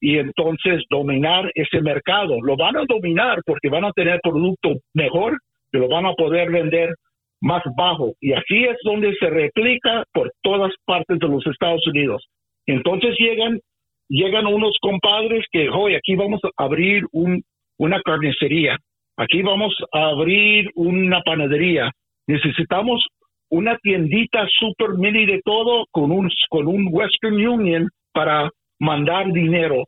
y 0.00 0.18
entonces 0.18 0.84
dominar 0.88 1.50
ese 1.54 1.80
mercado. 1.80 2.40
Lo 2.40 2.56
van 2.56 2.76
a 2.76 2.84
dominar 2.88 3.40
porque 3.44 3.68
van 3.68 3.84
a 3.84 3.92
tener 3.92 4.20
producto 4.22 4.74
mejor 4.94 5.36
lo 5.72 5.88
van 5.88 6.06
a 6.06 6.14
poder 6.14 6.50
vender 6.50 6.94
más 7.40 7.62
bajo. 7.76 8.12
Y 8.20 8.32
así 8.32 8.64
es 8.64 8.76
donde 8.84 9.14
se 9.16 9.30
replica 9.30 10.04
por 10.12 10.32
todas 10.42 10.72
partes 10.84 11.18
de 11.18 11.28
los 11.28 11.46
Estados 11.46 11.86
Unidos. 11.86 12.24
Entonces 12.66 13.14
llegan, 13.18 13.60
llegan 14.08 14.46
unos 14.46 14.76
compadres 14.80 15.44
que, 15.52 15.68
hoy 15.68 15.94
aquí 15.94 16.14
vamos 16.16 16.40
a 16.44 16.64
abrir 16.64 17.04
un, 17.12 17.42
una 17.78 18.00
carnicería, 18.02 18.76
aquí 19.16 19.42
vamos 19.42 19.74
a 19.92 20.08
abrir 20.08 20.70
una 20.74 21.20
panadería. 21.22 21.90
Necesitamos 22.26 23.04
una 23.48 23.76
tiendita 23.78 24.46
super 24.58 24.94
mini 24.98 25.26
de 25.26 25.40
todo 25.44 25.84
con 25.92 26.10
un, 26.10 26.28
con 26.48 26.66
un 26.66 26.88
Western 26.90 27.34
Union 27.34 27.88
para 28.12 28.50
mandar 28.80 29.32
dinero. 29.32 29.84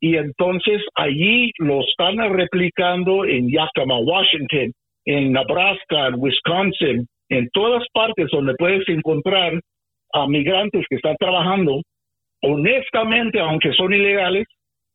Y 0.00 0.16
entonces 0.16 0.82
allí 0.94 1.50
lo 1.58 1.80
están 1.80 2.16
replicando 2.32 3.24
en 3.24 3.50
Yakima, 3.50 3.98
Washington, 3.98 4.72
en 5.04 5.32
Nebraska, 5.32 6.08
en 6.08 6.14
Wisconsin, 6.18 7.06
en 7.28 7.48
todas 7.52 7.84
partes 7.92 8.26
donde 8.32 8.54
puedes 8.58 8.88
encontrar 8.88 9.60
a 10.12 10.26
migrantes 10.26 10.84
que 10.88 10.96
están 10.96 11.16
trabajando 11.18 11.80
honestamente, 12.42 13.38
aunque 13.40 13.72
son 13.72 13.92
ilegales, 13.92 14.46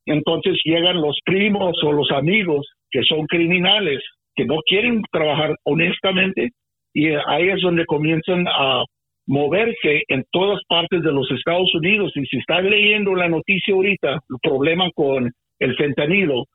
entonces 0.05 0.59
llegan 0.63 1.01
los 1.01 1.17
primos 1.25 1.75
o 1.83 1.91
los 1.91 2.11
amigos 2.11 2.67
que 2.91 3.03
son 3.03 3.25
criminales, 3.27 4.01
que 4.35 4.45
no 4.45 4.57
quieren 4.65 5.01
trabajar 5.11 5.55
honestamente, 5.63 6.49
y 6.93 7.09
ahí 7.09 7.49
es 7.49 7.61
donde 7.61 7.85
comienzan 7.85 8.47
a 8.47 8.83
moverse 9.27 10.03
en 10.07 10.23
todas 10.31 10.61
partes 10.67 11.01
de 11.01 11.11
los 11.11 11.29
Estados 11.31 11.73
Unidos. 11.73 12.11
Y 12.15 12.25
si 12.25 12.37
están 12.37 12.69
leyendo 12.69 13.15
la 13.15 13.27
noticia 13.27 13.73
ahorita, 13.73 14.13
el 14.13 14.37
problema 14.41 14.89
con 14.93 15.31
el 15.59 15.75
fentanilo, 15.75 16.45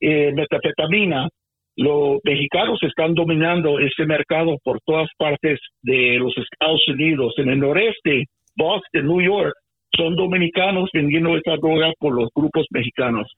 eh, 0.00 0.32
metafetamina, 0.32 1.28
los 1.76 2.18
mexicanos 2.24 2.78
están 2.82 3.14
dominando 3.14 3.78
ese 3.78 4.04
mercado 4.06 4.58
por 4.62 4.80
todas 4.84 5.08
partes 5.16 5.58
de 5.82 6.18
los 6.18 6.32
Estados 6.36 6.82
Unidos. 6.88 7.34
En 7.38 7.48
el 7.48 7.60
noreste, 7.60 8.24
Boston, 8.56 9.06
New 9.06 9.22
York, 9.22 9.54
son 9.96 10.16
dominicanos 10.16 10.88
vendiendo 10.92 11.36
esta 11.36 11.56
droga 11.56 11.92
por 11.98 12.14
los 12.14 12.28
grupos 12.34 12.66
mexicanos. 12.70 13.32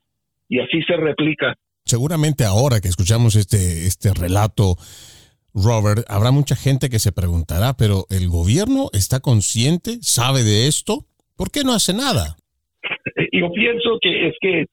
Y 0.49 0.61
así 0.61 0.83
se 0.83 0.97
replica. 0.97 1.55
Seguramente 1.85 2.45
ahora 2.45 2.80
que 2.80 2.89
escuchamos 2.89 3.37
este, 3.37 3.87
este 3.87 4.12
relato, 4.14 4.76
Robert, 5.55 6.05
habrá 6.09 6.30
mucha 6.30 6.57
gente 6.57 6.89
que 6.89 6.99
se 6.99 7.12
preguntará, 7.12 7.74
pero 7.76 8.05
¿el 8.11 8.28
gobierno 8.28 8.89
está 8.93 9.20
consciente? 9.20 9.99
¿Sabe 10.01 10.43
de 10.43 10.68
esto? 10.68 11.07
¿Por 11.37 11.51
qué 11.51 11.64
no 11.64 11.72
hace 11.72 11.93
nada? 11.93 12.37
Yo 13.33 13.51
pienso 13.53 13.99
que 14.01 14.28
es 14.28 14.35
que 14.41 14.66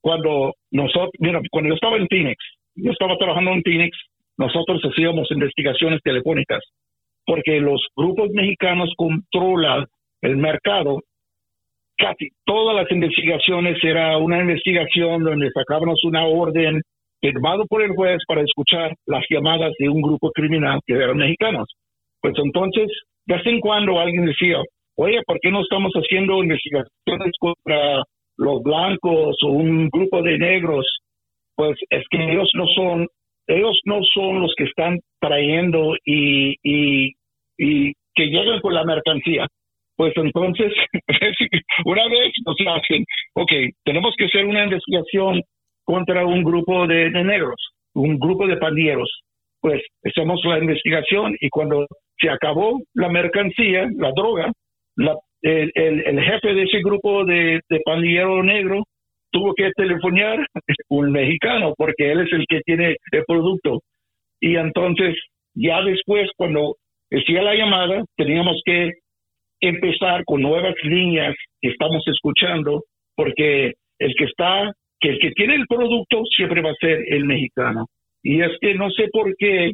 cuando 0.00 0.52
nosotros, 0.70 1.10
mira, 1.18 1.40
cuando 1.50 1.70
yo 1.70 1.74
estaba 1.76 1.96
en 1.96 2.06
Phoenix, 2.08 2.36
yo 2.76 2.92
estaba 2.92 3.16
trabajando 3.16 3.52
en 3.52 3.62
Phoenix, 3.62 3.96
nosotros 4.36 4.80
hacíamos 4.82 5.30
investigaciones 5.30 6.00
telefónicas, 6.02 6.62
porque 7.24 7.60
los 7.60 7.86
grupos 7.96 8.30
mexicanos 8.30 8.92
controlan 8.96 9.86
el 10.22 10.36
mercado 10.36 11.00
casi 11.96 12.28
todas 12.44 12.76
las 12.76 12.90
investigaciones 12.90 13.78
era 13.82 14.18
una 14.18 14.40
investigación 14.40 15.22
donde 15.22 15.50
sacábamos 15.50 16.02
una 16.04 16.26
orden 16.26 16.80
firmado 17.20 17.64
por 17.66 17.82
el 17.82 17.92
juez 17.94 18.18
para 18.26 18.42
escuchar 18.42 18.92
las 19.06 19.24
llamadas 19.30 19.72
de 19.78 19.88
un 19.88 20.02
grupo 20.02 20.30
criminal 20.32 20.80
que 20.86 20.94
eran 20.94 21.16
mexicanos. 21.16 21.66
Pues 22.20 22.34
entonces, 22.36 22.88
de 23.26 23.36
vez 23.36 23.46
en 23.46 23.60
cuando 23.60 23.98
alguien 23.98 24.26
decía, 24.26 24.58
oye, 24.96 25.20
¿por 25.26 25.38
qué 25.40 25.50
no 25.50 25.62
estamos 25.62 25.92
haciendo 25.92 26.42
investigaciones 26.42 27.32
contra 27.38 28.02
los 28.36 28.62
blancos 28.62 29.36
o 29.42 29.48
un 29.48 29.88
grupo 29.88 30.22
de 30.22 30.38
negros? 30.38 30.84
Pues 31.56 31.78
es 31.90 32.04
que 32.10 32.32
ellos 32.32 32.50
no 32.54 32.66
son, 32.74 33.06
ellos 33.46 33.78
no 33.84 34.00
son 34.14 34.40
los 34.40 34.54
que 34.56 34.64
están 34.64 34.98
trayendo 35.20 35.94
y, 36.04 36.56
y, 36.62 37.12
y 37.58 37.92
que 38.14 38.26
llegan 38.26 38.60
con 38.60 38.74
la 38.74 38.84
mercancía 38.84 39.46
pues 39.96 40.12
entonces 40.16 40.72
una 41.84 42.08
vez 42.08 42.32
nos 42.44 42.56
hacen, 42.76 43.04
ok, 43.34 43.52
tenemos 43.84 44.14
que 44.16 44.24
hacer 44.26 44.44
una 44.44 44.64
investigación 44.64 45.42
contra 45.84 46.26
un 46.26 46.42
grupo 46.42 46.86
de, 46.86 47.10
negros, 47.10 47.56
un 47.94 48.18
grupo 48.18 48.46
de 48.46 48.56
pandilleros. 48.56 49.10
Pues 49.60 49.82
hacemos 50.04 50.40
la 50.44 50.58
investigación 50.58 51.36
y 51.40 51.48
cuando 51.48 51.86
se 52.18 52.28
acabó 52.28 52.80
la 52.94 53.08
mercancía, 53.08 53.88
la 53.96 54.12
droga, 54.14 54.52
el, 55.42 56.20
jefe 56.20 56.54
de 56.54 56.62
ese 56.62 56.80
grupo 56.82 57.24
de, 57.24 57.60
de 57.68 57.80
pandillero 57.84 58.42
negro 58.42 58.82
tuvo 59.34 59.52
que 59.54 59.70
telefonear 59.76 60.46
un 60.88 61.10
mexicano 61.10 61.74
porque 61.76 62.12
él 62.12 62.20
es 62.20 62.32
el 62.32 62.44
que 62.48 62.60
tiene 62.60 62.96
el 63.10 63.24
producto. 63.26 63.80
Y 64.40 64.56
entonces, 64.56 65.16
ya 65.54 65.82
después, 65.82 66.30
cuando 66.36 66.76
hacía 67.10 67.42
la 67.42 67.54
llamada, 67.54 68.04
teníamos 68.16 68.60
que 68.64 68.92
empezar 69.60 70.22
con 70.24 70.42
nuevas 70.42 70.74
líneas 70.84 71.34
que 71.60 71.70
estamos 71.70 72.02
escuchando, 72.06 72.82
porque 73.16 73.72
el 73.98 74.14
que 74.14 74.24
está, 74.24 74.70
que 75.00 75.10
el 75.10 75.18
que 75.18 75.30
tiene 75.30 75.56
el 75.56 75.66
producto 75.66 76.22
siempre 76.36 76.62
va 76.62 76.70
a 76.70 76.80
ser 76.80 77.02
el 77.08 77.24
mexicano. 77.24 77.86
Y 78.22 78.40
es 78.40 78.52
que 78.60 78.74
no 78.74 78.90
sé 78.90 79.08
por 79.12 79.34
qué 79.36 79.72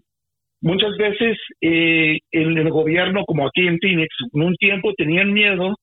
muchas 0.63 0.97
veces 0.97 1.37
eh, 1.61 2.19
en 2.33 2.57
el 2.57 2.71
gobierno, 2.71 3.25
como 3.27 3.47
aquí 3.47 3.67
en 3.67 3.79
Phoenix, 3.79 4.09
en 4.33 4.43
un 4.43 4.55
tiempo 4.57 4.93
tenían 4.95 5.33
miedo 5.33 5.75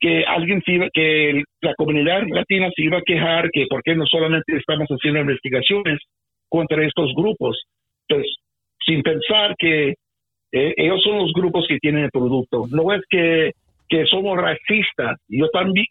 que 0.00 0.24
alguien 0.24 0.62
se 0.64 0.72
iba, 0.72 0.88
que 0.92 1.42
la 1.60 1.74
comunidad 1.74 2.22
latina 2.28 2.70
se 2.74 2.82
iba 2.82 2.98
a 2.98 3.02
quejar 3.04 3.50
que 3.52 3.66
por 3.68 3.82
qué 3.82 3.94
no 3.94 4.06
solamente 4.06 4.56
estamos 4.56 4.88
haciendo 4.88 5.20
investigaciones 5.20 5.98
contra 6.48 6.84
estos 6.84 7.12
grupos. 7.14 7.62
Entonces, 8.08 8.34
sin 8.84 9.02
pensar 9.02 9.54
que 9.58 9.94
eh, 10.52 10.74
ellos 10.76 11.02
son 11.02 11.18
los 11.18 11.32
grupos 11.32 11.66
que 11.68 11.78
tienen 11.78 12.04
el 12.04 12.10
producto. 12.10 12.64
No 12.70 12.92
es 12.92 13.02
que, 13.08 13.52
que 13.88 14.06
somos 14.06 14.36
racistas. 14.36 15.18
Yo 15.28 15.48
también, 15.50 15.86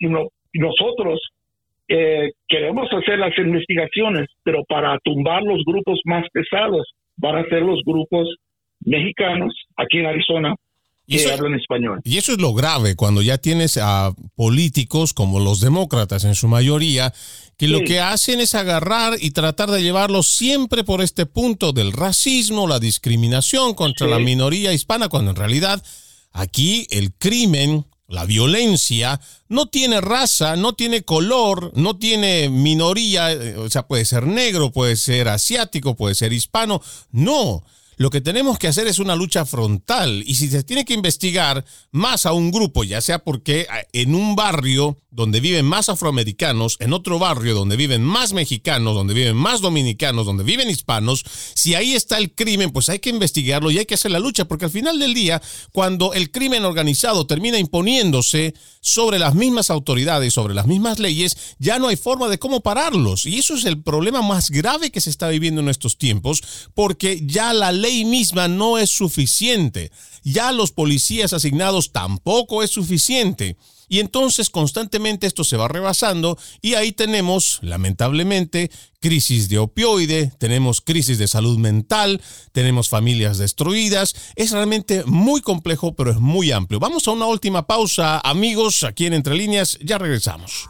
nosotros 0.53 1.21
eh, 1.87 2.31
queremos 2.47 2.91
hacer 2.91 3.19
las 3.19 3.37
investigaciones, 3.37 4.27
pero 4.43 4.63
para 4.67 4.97
tumbar 5.03 5.43
los 5.43 5.63
grupos 5.65 5.99
más 6.05 6.25
pesados 6.33 6.91
van 7.17 7.37
a 7.37 7.49
ser 7.49 7.61
los 7.61 7.81
grupos 7.85 8.35
mexicanos 8.85 9.53
aquí 9.77 9.99
en 9.99 10.05
Arizona 10.07 10.55
y 11.09 11.15
eso, 11.15 11.47
español. 11.55 12.01
Y 12.03 12.17
eso 12.17 12.33
es 12.33 12.37
lo 12.37 12.53
grave, 12.53 12.95
cuando 12.95 13.23
ya 13.23 13.39
tienes 13.39 13.77
a 13.77 14.13
políticos 14.35 15.13
como 15.13 15.39
los 15.39 15.59
demócratas 15.59 16.23
en 16.23 16.35
su 16.35 16.47
mayoría, 16.47 17.11
que 17.57 17.67
lo 17.67 17.81
que 17.81 17.99
hacen 17.99 18.39
es 18.39 18.53
agarrar 18.53 19.17
y 19.19 19.31
tratar 19.31 19.71
de 19.71 19.81
llevarlo 19.81 20.21
siempre 20.21 20.83
por 20.83 21.01
este 21.01 21.25
punto 21.25 21.73
del 21.73 21.93
racismo, 21.93 22.67
la 22.67 22.79
discriminación 22.79 23.73
contra 23.73 24.05
la 24.05 24.19
minoría 24.19 24.71
hispana, 24.71 25.09
cuando 25.09 25.31
en 25.31 25.37
realidad 25.37 25.83
aquí 26.31 26.85
el 26.91 27.11
crimen, 27.13 27.87
la 28.07 28.25
violencia, 28.25 29.19
no 29.47 29.65
tiene 29.65 30.01
raza, 30.01 30.57
no 30.57 30.73
tiene 30.73 31.01
color, 31.01 31.71
no 31.75 31.97
tiene 31.97 32.49
minoría, 32.49 33.31
eh, 33.31 33.57
o 33.57 33.67
sea, 33.69 33.87
puede 33.87 34.05
ser 34.05 34.27
negro, 34.27 34.71
puede 34.71 34.95
ser 34.95 35.27
asiático, 35.27 35.95
puede 35.95 36.13
ser 36.13 36.33
hispano, 36.33 36.83
no 37.11 37.63
lo 37.99 38.09
que 38.09 38.21
tenemos 38.21 38.57
que 38.57 38.69
hacer 38.69 38.87
es 38.87 38.97
una 38.99 39.13
lucha 39.13 39.45
frontal 39.45 40.23
y 40.25 40.35
si 40.35 40.47
se 40.47 40.63
tiene 40.63 40.85
que 40.85 40.93
investigar 40.93 41.65
más 41.91 42.25
a 42.25 42.31
un 42.31 42.49
grupo, 42.49 42.85
ya 42.85 43.01
sea 43.01 43.19
porque 43.19 43.67
ah, 43.69 43.81
en 43.91 44.15
un 44.15 44.37
barrio 44.37 44.97
donde 45.11 45.41
viven 45.41 45.65
más 45.65 45.89
afroamericanos, 45.89 46.77
en 46.79 46.93
otro 46.93 47.19
barrio 47.19 47.55
donde 47.55 47.75
viven 47.75 48.01
más 48.01 48.31
mexicanos, 48.31 48.95
donde 48.95 49.13
viven 49.13 49.35
más 49.35 49.59
dominicanos, 49.59 50.25
donde 50.25 50.45
viven 50.45 50.69
hispanos, 50.69 51.25
si 51.55 51.75
ahí 51.75 51.93
está 51.93 52.17
el 52.19 52.33
crimen, 52.33 52.69
pues 52.71 52.87
hay 52.87 52.99
que 52.99 53.09
investigarlo 53.09 53.69
y 53.69 53.79
hay 53.79 53.85
que 53.85 53.95
hacer 53.95 54.11
la 54.11 54.19
lucha, 54.19 54.45
porque 54.45 54.65
al 54.65 54.71
final 54.71 54.97
del 54.97 55.13
día, 55.13 55.41
cuando 55.73 56.13
el 56.13 56.31
crimen 56.31 56.63
organizado 56.63 57.27
termina 57.27 57.59
imponiéndose 57.59 58.53
sobre 58.79 59.19
las 59.19 59.35
mismas 59.35 59.69
autoridades, 59.69 60.33
sobre 60.33 60.53
las 60.53 60.67
mismas 60.67 60.99
leyes, 60.99 61.35
ya 61.57 61.79
no 61.79 61.89
hay 61.89 61.97
forma 61.97 62.29
de 62.29 62.39
cómo 62.39 62.61
pararlos. 62.61 63.25
Y 63.25 63.39
eso 63.39 63.55
es 63.55 63.65
el 63.65 63.81
problema 63.81 64.21
más 64.21 64.51
grave 64.51 64.89
que 64.89 65.01
se 65.01 65.09
está 65.09 65.27
viviendo 65.27 65.59
en 65.59 65.67
estos 65.67 65.97
tiempos, 65.97 66.41
porque 66.73 67.21
ya 67.25 67.51
la 67.51 67.73
ley 67.73 67.88
misma 68.05 68.47
no 68.47 68.77
es 68.77 68.89
suficiente. 68.89 69.91
Ya 70.23 70.51
los 70.51 70.71
policías 70.71 71.33
asignados 71.33 71.91
tampoco 71.91 72.63
es 72.63 72.71
suficiente. 72.71 73.57
Y 73.91 73.99
entonces 73.99 74.51
constantemente 74.51 75.25
esto 75.25 75.43
se 75.43 75.57
va 75.57 75.67
rebasando 75.67 76.37
y 76.61 76.75
ahí 76.75 76.91
tenemos, 76.91 77.57
lamentablemente, 77.63 78.69
crisis 78.99 79.49
de 79.49 79.57
opioide, 79.57 80.31
tenemos 80.37 80.79
crisis 80.79 81.17
de 81.17 81.27
salud 81.27 81.57
mental, 81.57 82.21
tenemos 82.51 82.87
familias 82.87 83.39
destruidas. 83.39 84.15
Es 84.35 84.51
realmente 84.51 85.03
muy 85.05 85.41
complejo, 85.41 85.95
pero 85.95 86.11
es 86.11 86.19
muy 86.19 86.51
amplio. 86.51 86.79
Vamos 86.79 87.07
a 87.07 87.11
una 87.11 87.25
última 87.25 87.65
pausa, 87.65 88.19
amigos, 88.19 88.83
aquí 88.83 89.07
en 89.07 89.13
Entre 89.13 89.35
Líneas, 89.35 89.79
ya 89.81 89.97
regresamos. 89.97 90.69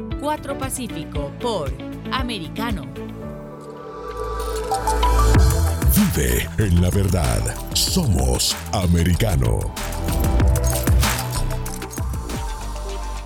4 0.21 0.55
Pacífico 0.55 1.31
por 1.41 1.73
Americano. 2.11 2.85
Vive 5.95 6.47
en 6.59 6.79
la 6.79 6.91
verdad. 6.91 7.41
Somos 7.73 8.55
americano. 8.71 9.59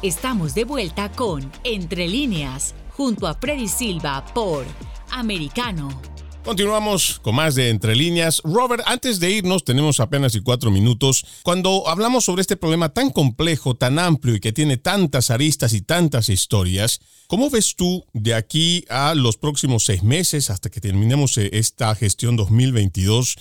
Estamos 0.01 0.55
de 0.55 0.63
vuelta 0.63 1.11
con 1.11 1.51
Entre 1.65 2.07
líneas, 2.07 2.73
junto 2.95 3.27
a 3.27 3.33
Freddy 3.33 3.67
Silva 3.67 4.23
por 4.33 4.63
Americano. 5.11 6.14
Continuamos 6.45 7.19
con 7.23 7.33
más 7.33 7.55
de 7.55 7.69
Entre 7.69 7.95
Líneas. 7.95 8.39
Robert, 8.43 8.83
antes 8.85 9.19
de 9.19 9.31
irnos, 9.31 9.63
tenemos 9.63 9.99
apenas 9.99 10.35
y 10.35 10.41
cuatro 10.41 10.69
minutos. 10.69 11.25
Cuando 11.41 11.89
hablamos 11.89 12.23
sobre 12.23 12.41
este 12.41 12.55
problema 12.55 12.89
tan 12.89 13.09
complejo, 13.09 13.73
tan 13.73 13.97
amplio 13.97 14.35
y 14.35 14.39
que 14.39 14.53
tiene 14.53 14.77
tantas 14.77 15.31
aristas 15.31 15.73
y 15.73 15.81
tantas 15.81 16.29
historias, 16.29 16.99
¿cómo 17.25 17.49
ves 17.49 17.75
tú 17.75 18.05
de 18.13 18.35
aquí 18.35 18.85
a 18.89 19.15
los 19.15 19.37
próximos 19.37 19.85
seis 19.85 20.03
meses 20.03 20.51
hasta 20.51 20.69
que 20.69 20.79
terminemos 20.79 21.35
eh, 21.39 21.49
esta 21.53 21.95
gestión 21.95 22.35
2022? 22.35 23.37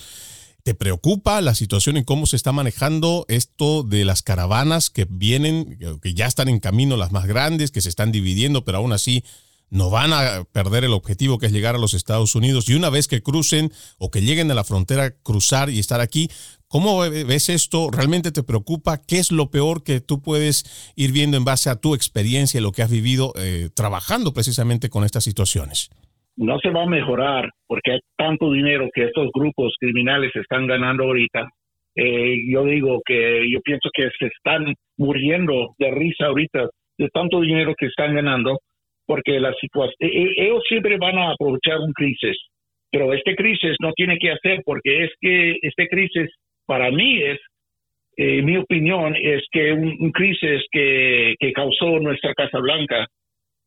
¿Te 0.63 0.73
preocupa 0.73 1.41
la 1.41 1.53
situación 1.53 1.97
en 1.97 2.05
cómo 2.05 2.25
se 2.25 2.37
está 2.37 2.53
manejando 2.53 3.27
esto 3.27 3.83
de 3.83 4.03
las 4.03 4.23
caravanas 4.23 4.89
que 4.89 5.05
vienen, 5.07 5.77
que 6.01 6.15
ya 6.15 6.25
están 6.25 6.49
en 6.49 6.59
camino 6.59 6.97
las 6.97 7.11
más 7.11 7.27
grandes, 7.27 7.69
que 7.69 7.81
se 7.81 7.89
están 7.89 8.11
dividiendo, 8.11 8.65
pero 8.65 8.79
aún 8.79 8.93
así 8.93 9.23
no 9.69 9.89
van 9.89 10.11
a 10.13 10.43
perder 10.53 10.83
el 10.83 10.93
objetivo 10.93 11.37
que 11.37 11.47
es 11.47 11.51
llegar 11.51 11.75
a 11.75 11.79
los 11.79 11.93
Estados 11.93 12.35
Unidos 12.35 12.69
y 12.69 12.75
una 12.75 12.89
vez 12.89 13.07
que 13.07 13.21
crucen 13.21 13.69
o 13.99 14.09
que 14.11 14.21
lleguen 14.21 14.51
a 14.51 14.53
la 14.53 14.63
frontera, 14.63 15.11
cruzar 15.23 15.69
y 15.69 15.79
estar 15.79 16.01
aquí, 16.01 16.27
¿cómo 16.67 16.99
ves 16.99 17.49
esto? 17.49 17.89
¿Realmente 17.91 18.31
te 18.31 18.43
preocupa? 18.43 18.97
¿Qué 19.07 19.17
es 19.17 19.31
lo 19.31 19.49
peor 19.49 19.83
que 19.83 20.01
tú 20.01 20.21
puedes 20.21 20.93
ir 20.95 21.11
viendo 21.11 21.37
en 21.37 21.45
base 21.45 21.69
a 21.69 21.79
tu 21.79 21.95
experiencia 21.95 22.59
y 22.59 22.63
lo 22.63 22.71
que 22.71 22.83
has 22.83 22.91
vivido 22.91 23.33
eh, 23.37 23.69
trabajando 23.75 24.33
precisamente 24.33 24.89
con 24.89 25.03
estas 25.03 25.23
situaciones? 25.23 25.89
No 26.37 26.59
se 26.59 26.69
va 26.69 26.83
a 26.83 26.87
mejorar 26.87 27.49
porque 27.67 27.93
hay 27.93 27.99
tanto 28.17 28.51
dinero 28.51 28.89
que 28.93 29.05
estos 29.05 29.29
grupos 29.33 29.73
criminales 29.79 30.31
están 30.35 30.67
ganando 30.67 31.05
ahorita. 31.05 31.47
Eh, 31.95 32.43
yo 32.51 32.65
digo 32.65 33.01
que 33.05 33.45
yo 33.49 33.61
pienso 33.61 33.89
que 33.93 34.09
se 34.19 34.27
están 34.27 34.73
muriendo 34.97 35.75
de 35.79 35.91
risa 35.91 36.25
ahorita 36.25 36.67
de 36.97 37.09
tanto 37.09 37.39
dinero 37.39 37.73
que 37.77 37.87
están 37.87 38.15
ganando 38.15 38.59
porque 39.05 39.39
la 39.39 39.53
situación, 39.55 39.95
e, 39.99 40.07
e, 40.07 40.45
ellos 40.45 40.63
siempre 40.67 40.97
van 40.97 41.17
a 41.17 41.31
aprovechar 41.31 41.79
un 41.79 41.93
crisis, 41.93 42.37
pero 42.91 43.13
este 43.13 43.35
crisis 43.35 43.75
no 43.79 43.91
tiene 43.93 44.17
que 44.17 44.31
hacer 44.31 44.61
porque 44.65 45.03
es 45.03 45.11
que 45.19 45.57
este 45.61 45.87
crisis 45.87 46.29
para 46.65 46.91
mí 46.91 47.21
es, 47.21 47.39
eh, 48.17 48.41
mi 48.41 48.57
opinión 48.57 49.15
es 49.15 49.43
que 49.51 49.73
un, 49.73 50.11
crisis 50.11 50.63
que, 50.71 51.35
que, 51.39 51.51
causó 51.51 51.99
nuestra 51.99 52.33
Casa 52.33 52.59
Blanca 52.59 53.07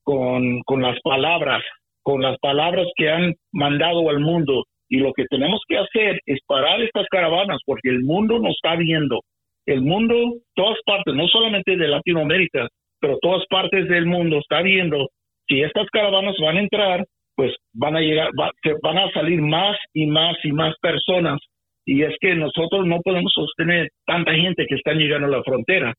con, 0.02 0.62
con 0.62 0.82
las 0.82 0.98
palabras, 1.00 1.62
con 2.02 2.22
las 2.22 2.38
palabras 2.38 2.86
que 2.96 3.10
han 3.10 3.34
mandado 3.52 4.08
al 4.08 4.20
mundo 4.20 4.64
y 4.88 4.98
lo 4.98 5.12
que 5.12 5.26
tenemos 5.26 5.60
que 5.68 5.76
hacer 5.76 6.20
es 6.24 6.40
parar 6.46 6.80
estas 6.80 7.06
caravanas 7.10 7.60
porque 7.66 7.90
el 7.90 8.00
mundo 8.00 8.38
nos 8.38 8.54
está 8.54 8.74
viendo. 8.76 9.20
El 9.66 9.82
mundo, 9.82 10.14
todas 10.54 10.78
partes, 10.86 11.14
no 11.14 11.28
solamente 11.28 11.76
de 11.76 11.88
Latinoamérica, 11.88 12.68
pero 13.00 13.18
todas 13.20 13.44
partes 13.50 13.86
del 13.88 14.06
mundo 14.06 14.38
está 14.38 14.62
viendo 14.62 15.08
si 15.48 15.62
estas 15.62 15.86
caravanas 15.90 16.36
van 16.40 16.56
a 16.56 16.60
entrar, 16.60 17.04
pues 17.34 17.54
van 17.72 17.96
a 17.96 18.00
llegar, 18.00 18.30
van 18.82 18.98
a 18.98 19.10
salir 19.12 19.40
más 19.40 19.76
y 19.94 20.06
más 20.06 20.36
y 20.44 20.52
más 20.52 20.74
personas. 20.80 21.40
Y 21.86 22.02
es 22.02 22.14
que 22.20 22.34
nosotros 22.34 22.86
no 22.86 23.00
podemos 23.00 23.32
sostener 23.32 23.88
tanta 24.06 24.34
gente 24.34 24.66
que 24.68 24.74
está 24.74 24.92
llegando 24.92 25.26
a 25.28 25.38
la 25.38 25.42
frontera. 25.42 25.94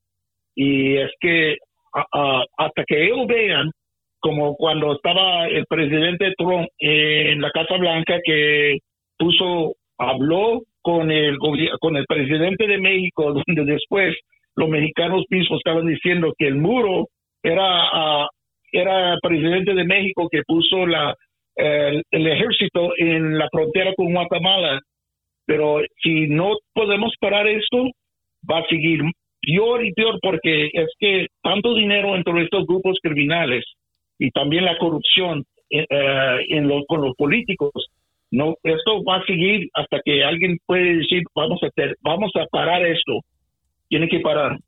Y 0.55 0.97
es 0.97 1.11
que 1.19 1.57
hasta 1.91 2.83
que 2.85 3.05
ellos 3.05 3.25
vean, 3.27 3.71
como 4.19 4.55
cuando 4.55 4.93
estaba 4.93 5.47
el 5.47 5.65
presidente 5.65 6.33
Trump 6.37 6.67
en 6.77 7.41
la 7.41 7.49
Casa 7.51 7.77
Blanca, 7.77 8.17
que 8.23 8.77
puso, 9.17 9.75
habló 9.97 10.61
con 10.81 11.09
el, 11.09 11.37
con 11.37 11.95
el 11.95 12.05
presidente 12.05 12.67
de 12.67 12.77
México, 12.77 13.33
donde 13.47 13.73
después 13.73 14.15
los 14.55 14.69
mexicanos 14.69 15.23
mismos 15.29 15.59
estaban 15.59 15.87
diciendo 15.87 16.33
que 16.37 16.47
el 16.47 16.55
muro 16.55 17.07
era 17.41 18.27
era 18.71 19.17
presidente 19.21 19.73
de 19.73 19.83
México 19.83 20.27
que 20.31 20.41
puso 20.45 20.85
la, 20.85 21.15
el, 21.55 22.27
ejército 22.27 22.91
en 22.97 23.37
la 23.37 23.47
frontera 23.51 23.93
con 23.95 24.13
Guatemala. 24.13 24.79
Pero 25.45 25.81
si 26.01 26.27
no 26.27 26.57
podemos 26.73 27.13
parar 27.19 27.47
esto, 27.47 27.85
va 28.49 28.59
a 28.59 28.67
seguir 28.67 29.01
peor 29.41 29.85
y 29.85 29.93
peor 29.93 30.19
porque 30.21 30.69
es 30.73 30.89
que 30.99 31.27
tanto 31.41 31.73
dinero 31.73 32.15
entre 32.15 32.43
estos 32.43 32.65
grupos 32.67 32.97
criminales 33.01 33.65
y 34.17 34.29
también 34.31 34.65
la 34.65 34.77
corrupción 34.77 35.43
eh, 35.69 35.85
eh, 35.89 36.37
en 36.49 36.69
con 36.87 37.01
los 37.01 37.15
políticos, 37.15 37.71
no, 38.31 38.55
esto 38.63 39.03
va 39.03 39.17
a 39.17 39.25
seguir 39.25 39.69
hasta 39.73 40.01
que 40.03 40.23
alguien 40.23 40.57
puede 40.65 40.97
decir 40.97 41.23
vamos 41.33 41.59
a 41.63 41.69
vamos 42.01 42.31
a 42.35 42.45
parar 42.51 42.85
esto. 42.85 43.21
Tiene 43.87 44.07
que 44.07 44.19
parar. 44.19 44.59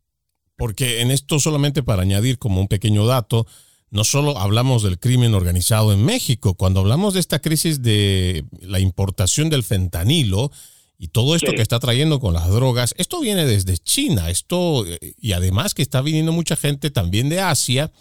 Porque 0.57 1.01
en 1.01 1.11
esto 1.11 1.37
solamente 1.37 1.83
para 1.83 2.01
añadir 2.01 2.37
como 2.39 2.59
un 2.59 2.67
pequeño 2.67 3.05
dato, 3.05 3.45
no 3.91 4.05
solo 4.05 4.37
hablamos 4.37 4.83
del 4.83 4.99
crimen 4.99 5.33
organizado 5.33 5.93
en 5.93 6.03
México, 6.05 6.55
cuando 6.55 6.79
hablamos 6.79 7.13
de 7.13 7.19
esta 7.19 7.39
crisis 7.39 7.83
de 7.83 8.45
la 8.61 8.79
importación 8.79 9.49
del 9.49 9.63
fentanilo 9.63 10.49
y 10.97 11.09
todo 11.09 11.35
esto 11.35 11.51
que 11.51 11.61
está 11.61 11.79
trayendo 11.79 12.19
con 12.19 12.33
las 12.33 12.49
drogas, 12.49 12.95
esto 12.97 13.19
viene 13.19 13.45
desde 13.45 13.77
China, 13.77 14.29
esto 14.29 14.85
y 15.19 15.33
además 15.33 15.73
que 15.73 15.81
está 15.81 16.01
viniendo 16.01 16.31
mucha 16.31 16.55
gente 16.55 16.89
también 16.89 17.27
de 17.27 17.41
Asia 17.41 17.91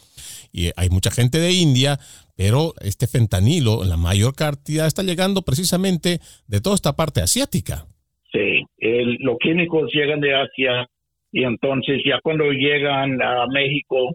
y 0.53 0.71
hay 0.77 0.91
mucha 0.91 1.11
gente 1.11 1.39
de 1.39 1.53
India, 1.53 1.99
pero 2.37 2.75
este 2.81 3.09
fentanilo 3.09 3.83
en 3.83 3.89
la 3.89 3.97
mayor 3.97 4.35
cantidad 4.37 4.87
está 4.87 5.03
llegando 5.03 5.43
precisamente 5.43 6.21
de 6.47 6.61
toda 6.61 6.77
esta 6.77 6.95
parte 6.95 7.21
asiática. 7.21 7.87
Sí, 8.31 8.63
los 8.79 9.39
químicos 9.41 9.91
llegan 9.93 10.21
de 10.21 10.37
Asia 10.37 10.87
y 11.33 11.43
entonces 11.43 12.01
ya 12.07 12.21
cuando 12.23 12.45
llegan 12.53 13.21
a 13.23 13.47
México 13.49 14.15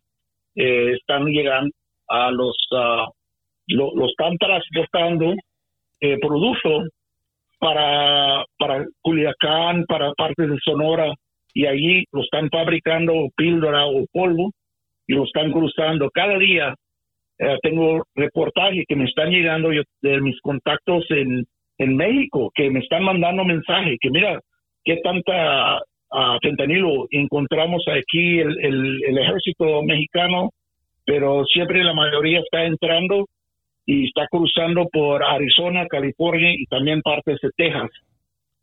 eh, 0.56 0.94
están 0.94 1.26
llegando 1.26 1.72
a 2.08 2.32
los, 2.32 2.56
uh, 2.72 3.10
lo, 3.68 4.08
están 4.08 4.38
transportando 4.38 5.34
eh, 6.02 6.18
para, 7.60 8.46
para 8.58 8.86
Culiacán, 9.02 9.86
para 9.86 10.12
partes 10.14 10.50
de 10.50 10.58
Sonora, 10.64 11.14
y 11.54 11.66
allí 11.66 12.04
lo 12.12 12.22
están 12.22 12.50
fabricando 12.50 13.14
píldora 13.36 13.86
o 13.86 14.06
polvo 14.12 14.52
y 15.08 15.14
lo 15.14 15.24
están 15.24 15.52
cruzando. 15.52 16.10
Cada 16.14 16.38
día 16.38 16.76
eh, 17.40 17.58
tengo 17.62 18.04
reportajes 18.14 18.84
que 18.88 18.96
me 18.96 19.06
están 19.06 19.30
llegando 19.30 19.70
de 20.02 20.22
mis 20.22 20.40
contactos 20.42 21.06
en, 21.10 21.46
en 21.78 21.96
México 21.96 22.52
que 22.54 22.70
me 22.70 22.80
están 22.80 23.04
mandando 23.04 23.44
mensajes 23.46 23.98
que 24.00 24.10
mira, 24.10 24.40
qué 24.84 24.98
tanta 24.98 25.82
uh, 26.12 26.40
fentanilo 26.42 27.08
encontramos 27.12 27.84
aquí 27.88 28.40
el, 28.40 28.58
el, 28.62 29.18
ejército 29.18 29.84
mexicano, 29.84 30.50
pero 31.06 31.46
siempre 31.46 31.84
la 31.84 31.94
mayoría 31.94 32.40
está 32.40 32.66
entrando 32.66 33.26
y 33.86 34.08
está 34.08 34.28
cruzando 34.30 34.88
por 34.92 35.24
Arizona, 35.24 35.86
California 35.88 36.52
y 36.54 36.66
también 36.66 37.02
partes 37.02 37.40
de 37.42 37.50
Texas. 37.56 37.92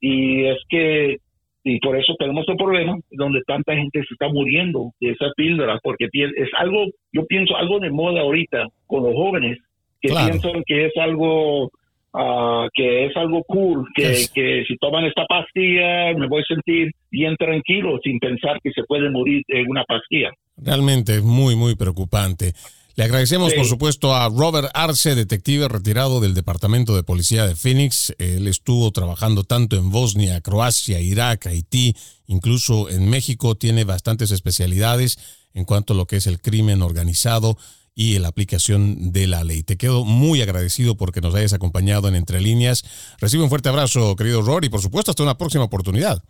Y 0.01 0.47
es 0.47 0.59
que, 0.69 1.19
y 1.63 1.79
por 1.79 1.97
eso 1.97 2.15
tenemos 2.19 2.45
el 2.49 2.57
problema 2.57 2.97
donde 3.11 3.41
tanta 3.47 3.77
gente 3.77 4.01
se 4.01 4.15
está 4.15 4.29
muriendo 4.29 4.91
de 5.01 5.11
esa 5.11 5.27
píldora, 5.37 5.79
porque 5.83 6.09
es 6.13 6.51
algo, 6.59 6.87
yo 7.13 7.25
pienso 7.27 7.57
algo 7.57 7.79
de 7.79 7.91
moda 7.91 8.23
ahorita 8.23 8.67
con 8.87 9.05
los 9.05 9.15
jóvenes 9.15 9.59
que 10.01 10.09
piensan 10.09 10.65
que 10.67 10.87
es 10.87 10.97
algo 10.97 11.71
Uh, 12.15 12.69
que 12.75 13.07
es 13.07 13.17
algo 13.17 13.43
cool, 13.45 13.87
que, 13.95 14.27
que, 14.35 14.65
si 14.69 14.77
toman 14.77 15.07
esta 15.07 15.25
pastilla 15.25 16.13
me 16.15 16.29
voy 16.29 16.43
a 16.43 16.45
sentir 16.45 16.91
bien 17.11 17.35
tranquilo 17.37 17.99
sin 18.05 18.19
pensar 18.19 18.61
que 18.63 18.71
se 18.71 18.85
puede 18.85 19.09
morir 19.09 19.43
en 19.49 19.71
una 19.71 19.83
pastilla. 19.85 20.31
Realmente 20.59 21.15
es 21.15 21.23
muy, 21.23 21.57
muy 21.57 21.75
preocupante. 21.75 22.53
Le 22.95 23.05
agradecemos, 23.05 23.55
por 23.55 23.65
supuesto, 23.65 24.15
a 24.15 24.29
Robert 24.29 24.69
Arce, 24.75 25.15
detective 25.15 25.67
retirado 25.69 26.21
del 26.21 26.35
Departamento 26.35 26.95
de 26.95 27.03
Policía 27.03 27.47
de 27.47 27.57
Phoenix. 27.57 28.15
Él 28.19 28.47
estuvo 28.47 28.91
trabajando 28.91 29.45
tanto 29.45 29.77
en 29.77 29.91
Bosnia, 29.91 30.43
Croacia, 30.43 31.01
Irak, 31.01 31.47
Haití, 31.47 31.95
incluso 32.27 32.91
en 32.91 33.09
México. 33.09 33.55
Tiene 33.55 33.85
bastantes 33.85 34.31
especialidades 34.31 35.47
en 35.55 35.65
cuanto 35.65 35.95
a 35.95 35.97
lo 35.97 36.05
que 36.05 36.17
es 36.17 36.27
el 36.27 36.41
crimen 36.43 36.83
organizado 36.83 37.57
y 37.95 38.19
la 38.19 38.29
aplicación 38.29 39.13
de 39.13 39.27
la 39.27 39.45
ley. 39.45 39.63
Te 39.63 39.77
quedo 39.77 40.05
muy 40.05 40.41
agradecido 40.41 40.97
porque 40.97 41.21
nos 41.21 41.35
hayas 41.35 41.53
acompañado 41.53 42.09
en 42.09 42.15
Entre 42.15 42.41
Líneas. 42.41 43.17
Recibe 43.21 43.43
un 43.43 43.49
fuerte 43.49 43.69
abrazo, 43.69 44.17
querido 44.17 44.43
Rory, 44.43 44.69
y 44.69 44.71
por 44.71 44.81
supuesto, 44.81 45.11
hasta 45.11 45.23
una 45.23 45.39
próxima 45.39 45.65
oportunidad. 45.65 46.23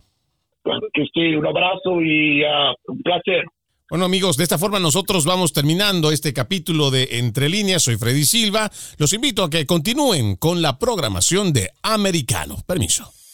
Claro 0.62 0.86
que 0.92 1.04
sí, 1.12 1.34
un 1.34 1.46
abrazo 1.46 2.00
y 2.00 2.42
uh, 2.42 2.74
un 2.92 3.02
placer. 3.02 3.44
Bueno 3.90 4.06
amigos, 4.06 4.38
de 4.38 4.44
esta 4.44 4.56
forma 4.56 4.78
nosotros 4.78 5.26
vamos 5.26 5.52
terminando 5.52 6.12
este 6.12 6.32
capítulo 6.32 6.90
de 6.90 7.08
Entre 7.12 7.50
líneas. 7.50 7.82
Soy 7.82 7.96
Freddy 7.96 8.24
Silva. 8.24 8.70
Los 8.96 9.12
invito 9.12 9.44
a 9.44 9.50
que 9.50 9.66
continúen 9.66 10.36
con 10.36 10.62
la 10.62 10.78
programación 10.78 11.52
de 11.52 11.68
Americano. 11.82 12.56
Permiso. 12.66 13.12